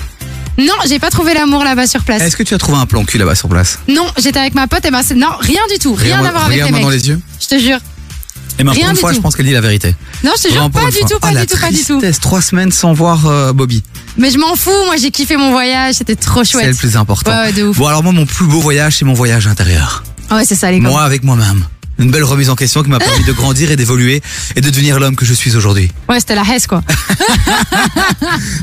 [0.58, 2.22] Non, j'ai pas trouvé l'amour là-bas sur place.
[2.22, 3.80] Est-ce que tu as trouvé un plan cul là-bas sur place?
[3.90, 6.46] Non, j'étais avec ma pote et ben c'est non, rien du tout, rien à voir
[6.46, 6.82] avec les mecs.
[6.82, 7.20] dans les yeux.
[7.42, 7.80] Je te jure.
[8.58, 9.18] Et Rien une du fois, tout.
[9.18, 9.96] je pense qu'elle dit la vérité.
[10.24, 11.10] Non, je te jure Vraiment pour pas une du fois.
[11.10, 12.00] tout, pas Ah, la du tout, pas du tout.
[12.00, 13.84] tristesse, trois semaines sans voir euh, Bobby.
[14.18, 16.64] Mais je m'en fous, moi j'ai kiffé mon voyage, c'était trop chouette.
[16.64, 17.32] C'est le plus important.
[17.32, 17.78] Ouais, ouais, de ouf.
[17.78, 20.04] Bon, alors moi, mon plus beau voyage, c'est mon voyage intérieur.
[20.32, 20.90] Ouais, c'est ça les gars.
[20.90, 21.66] Moi avec moi-même.
[21.98, 24.22] Une belle remise en question qui m'a permis de grandir et d'évoluer
[24.56, 25.90] et de devenir l'homme que je suis aujourd'hui.
[26.10, 26.82] Ouais, c'était la Hesse quoi.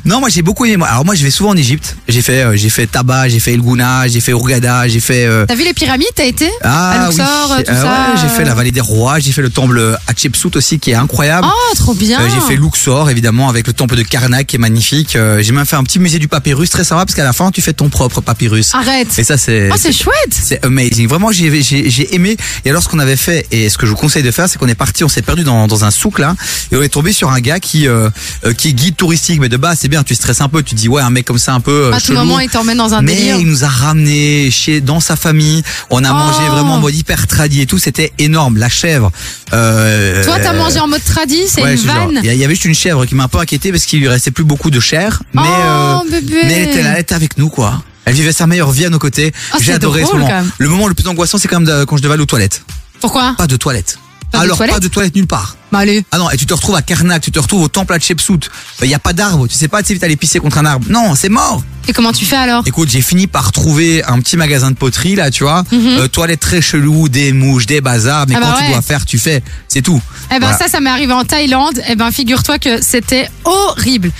[0.04, 0.84] Non, moi j'ai beaucoup aimé.
[0.88, 1.96] Alors moi je vais souvent en Égypte.
[2.08, 5.24] J'ai fait, euh, j'ai fait Taba, j'ai fait El Gouna, j'ai fait Hurghada, j'ai fait.
[5.26, 7.84] euh, T'as vu les pyramides, t'as été ah oui, Luxor, tout Euh, ça.
[8.12, 10.94] ouais, j'ai fait la vallée des rois, j'ai fait le temple Hatshepsut aussi qui est
[10.94, 11.46] incroyable.
[11.50, 12.20] Oh, trop bien.
[12.20, 15.16] Euh, j'ai fait Luxor évidemment avec le temple de Karnak qui est magnifique.
[15.16, 17.50] Euh, j'ai même fait un petit musée du papyrus très sympa parce qu'à la fin
[17.50, 18.74] tu fais ton propre papyrus.
[18.74, 19.18] Arrête.
[19.18, 19.70] Et ça c'est.
[19.72, 20.14] Oh, c'est chouette.
[20.32, 21.08] C'est amazing.
[21.08, 22.36] Vraiment, j'ai j'ai aimé.
[22.64, 24.58] Et alors, ce qu'on avait fait, et ce que je vous conseille de faire, c'est
[24.58, 26.34] qu'on est parti, on s'est perdu dans, dans un souk là,
[26.70, 28.10] et on est tombé sur un gars qui euh,
[28.44, 29.40] euh, qui est guide touristique.
[29.40, 30.02] Mais de base, c'est bien.
[30.02, 30.62] Tu stresses un peu.
[30.62, 31.70] Tu te dis ouais, un mec comme ça un peu.
[31.86, 32.18] euh, À tout chelou.
[32.18, 33.36] moment, il t'emmène dans un Mais délire.
[33.38, 35.62] il nous a ramené chez dans sa famille.
[35.90, 36.14] On a Oh.
[36.14, 37.78] mangé vraiment en mode hyper tradi et tout.
[37.78, 38.56] C'était énorme.
[38.58, 39.10] La chèvre.
[39.52, 42.20] Euh, Toi, t'as mangé en mode tradi, c'est ouais, une vanne.
[42.22, 44.30] Il y avait juste une chèvre qui m'a un peu inquiété parce qu'il lui restait
[44.30, 45.22] plus beaucoup de chair.
[45.34, 47.82] Mais, Oh, euh, mais elle était là, elle était avec nous, quoi.
[48.04, 49.32] Elle vivait sa meilleure vie à nos côtés.
[49.52, 50.30] Ah, J'ai adoré ce drôle, moment.
[50.30, 50.50] quand même.
[50.58, 52.62] Le moment le plus angoissant, c'est quand même de- quand je devais aller aux toilettes.
[53.02, 53.98] Pourquoi Pas de toilettes.
[54.30, 55.56] Pas de Alors, toilettes pas de toilettes nulle part.
[55.70, 56.04] Bah allez.
[56.10, 58.48] Ah non, et tu te retrouves à Karnak, tu te retrouves au temple à Hatshepsut.
[58.82, 59.46] Il y a pas d'arbre.
[59.46, 60.86] Tu sais pas, tu sais vite aller pisser contre un arbre.
[60.88, 61.62] Non, c'est mort.
[61.86, 65.16] Et comment tu fais alors Écoute, j'ai fini par trouver un petit magasin de poterie
[65.16, 65.64] là, tu vois.
[65.72, 68.24] Euh, toilettes très chelou, des mouches, des bazars.
[68.28, 68.36] Mais.
[68.36, 68.70] Ah quand bah tu ouais.
[68.72, 69.42] dois faire, tu fais.
[69.68, 70.00] C'est tout.
[70.30, 70.56] Eh ben Voilà.
[70.56, 71.82] ça, ça m'est arrivé en Thaïlande.
[71.88, 74.10] Eh ben figure-toi que c'était horrible.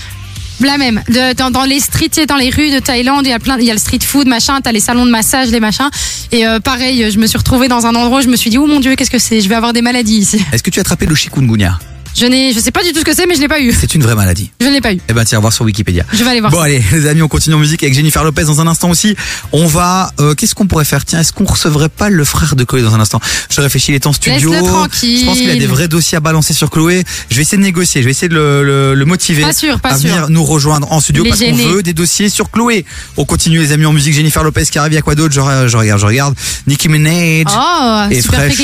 [0.59, 1.01] La même.
[1.37, 3.73] Dans, les streets, dans les rues de Thaïlande, il y a plein, il y a
[3.73, 4.59] le street food, machin.
[4.61, 5.89] T'as les salons de massage, les machins.
[6.31, 8.19] Et euh, pareil, je me suis retrouvée dans un endroit.
[8.19, 9.41] où Je me suis dit, oh mon dieu, qu'est-ce que c'est?
[9.41, 10.43] Je vais avoir des maladies ici.
[10.51, 11.79] Est-ce que tu as attrapé le chikungunya?
[12.15, 13.73] Je n'ai, je sais pas du tout ce que c'est, mais je l'ai pas eu.
[13.77, 14.51] C'est une vraie maladie.
[14.61, 14.99] Je ne l'ai pas eu.
[15.09, 16.05] Eh ben, tiens, voir sur Wikipédia.
[16.13, 16.51] Je vais aller voir.
[16.51, 19.15] Bon allez, les amis, on continue en musique avec Jennifer Lopez dans un instant aussi.
[19.51, 21.05] On va, euh, qu'est-ce qu'on pourrait faire?
[21.05, 23.19] Tiens, est-ce qu'on recevrait pas le frère de Chloé dans un instant?
[23.49, 24.51] Je réfléchis, il est en studio.
[24.51, 25.19] Laisse-le tranquille.
[25.21, 27.03] Je pense qu'il a des vrais dossiers à balancer sur Chloé.
[27.29, 29.79] Je vais essayer de négocier, je vais essayer de le, le- le motiver Pas sûr,
[29.79, 30.09] pas à sûr.
[30.09, 32.85] venir nous rejoindre en studio Il est parce qu'on veut des dossiers sur Chloé.
[33.17, 34.13] On continue les amis en musique.
[34.13, 35.33] Jennifer Lopez qui arrive, il y a quoi d'autre?
[35.33, 36.35] Je, je regarde, je regarde.
[36.67, 37.45] Nicki Minaj.
[37.55, 38.61] Oh, et super fraîche,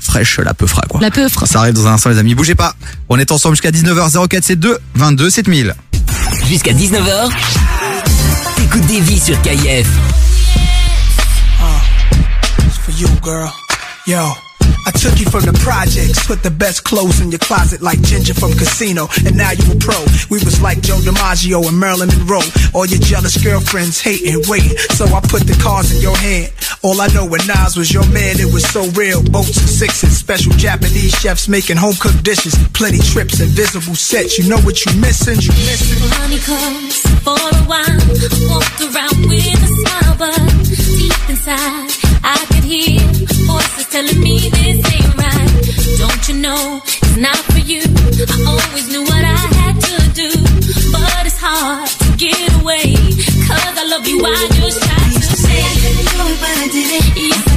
[0.00, 1.00] fraîche la peufra quoi.
[1.00, 1.46] La peufra.
[1.46, 2.74] Ça arrive dans un instant les amis, bougez pas.
[3.08, 5.74] On est ensemble jusqu'à 19h0472 22 7000.
[6.48, 7.30] Jusqu'à 19h,
[8.56, 9.88] t'écoutes des vies sur KIF.
[12.84, 13.50] For you, girl.
[14.06, 14.18] Yo.
[14.86, 18.32] I took you from the projects, put the best clothes in your closet like Ginger
[18.34, 19.98] from Casino, and now you a pro.
[20.30, 22.40] We was like Joe DiMaggio and Marilyn Monroe.
[22.72, 24.76] All your jealous girlfriends hating, waiting.
[24.96, 26.52] So I put the cards in your hand.
[26.82, 29.22] All I know when Nas was your man, it was so real.
[29.22, 34.38] Boats and sixes, special Japanese chefs making home cooked dishes, plenty trips, invisible sets.
[34.38, 35.36] You know what you missing?
[35.44, 36.00] You missing?
[36.16, 38.00] Honeycombs for a while.
[38.48, 40.40] Walked around with a smile, but
[40.96, 41.92] deep inside,
[42.24, 42.96] I could hear
[43.44, 45.52] voices telling me this ain't right.
[46.00, 47.84] Don't you know it's not for you?
[48.24, 50.32] I always knew what I had to do,
[50.96, 52.96] but it's hard to get away.
[53.44, 55.19] Cause I love you, I just try
[56.38, 57.06] but I did it.
[57.42, 57.56] I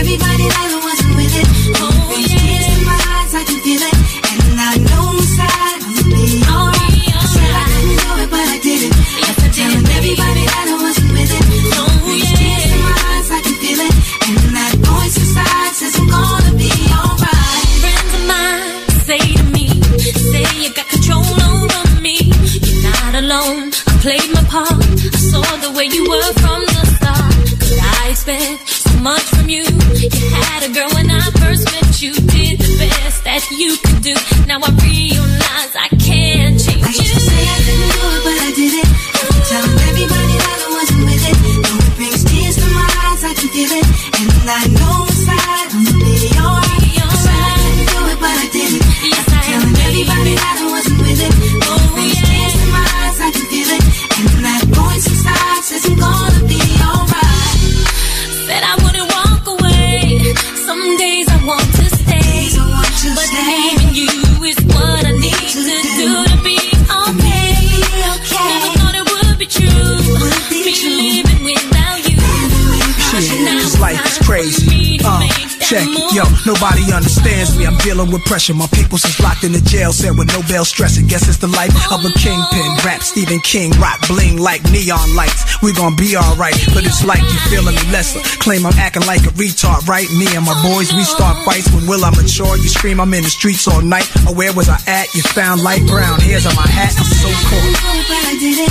[0.00, 1.48] everybody that I wasn't with it.
[1.76, 2.88] Oh, yeah.
[2.88, 3.96] My eyes, I can feel it.
[4.32, 4.40] And
[4.80, 7.04] know inside I'm alright.
[7.52, 8.92] I couldn't do it, but I did it.
[8.96, 9.32] I
[9.92, 11.44] everybody that I wasn't with it.
[11.76, 12.64] Oh, yeah.
[12.80, 13.92] My eyes, I can feel it.
[14.24, 14.72] And that
[15.04, 17.68] inside says I'm gonna be alright.
[17.84, 19.68] Friends of mine say to me,
[20.32, 22.32] say you got control over me.
[22.64, 23.72] You're not alone.
[23.84, 24.80] I played my part.
[24.80, 26.53] I saw the way you were from.
[28.26, 29.64] I expect so much from you?
[29.64, 30.08] You
[30.48, 32.14] had a girl when I first met you.
[32.14, 34.14] Did the best that you could do.
[34.48, 38.38] Now I realize I can't change I used to say I couldn't do it, but
[38.40, 38.88] I did it.
[38.88, 41.36] I telling everybody that I wasn't with it.
[41.68, 43.86] Though it brings tears to my eyes, I can feel it.
[44.16, 44.83] And I know
[75.74, 77.66] check, yo, nobody understands me.
[77.66, 78.54] I'm dealing with pressure.
[78.54, 81.06] My people's is locked in the jail cell with no bail stressing.
[81.06, 82.70] Guess it's the life of a kingpin.
[82.86, 85.58] Rap Stephen King, rock bling like neon lights.
[85.62, 88.22] We gon' be alright, but it's like you feeling me lesser.
[88.38, 90.06] Claim I'm acting like a retard, right?
[90.14, 91.70] Me and my boys, we start fights.
[91.74, 92.56] When will I mature?
[92.56, 94.06] You scream, I'm in the streets all night.
[94.28, 95.12] Or where was I at?
[95.14, 96.94] You found light brown hairs on my hat.
[96.94, 97.74] I'm so cool.
[98.44, 98.70] It.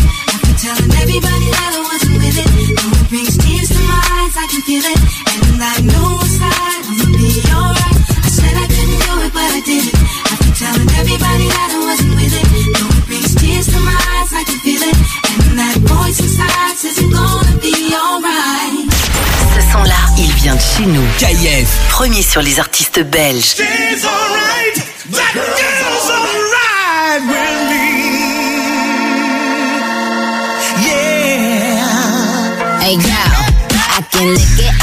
[0.63, 2.47] Telling everybody that I wasn't with it.
[2.77, 4.99] Though it brings tears to my eyes, I can feel it.
[5.33, 6.82] And I know inside I'm
[16.13, 16.21] Ce
[19.71, 21.01] son-là, il vient de chez nous.
[21.17, 23.55] Kayev, premier sur les artistes belges.
[30.79, 31.23] Yeah.
[32.79, 34.82] Hey, I can it.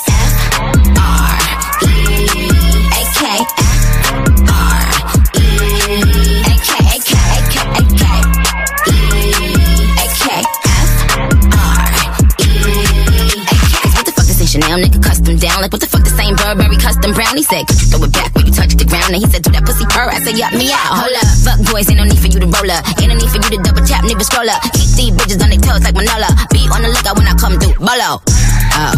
[15.61, 17.37] Like what the fuck the same Burberry custom brown?
[17.37, 19.13] He said, throw it back when you touch the ground?
[19.13, 20.09] And he said, do that pussy purr.
[20.09, 21.05] I said, yup me out.
[21.05, 22.81] Hold up, fuck boys, ain't no need for you to roll up.
[22.97, 24.57] Ain't no need for you to double tap, nigga scroll up.
[24.73, 26.33] Keep these bitches on their toes like Manola.
[26.49, 27.77] Be on the lookout when I come through.
[27.77, 28.25] Bolo.
[28.73, 28.95] Oh,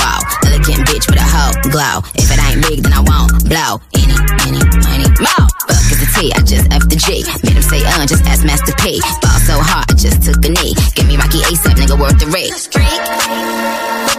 [0.00, 2.00] wow, elegant bitch with a hoe glow.
[2.16, 3.84] If it ain't big, then I won't blow.
[3.92, 4.16] Any,
[4.48, 5.44] any, money, more.
[5.68, 7.28] Fuck is the T, I just F the G.
[7.44, 9.04] Made him say, uh, just ask Master P.
[9.20, 10.72] Ball so hard, I just took a knee.
[10.96, 12.56] Give me Rocky ASAP, nigga, worth the rate.
[12.72, 13.04] Freak,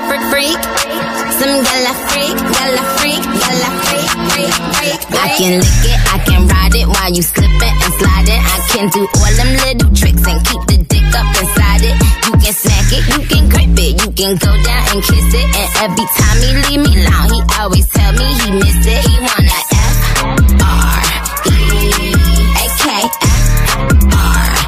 [0.06, 1.21] freak, freak.
[1.42, 5.02] Some gala freak, gala freak, gala freak, freak, freak.
[5.10, 5.26] freak.
[5.26, 8.42] I can lick it, I can ride it while you slipping and sliding.
[8.46, 11.98] I can do all them little tricks and keep the dick up inside it.
[12.30, 15.48] You can smack it, you can grip it, you can go down and kiss it.
[15.58, 19.02] And every time he leave me alone, he always tell me he miss it.
[19.02, 19.98] He wanna F
[20.62, 21.02] R
[21.50, 22.14] E
[22.54, 24.61] A K F R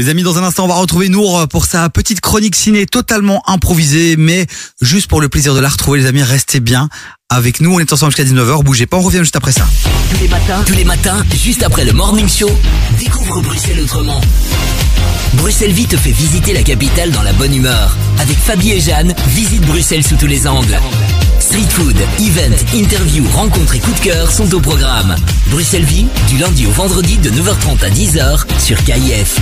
[0.00, 3.42] Les amis, dans un instant, on va retrouver Nour pour sa petite chronique ciné totalement
[3.46, 4.46] improvisée, mais
[4.80, 6.88] juste pour le plaisir de la retrouver, les amis, restez bien
[7.28, 7.74] avec nous.
[7.74, 8.62] On est ensemble jusqu'à 19h.
[8.62, 9.68] Bougez pas, on revient juste après ça.
[10.10, 12.50] Tous les matins, tous les matins, juste après le morning show,
[12.98, 14.22] découvre Bruxelles autrement.
[15.34, 17.94] Bruxelles Vie te fait visiter la capitale dans la bonne humeur.
[18.20, 20.78] Avec Fabie et Jeanne, visite Bruxelles sous tous les angles.
[21.50, 25.16] Street food, event, interview, rencontres et coups de cœur sont au programme.
[25.48, 29.36] Bruxelles Vie, du lundi au vendredi de 9h30 à 10h sur KIF.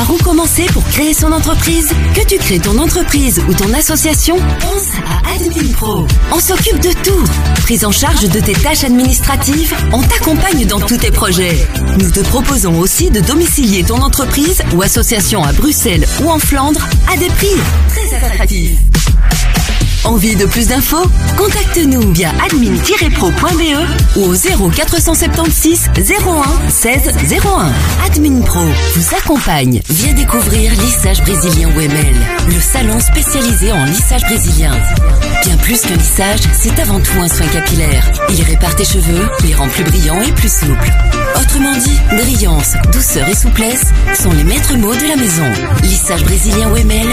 [0.00, 4.34] Par où commencer pour créer son entreprise Que tu crées ton entreprise ou ton association
[4.58, 6.06] Pense à Admin Pro.
[6.32, 7.22] On s'occupe de tout.
[7.64, 11.68] Prise en charge de tes tâches administratives, on t'accompagne dans tous tes projets.
[11.98, 16.80] Nous te proposons aussi de domicilier ton entreprise ou association à Bruxelles ou en Flandre
[17.12, 18.78] à des prix très attractifs.
[20.04, 21.04] Envie de plus d'infos?
[21.36, 27.00] Contacte-nous via admin-pro.be ou au 0476 01 16
[27.44, 27.72] 01.
[28.06, 28.64] Admin Pro
[28.94, 29.80] vous accompagne.
[29.88, 32.14] Viens découvrir Lissage Brésilien WML,
[32.48, 34.72] le salon spécialisé en lissage brésilien.
[35.44, 38.10] Bien plus qu'un lissage, c'est avant tout un soin capillaire.
[38.30, 40.90] Il répare tes cheveux, les rend plus brillants et plus souples.
[41.40, 45.50] Autrement dit, brillance, douceur et souplesse sont les maîtres mots de la maison.
[45.82, 47.08] Lissage brésilien WML,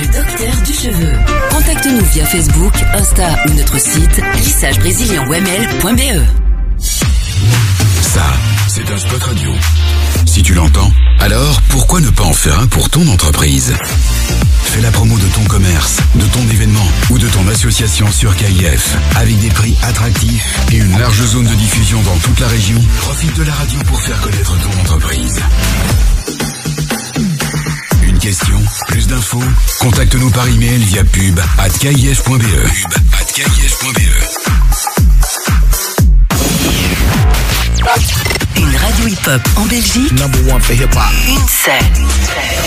[0.00, 1.12] le docteur du cheveu.
[1.50, 6.22] Contacte-nous via Facebook, Insta ou notre site lissagebrésilien.wml.be.
[8.02, 8.24] Ça,
[8.68, 9.50] c'est un spot radio.
[10.26, 10.90] Si tu l'entends,
[11.20, 13.74] alors pourquoi ne pas en faire un pour ton entreprise?
[14.64, 18.96] Fais la promo de ton commerce, de ton événement ou de ton association sur KIF.
[19.16, 23.36] Avec des prix attractifs et une large zone de diffusion dans toute la région, profite
[23.36, 25.40] de la radio pour faire connaître ton entreprise
[28.88, 29.42] plus d'infos,
[29.80, 31.70] contacte-nous par email via pub at
[38.56, 40.12] Une radio hip-hop en Belgique.
[40.12, 41.02] Number one for hip-hop.
[41.26, 41.78] Une seule.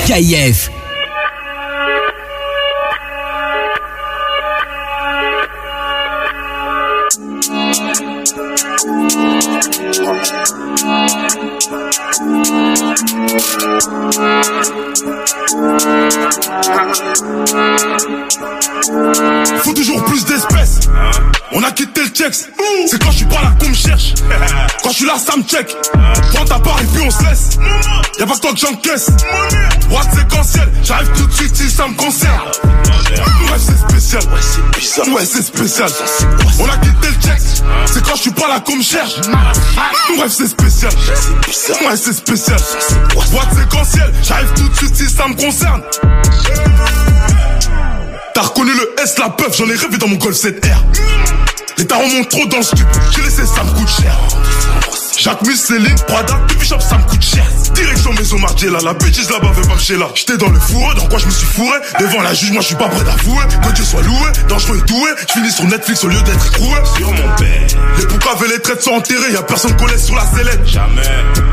[0.07, 0.71] KIF.
[19.63, 20.79] Faut toujours plus d'espèces.
[21.51, 22.33] On a quitté le checks.
[22.87, 24.13] C'est quand je suis pas là qu'on me cherche.
[24.83, 25.75] Quand je suis là, ça me check.
[26.33, 27.49] Prends ta part et puis on se laisse.
[28.19, 29.11] Y'a pas que toi que j'encaisse.
[29.91, 32.39] What séquentiel, j'arrive tout de suite si ça me concerne.
[32.39, 34.23] Ouais, c'est spécial.
[35.13, 35.89] Ouais, c'est spécial.
[36.59, 37.63] On a quitté le checks.
[37.85, 39.15] C'est quand je suis pas là qu'on me cherche.
[40.31, 40.93] C'est spécial.
[41.85, 42.57] Ouais, c'est spécial.
[43.31, 45.81] Droite séquentielle, j'arrive tout de suite si ça me concerne.
[48.33, 50.77] T'as reconnu le S, la peuf, j'en ai rêvé dans mon Golf 7R.
[51.77, 54.17] Les tarons montent trop dans le stup, j'ai laissé, ça me coûte cher.
[55.21, 57.45] Jacques Mus, Céline, Prada, Baby Shop, ça me coûte cher.
[57.75, 60.07] Direction Maison Margiela, la bêtise là-bas veut pas me chez là.
[60.15, 61.77] J'étais dans le fourré, dans quoi je me suis fourré.
[61.99, 63.43] Devant la juge, moi je suis pas prêt d'avouer.
[63.61, 65.11] Que Dieu soit loué, dangereux et doué.
[65.27, 66.75] Je finis sur Netflix au lieu d'être écroué.
[66.97, 67.67] Sur mon père.
[67.99, 70.65] Les poucaves et les traites sont enterrés, y'a personne qu'on laisse sur la sellette.
[70.65, 71.03] Jamais.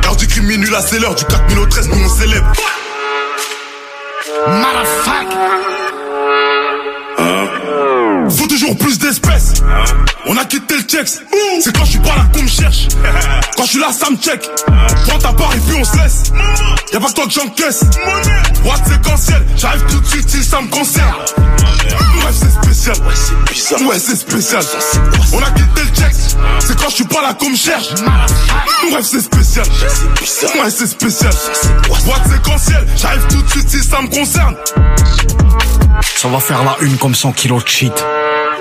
[0.06, 2.52] Heure du crime minuit, là c'est l'heure du 4000 au 13, nous on célèbre.
[8.30, 9.62] Faut toujours plus d'espèces.
[10.30, 11.08] On a quitté le check.
[11.60, 12.88] C'est quand je suis pas là qu'on me cherche.
[13.56, 14.46] Quand je suis là, ça me check.
[15.06, 16.24] Prends ta part et puis on se laisse.
[16.92, 17.84] Y'a pas que toi que j'encaisse.
[18.62, 21.14] Droite séquentielle, j'arrive tout de suite si ça me concerne.
[22.20, 22.96] Bref, c'est spécial.
[23.06, 23.88] Ouais, c'est bizarre.
[23.88, 24.64] Ouais, c'est spécial.
[25.32, 26.14] On a quitté le check.
[26.60, 27.88] C'est quand je suis pas là qu'on me cherche.
[28.90, 29.66] Bref, c'est spécial.
[29.66, 31.32] Ouais, c'est spécial.
[32.04, 34.56] Droite séquentielle, j'arrive tout de suite si ça me concerne.
[36.16, 37.92] Ça va faire la une comme 100 kilos de shit.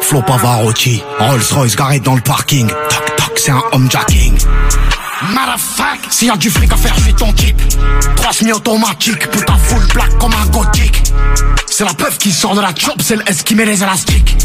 [0.01, 2.67] Flo Pavarotti, Rolls Royce garé dans le parking.
[2.67, 4.37] Toc toc, c'est un homejacking.
[5.33, 7.61] Motherfuck, s'il y a du fric à faire, je suis ton type.
[8.15, 11.03] Trois semi-automatique, putain full black comme un gothique.
[11.67, 14.37] C'est la peuf qui sort de la chop, c'est le S qui met les élastiques.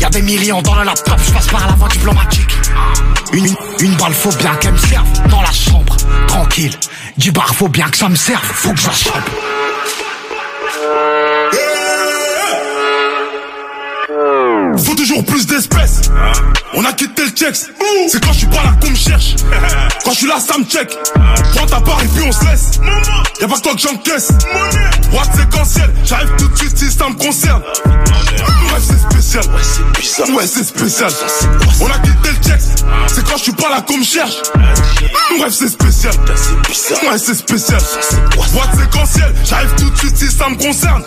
[0.00, 2.56] Y a des millions dans le laptop, je passe par la voie diplomatique.
[3.32, 5.96] Une, une, une balle, faut bien qu'elle me serve dans la chambre.
[6.28, 6.74] Tranquille,
[7.16, 9.30] du bar, faut bien que ça me serve, faut que je la chope.
[14.96, 16.00] Toujours plus d'espèces.
[16.74, 17.54] On a quitté le check.
[18.08, 19.36] C'est quand je suis pas là qu'on me cherche.
[20.04, 20.96] Quand je suis là, ça me check.
[21.54, 22.70] Prends ta part et puis on se laisse.
[23.40, 24.28] Y'a pas que toi que j'encaisse.
[25.10, 27.62] Droite séquentielle, j'arrive tout de suite si ça me concerne.
[28.68, 29.44] Bref, c'est spécial.
[29.46, 30.36] Ouais, c'est bizarre.
[30.36, 31.10] Ouais, c'est spécial.
[31.80, 32.60] On a quitté le check.
[33.08, 34.36] C'est quand je suis pas là qu'on me cherche.
[35.38, 36.14] Bref, c'est spécial.
[36.14, 37.80] Ouais, c'est spécial.
[38.52, 41.02] Droite séquentielle, j'arrive tout de suite si ça me concerne.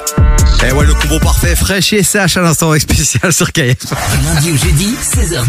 [0.68, 3.78] Et ouais, le combo parfait, fraîche et SH à l'instant avec spécial sur KF.
[4.26, 4.96] Lundi au jeudi,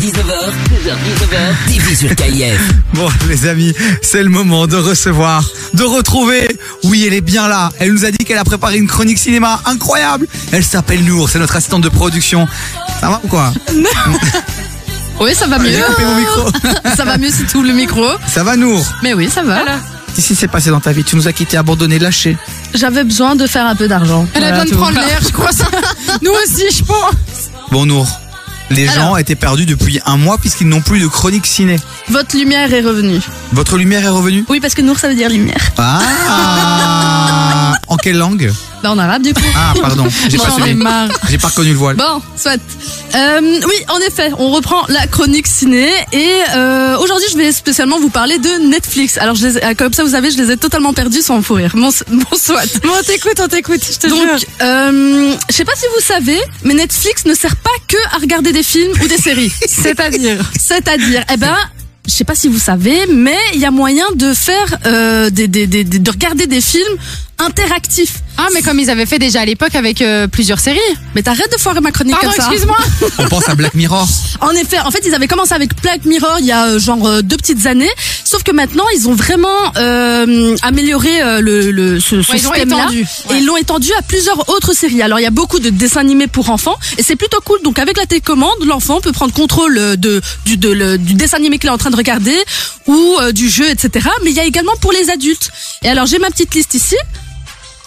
[0.01, 0.53] 16h-19h,
[0.87, 2.61] 16h-19h, TV sur KIF.
[2.95, 6.49] Bon, les amis, c'est le moment de recevoir, de retrouver.
[6.85, 7.71] Oui, elle est bien là.
[7.79, 10.27] Elle nous a dit qu'elle a préparé une chronique cinéma incroyable.
[10.53, 12.49] Elle s'appelle Nour, c'est notre assistante de production.
[13.01, 13.53] Ça va ou quoi?
[15.23, 15.71] Oui, ça va mieux.
[15.71, 16.49] J'ai coupé mon micro.
[16.97, 18.07] ça va mieux si tu ouvres le micro.
[18.27, 18.83] Ça va Nour?
[19.03, 19.59] Mais oui, ça va.
[20.17, 21.05] Qu'est-ce qui s'est passé dans ta vie?
[21.05, 22.39] Tu nous as quitté, abandonné, lâché.
[22.73, 24.27] J'avais besoin de faire un peu d'argent.
[24.33, 24.77] Elle a Voilà, besoin de tout.
[24.95, 25.53] prendre l'air, je crois.
[25.53, 25.67] Ça.
[26.23, 27.51] Nous aussi, je pense.
[27.71, 28.09] Bon Nour,
[28.71, 29.11] les Alors.
[29.11, 31.77] gens étaient perdus depuis un mois puisqu'ils n'ont plus de chronique ciné.
[32.11, 33.21] Votre lumière est revenue.
[33.53, 34.45] Votre lumière est revenue?
[34.49, 35.61] Oui, parce que Nour, ça veut dire lumière.
[35.79, 38.53] Ah En quelle langue?
[38.83, 39.41] Bah, en arabe, du coup.
[39.55, 40.75] Ah pardon, j'ai pas J'en ai suivi.
[40.75, 41.09] marre.
[41.29, 41.97] J'ai pas reconnu le voile.
[41.97, 42.57] Bon, soit.
[43.15, 47.99] Euh, oui, en effet, on reprend la chronique ciné et euh, aujourd'hui, je vais spécialement
[48.01, 49.19] vous parler de Netflix.
[49.19, 51.43] Alors, je les ai- euh, comme ça, vous savez, je les ai totalement perdus sans
[51.43, 51.73] fou rire.
[51.75, 52.63] Bon, bon soit.
[52.83, 54.39] Bon, on t'écoute, on t'écoute, je te Donc, jure.
[54.63, 58.53] euh, je sais pas si vous savez, mais Netflix ne sert pas que à regarder
[58.53, 59.53] des films ou des séries.
[59.69, 61.55] C'est-à-dire C'est-à-dire, eh ben,
[62.11, 66.11] je sais pas si vous savez, mais il y a moyen de faire euh, de
[66.11, 66.97] regarder des films
[67.41, 68.17] interactifs.
[68.39, 70.79] Ah, mais comme ils avaient fait déjà à l'époque avec euh, plusieurs séries.
[71.15, 72.51] Mais t'arrêtes de foirer ma chronique Pardon, comme ça.
[72.51, 72.79] excuse-moi.
[73.19, 74.07] On pense à Black Mirror.
[74.43, 77.07] En effet, en fait, ils avaient commencé avec Black Mirror il y a euh, genre
[77.07, 77.91] euh, deux petites années,
[78.25, 82.47] sauf que maintenant ils ont vraiment euh, amélioré euh, le, le ce, ce Ouais, ils
[82.49, 85.03] ont système-là étendu, et ils l'ont étendu à plusieurs autres séries.
[85.03, 87.59] Alors il y a beaucoup de dessins animés pour enfants et c'est plutôt cool.
[87.63, 91.37] Donc avec la télécommande, l'enfant peut prendre contrôle euh, de du de, le- du dessin
[91.37, 92.37] animé qu'il est en train de regarder
[92.87, 94.09] ou euh, du jeu, etc.
[94.25, 95.51] Mais il y a également pour les adultes.
[95.85, 96.97] Et alors j'ai ma petite liste ici.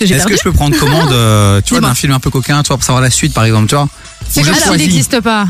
[0.05, 2.61] J'ai Est-ce que je peux prendre commande, euh, tu vois, d'un film un peu coquin,
[2.63, 3.87] toi, pour savoir la suite, par exemple, tu vois?
[4.29, 5.45] C'est comme s'il n'existe pas.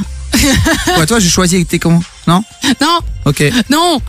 [0.98, 2.44] Ouais, toi, je choisis avec tes comment Non?
[2.82, 3.44] Non, Ok.
[3.70, 4.02] non.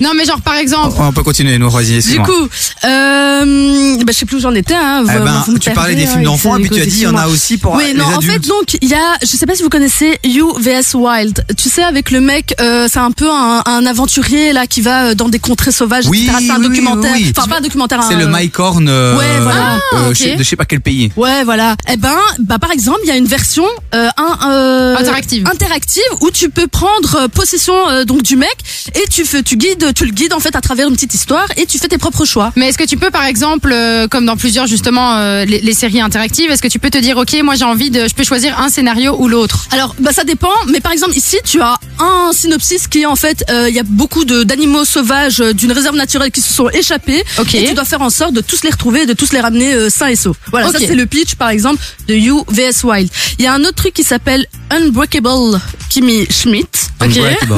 [0.00, 0.94] Non, mais genre, par exemple.
[0.98, 2.48] On peut continuer, nous, vas-y, Du coup,
[2.84, 4.74] euh, bah, je sais plus où j'en étais.
[4.74, 6.80] Hein, Eh vous- ben, vous tu parlais perdez, des films hein, d'enfants, et puis tu
[6.80, 8.94] as dit, il y en a aussi pour, Oui, non, en fait, donc, il y
[8.94, 11.44] a, je sais pas si vous connaissez You vs Wild.
[11.56, 15.06] Tu sais, avec le mec, euh, c'est un peu un, un aventurier, là, qui va
[15.06, 16.38] euh, dans des contrées sauvages, Oui, etc.
[16.46, 17.12] C'est un oui, oui, documentaire.
[17.14, 17.32] oui, oui.
[17.36, 19.74] Enfin, pas un documentaire, C'est le Mike Horn euh, Ouais, voilà.
[19.76, 21.10] euh, Ah, de je sais pas quel pays.
[21.16, 21.76] Ouais, voilà.
[21.90, 25.46] Eh ben, bah, par exemple, il y a une version, euh, un, euh, Interactive.
[25.50, 28.54] interactive où tu peux prendre possession euh, donc du mec
[28.94, 31.46] et tu fais, tu guides, tu le guides en fait à travers une petite histoire
[31.56, 32.52] et tu fais tes propres choix.
[32.56, 35.74] Mais est-ce que tu peux, par exemple, euh, comme dans plusieurs justement euh, les, les
[35.74, 38.24] séries interactives, est-ce que tu peux te dire, ok, moi j'ai envie de, je peux
[38.24, 39.66] choisir un scénario ou l'autre?
[39.70, 43.16] Alors, bah ça dépend, mais par exemple ici tu as un synopsis qui est en
[43.16, 46.68] fait, euh, il y a beaucoup d'animaux sauvages euh, d'une réserve naturelle qui se sont
[46.70, 47.54] échappés, Ok.
[47.54, 49.72] et tu dois faire en sorte de tous les retrouver, et de tous les ramener
[49.74, 50.36] euh, sains et saufs.
[50.50, 50.84] Voilà, ça Ok.
[50.86, 53.10] c'est le pitch par exemple de You vs Wild.
[53.38, 56.85] Il y a un autre truc qui s'appelle Unbreakable Kimmy Schmidt.
[57.02, 57.08] Ok.
[57.16, 57.54] Unbreakable.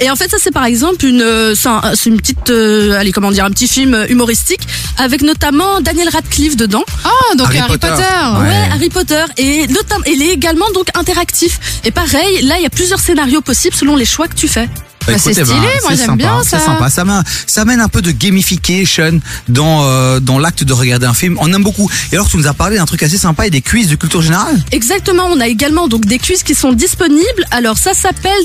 [0.00, 3.12] Et en fait, ça c'est par exemple une, euh, c'est un- une petite, euh, allez
[3.12, 4.60] comment dire, un petit film humoristique
[4.96, 6.84] avec notamment Daniel Radcliffe dedans.
[7.04, 7.88] Oh, donc Harry Harry, Potter.
[7.88, 8.02] Potter.
[8.40, 8.48] Ouais.
[8.48, 11.60] Ouais, Harry Potter et notamment, il est également donc interactif.
[11.84, 14.68] Et pareil, là il y a plusieurs scénarios possibles selon les choix que tu fais.
[15.06, 16.58] Bah, c'est écoutez, stylé, moi, c'est j'aime bien ça.
[16.58, 20.72] C'est sympa, ça mène, ça mène un peu de gamification dans euh, dans l'acte de
[20.72, 21.38] regarder un film.
[21.40, 21.90] On aime beaucoup.
[22.12, 24.22] Et alors tu nous as parlé d'un truc assez sympa et des quiz de culture
[24.22, 24.62] générale?
[24.70, 27.44] Exactement, on a également donc des quiz qui sont disponibles.
[27.50, 28.44] Alors ça s'appelle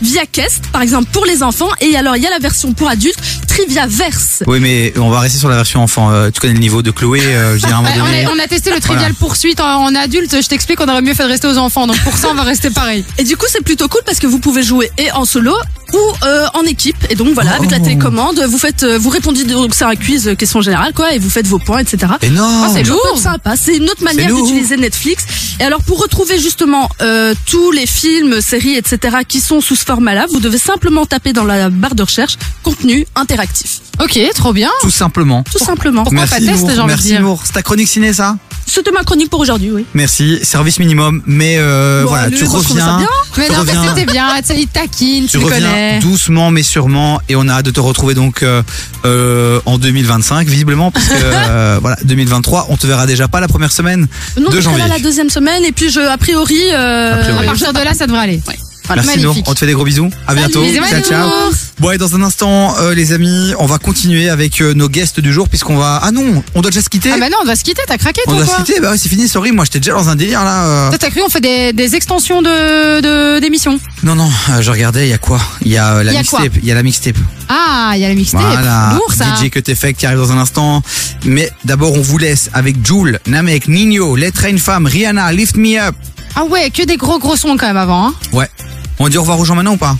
[0.00, 1.68] Trivia Quest, par exemple pour les enfants.
[1.80, 4.42] Et alors il y a la version pour adultes, Trivia Verse.
[4.46, 6.10] Oui, mais on va rester sur la version enfant.
[6.10, 8.30] Euh, tu connais le niveau de Chloé, euh, je dirais à un moment Ouais, on,
[8.30, 9.14] a, on a testé le trivial Voilà.
[9.18, 10.34] poursuite en, en adulte.
[10.40, 11.86] Je t'explique qu'on aurait mieux fait de rester aux enfants.
[11.86, 13.04] Donc pour ça, on va rester pareil.
[13.18, 15.54] Et du coup c'est plutôt cool parce que vous pouvez jouer et en solo
[15.92, 16.96] ou euh, en équipe.
[17.10, 17.84] Et donc voilà, avec la Oh.
[17.84, 21.18] télécommande, vous faites, euh, vous répondez donc c'est un quiz euh, question générale quoi, et
[21.18, 22.12] vous faites vos points, etc.
[22.22, 22.66] Énorme.
[22.68, 23.18] Oh, c'est lourd.
[23.18, 23.54] sympa.
[23.56, 25.24] C'est une autre manière d'utiliser Netflix.
[25.60, 29.18] Et alors pour retrouver justement euh, tous les films, séries, etc.
[29.26, 33.06] qui sont sous ce format-là, vous devez simplement taper dans la barre de recherche contenu
[33.16, 33.80] interactif.
[34.02, 34.70] Ok, trop bien.
[34.80, 35.42] Tout simplement.
[35.50, 36.04] Tout simplement.
[36.04, 37.22] Pourquoi pas test, j'ai envie de Merci dire.
[37.44, 38.36] C'est ta chronique ciné, ça?
[38.66, 39.84] C'était ma chronique pour aujourd'hui, oui.
[39.94, 40.38] Merci.
[40.42, 41.22] Service minimum.
[41.26, 42.98] Mais euh, Bon, voilà, tu trouve ça reviens.
[42.98, 43.08] bien.
[43.36, 44.28] Mais tu non, mais reviens- c'était bien.
[44.46, 45.79] Tu taquine, tu, Tu le reviens connais.
[46.00, 48.62] Doucement mais sûrement et on a hâte de te retrouver donc euh,
[49.04, 53.48] euh, en 2025 visiblement parce que euh, voilà 2023 on te verra déjà pas la
[53.48, 54.06] première semaine
[54.40, 54.84] Non, de janvier.
[54.88, 57.44] la deuxième semaine et puis je, a priori, euh, A priori.
[57.44, 58.40] À partir de là, ça devrait aller.
[58.90, 59.02] Voilà.
[59.02, 60.10] Merci Nour, on te fait des gros bisous.
[60.26, 60.62] À bientôt.
[60.62, 61.30] Bisous, ciao ciao.
[61.78, 65.20] Bon et dans un instant euh, les amis, on va continuer avec euh, nos guests
[65.20, 67.10] du jour puisqu'on va Ah non, on doit déjà se quitter.
[67.14, 67.82] Ah bah non, on doit se quitter.
[67.86, 68.80] T'as craqué, on toi doit se quitter.
[68.80, 70.64] Bah ouais, c'est fini, sorry, moi j'étais déjà dans un délire là.
[70.66, 70.88] euh.
[70.90, 74.70] Toi, t'as cru on fait des, des extensions de de- d'émissions Non non, euh, je
[74.70, 75.40] regardais, il y a quoi?
[75.62, 76.40] Il y a euh, la Il y a quoi?
[76.40, 77.16] mixtape, il y a la mixtape.
[77.48, 78.40] Ah, il y a la mixtape.
[78.42, 79.24] Voilà, Lourd ça.
[79.36, 80.82] DJ que t'es fait qui arrive dans un instant.
[81.24, 85.78] Mais d'abord, on vous laisse avec Joule, Namek, Nino, Let's Train Femme, Rihanna, Lift Me
[85.80, 85.94] Up.
[86.36, 88.08] Ah ouais, que des gros gros sons quand même avant.
[88.08, 88.14] Hein.
[88.32, 88.48] Ouais.
[89.00, 89.96] On dit au revoir aux gens maintenant ou pas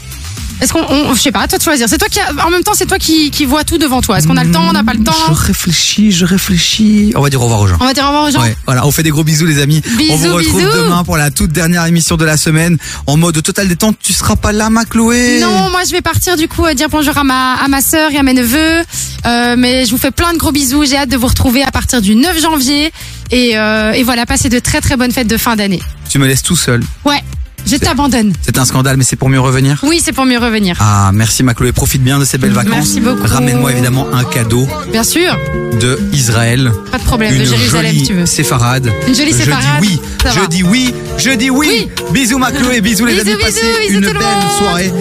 [0.61, 1.89] Est-ce qu'on, on- je sais pas, à toi de choisir.
[1.89, 4.19] C'est toi qui, a- en même temps, c'est toi qui, qui vois tout devant toi.
[4.19, 7.13] Est-ce qu'on a le temps, on n'a pas le temps Je réfléchis, je réfléchis.
[7.17, 7.79] On va dire au revoir aux gens.
[7.81, 8.43] On va dire au revoir aux gens.
[8.43, 9.81] Ouais, voilà, on fait des gros bisous les amis.
[9.91, 10.71] on Bisous, vous retrouve bisous.
[10.85, 13.97] demain pour la toute dernière émission de la semaine en mode total détente.
[14.03, 17.17] Tu seras pas là, ma Chloé Non, moi je vais partir du coup dire bonjour
[17.17, 18.83] à ma à ma sœur et à mes neveux.
[19.27, 20.85] Euh, mais je vous fais plein de gros bisous.
[20.85, 22.93] J'ai hâte de vous retrouver à partir du 9 janvier.
[23.31, 25.81] Et, euh, et voilà, passez de très très bonnes fêtes de fin d'année.
[26.11, 26.83] Tu me laisses tout seul.
[27.07, 27.23] Ouais,
[27.67, 28.33] je t'abandonne.
[28.43, 29.79] C'est un scandale, mais c'est pour mieux revenir?
[29.85, 30.77] Oui, c'est pour mieux revenir.
[30.81, 31.73] Ah, merci ma Chloé.
[31.73, 32.75] Profite bien de ces belles vacances.
[32.75, 33.23] Merci beaucoup.
[33.27, 35.37] Ramène-moi évidemment un cadeau Bien sûr,
[35.81, 36.73] de Israël.
[36.91, 37.35] pas de problème.
[37.35, 38.27] Une de Jérusalem, jolie si tu veux.
[38.27, 38.91] séfarade.
[39.09, 40.47] Une jolie je séfarade, dis oui, ça je va.
[40.47, 41.89] dis oui, je dis oui.
[42.13, 44.93] Bisous ma Chloé, bisous les Bisous, amis, bisous, passez bisous une belle soirée.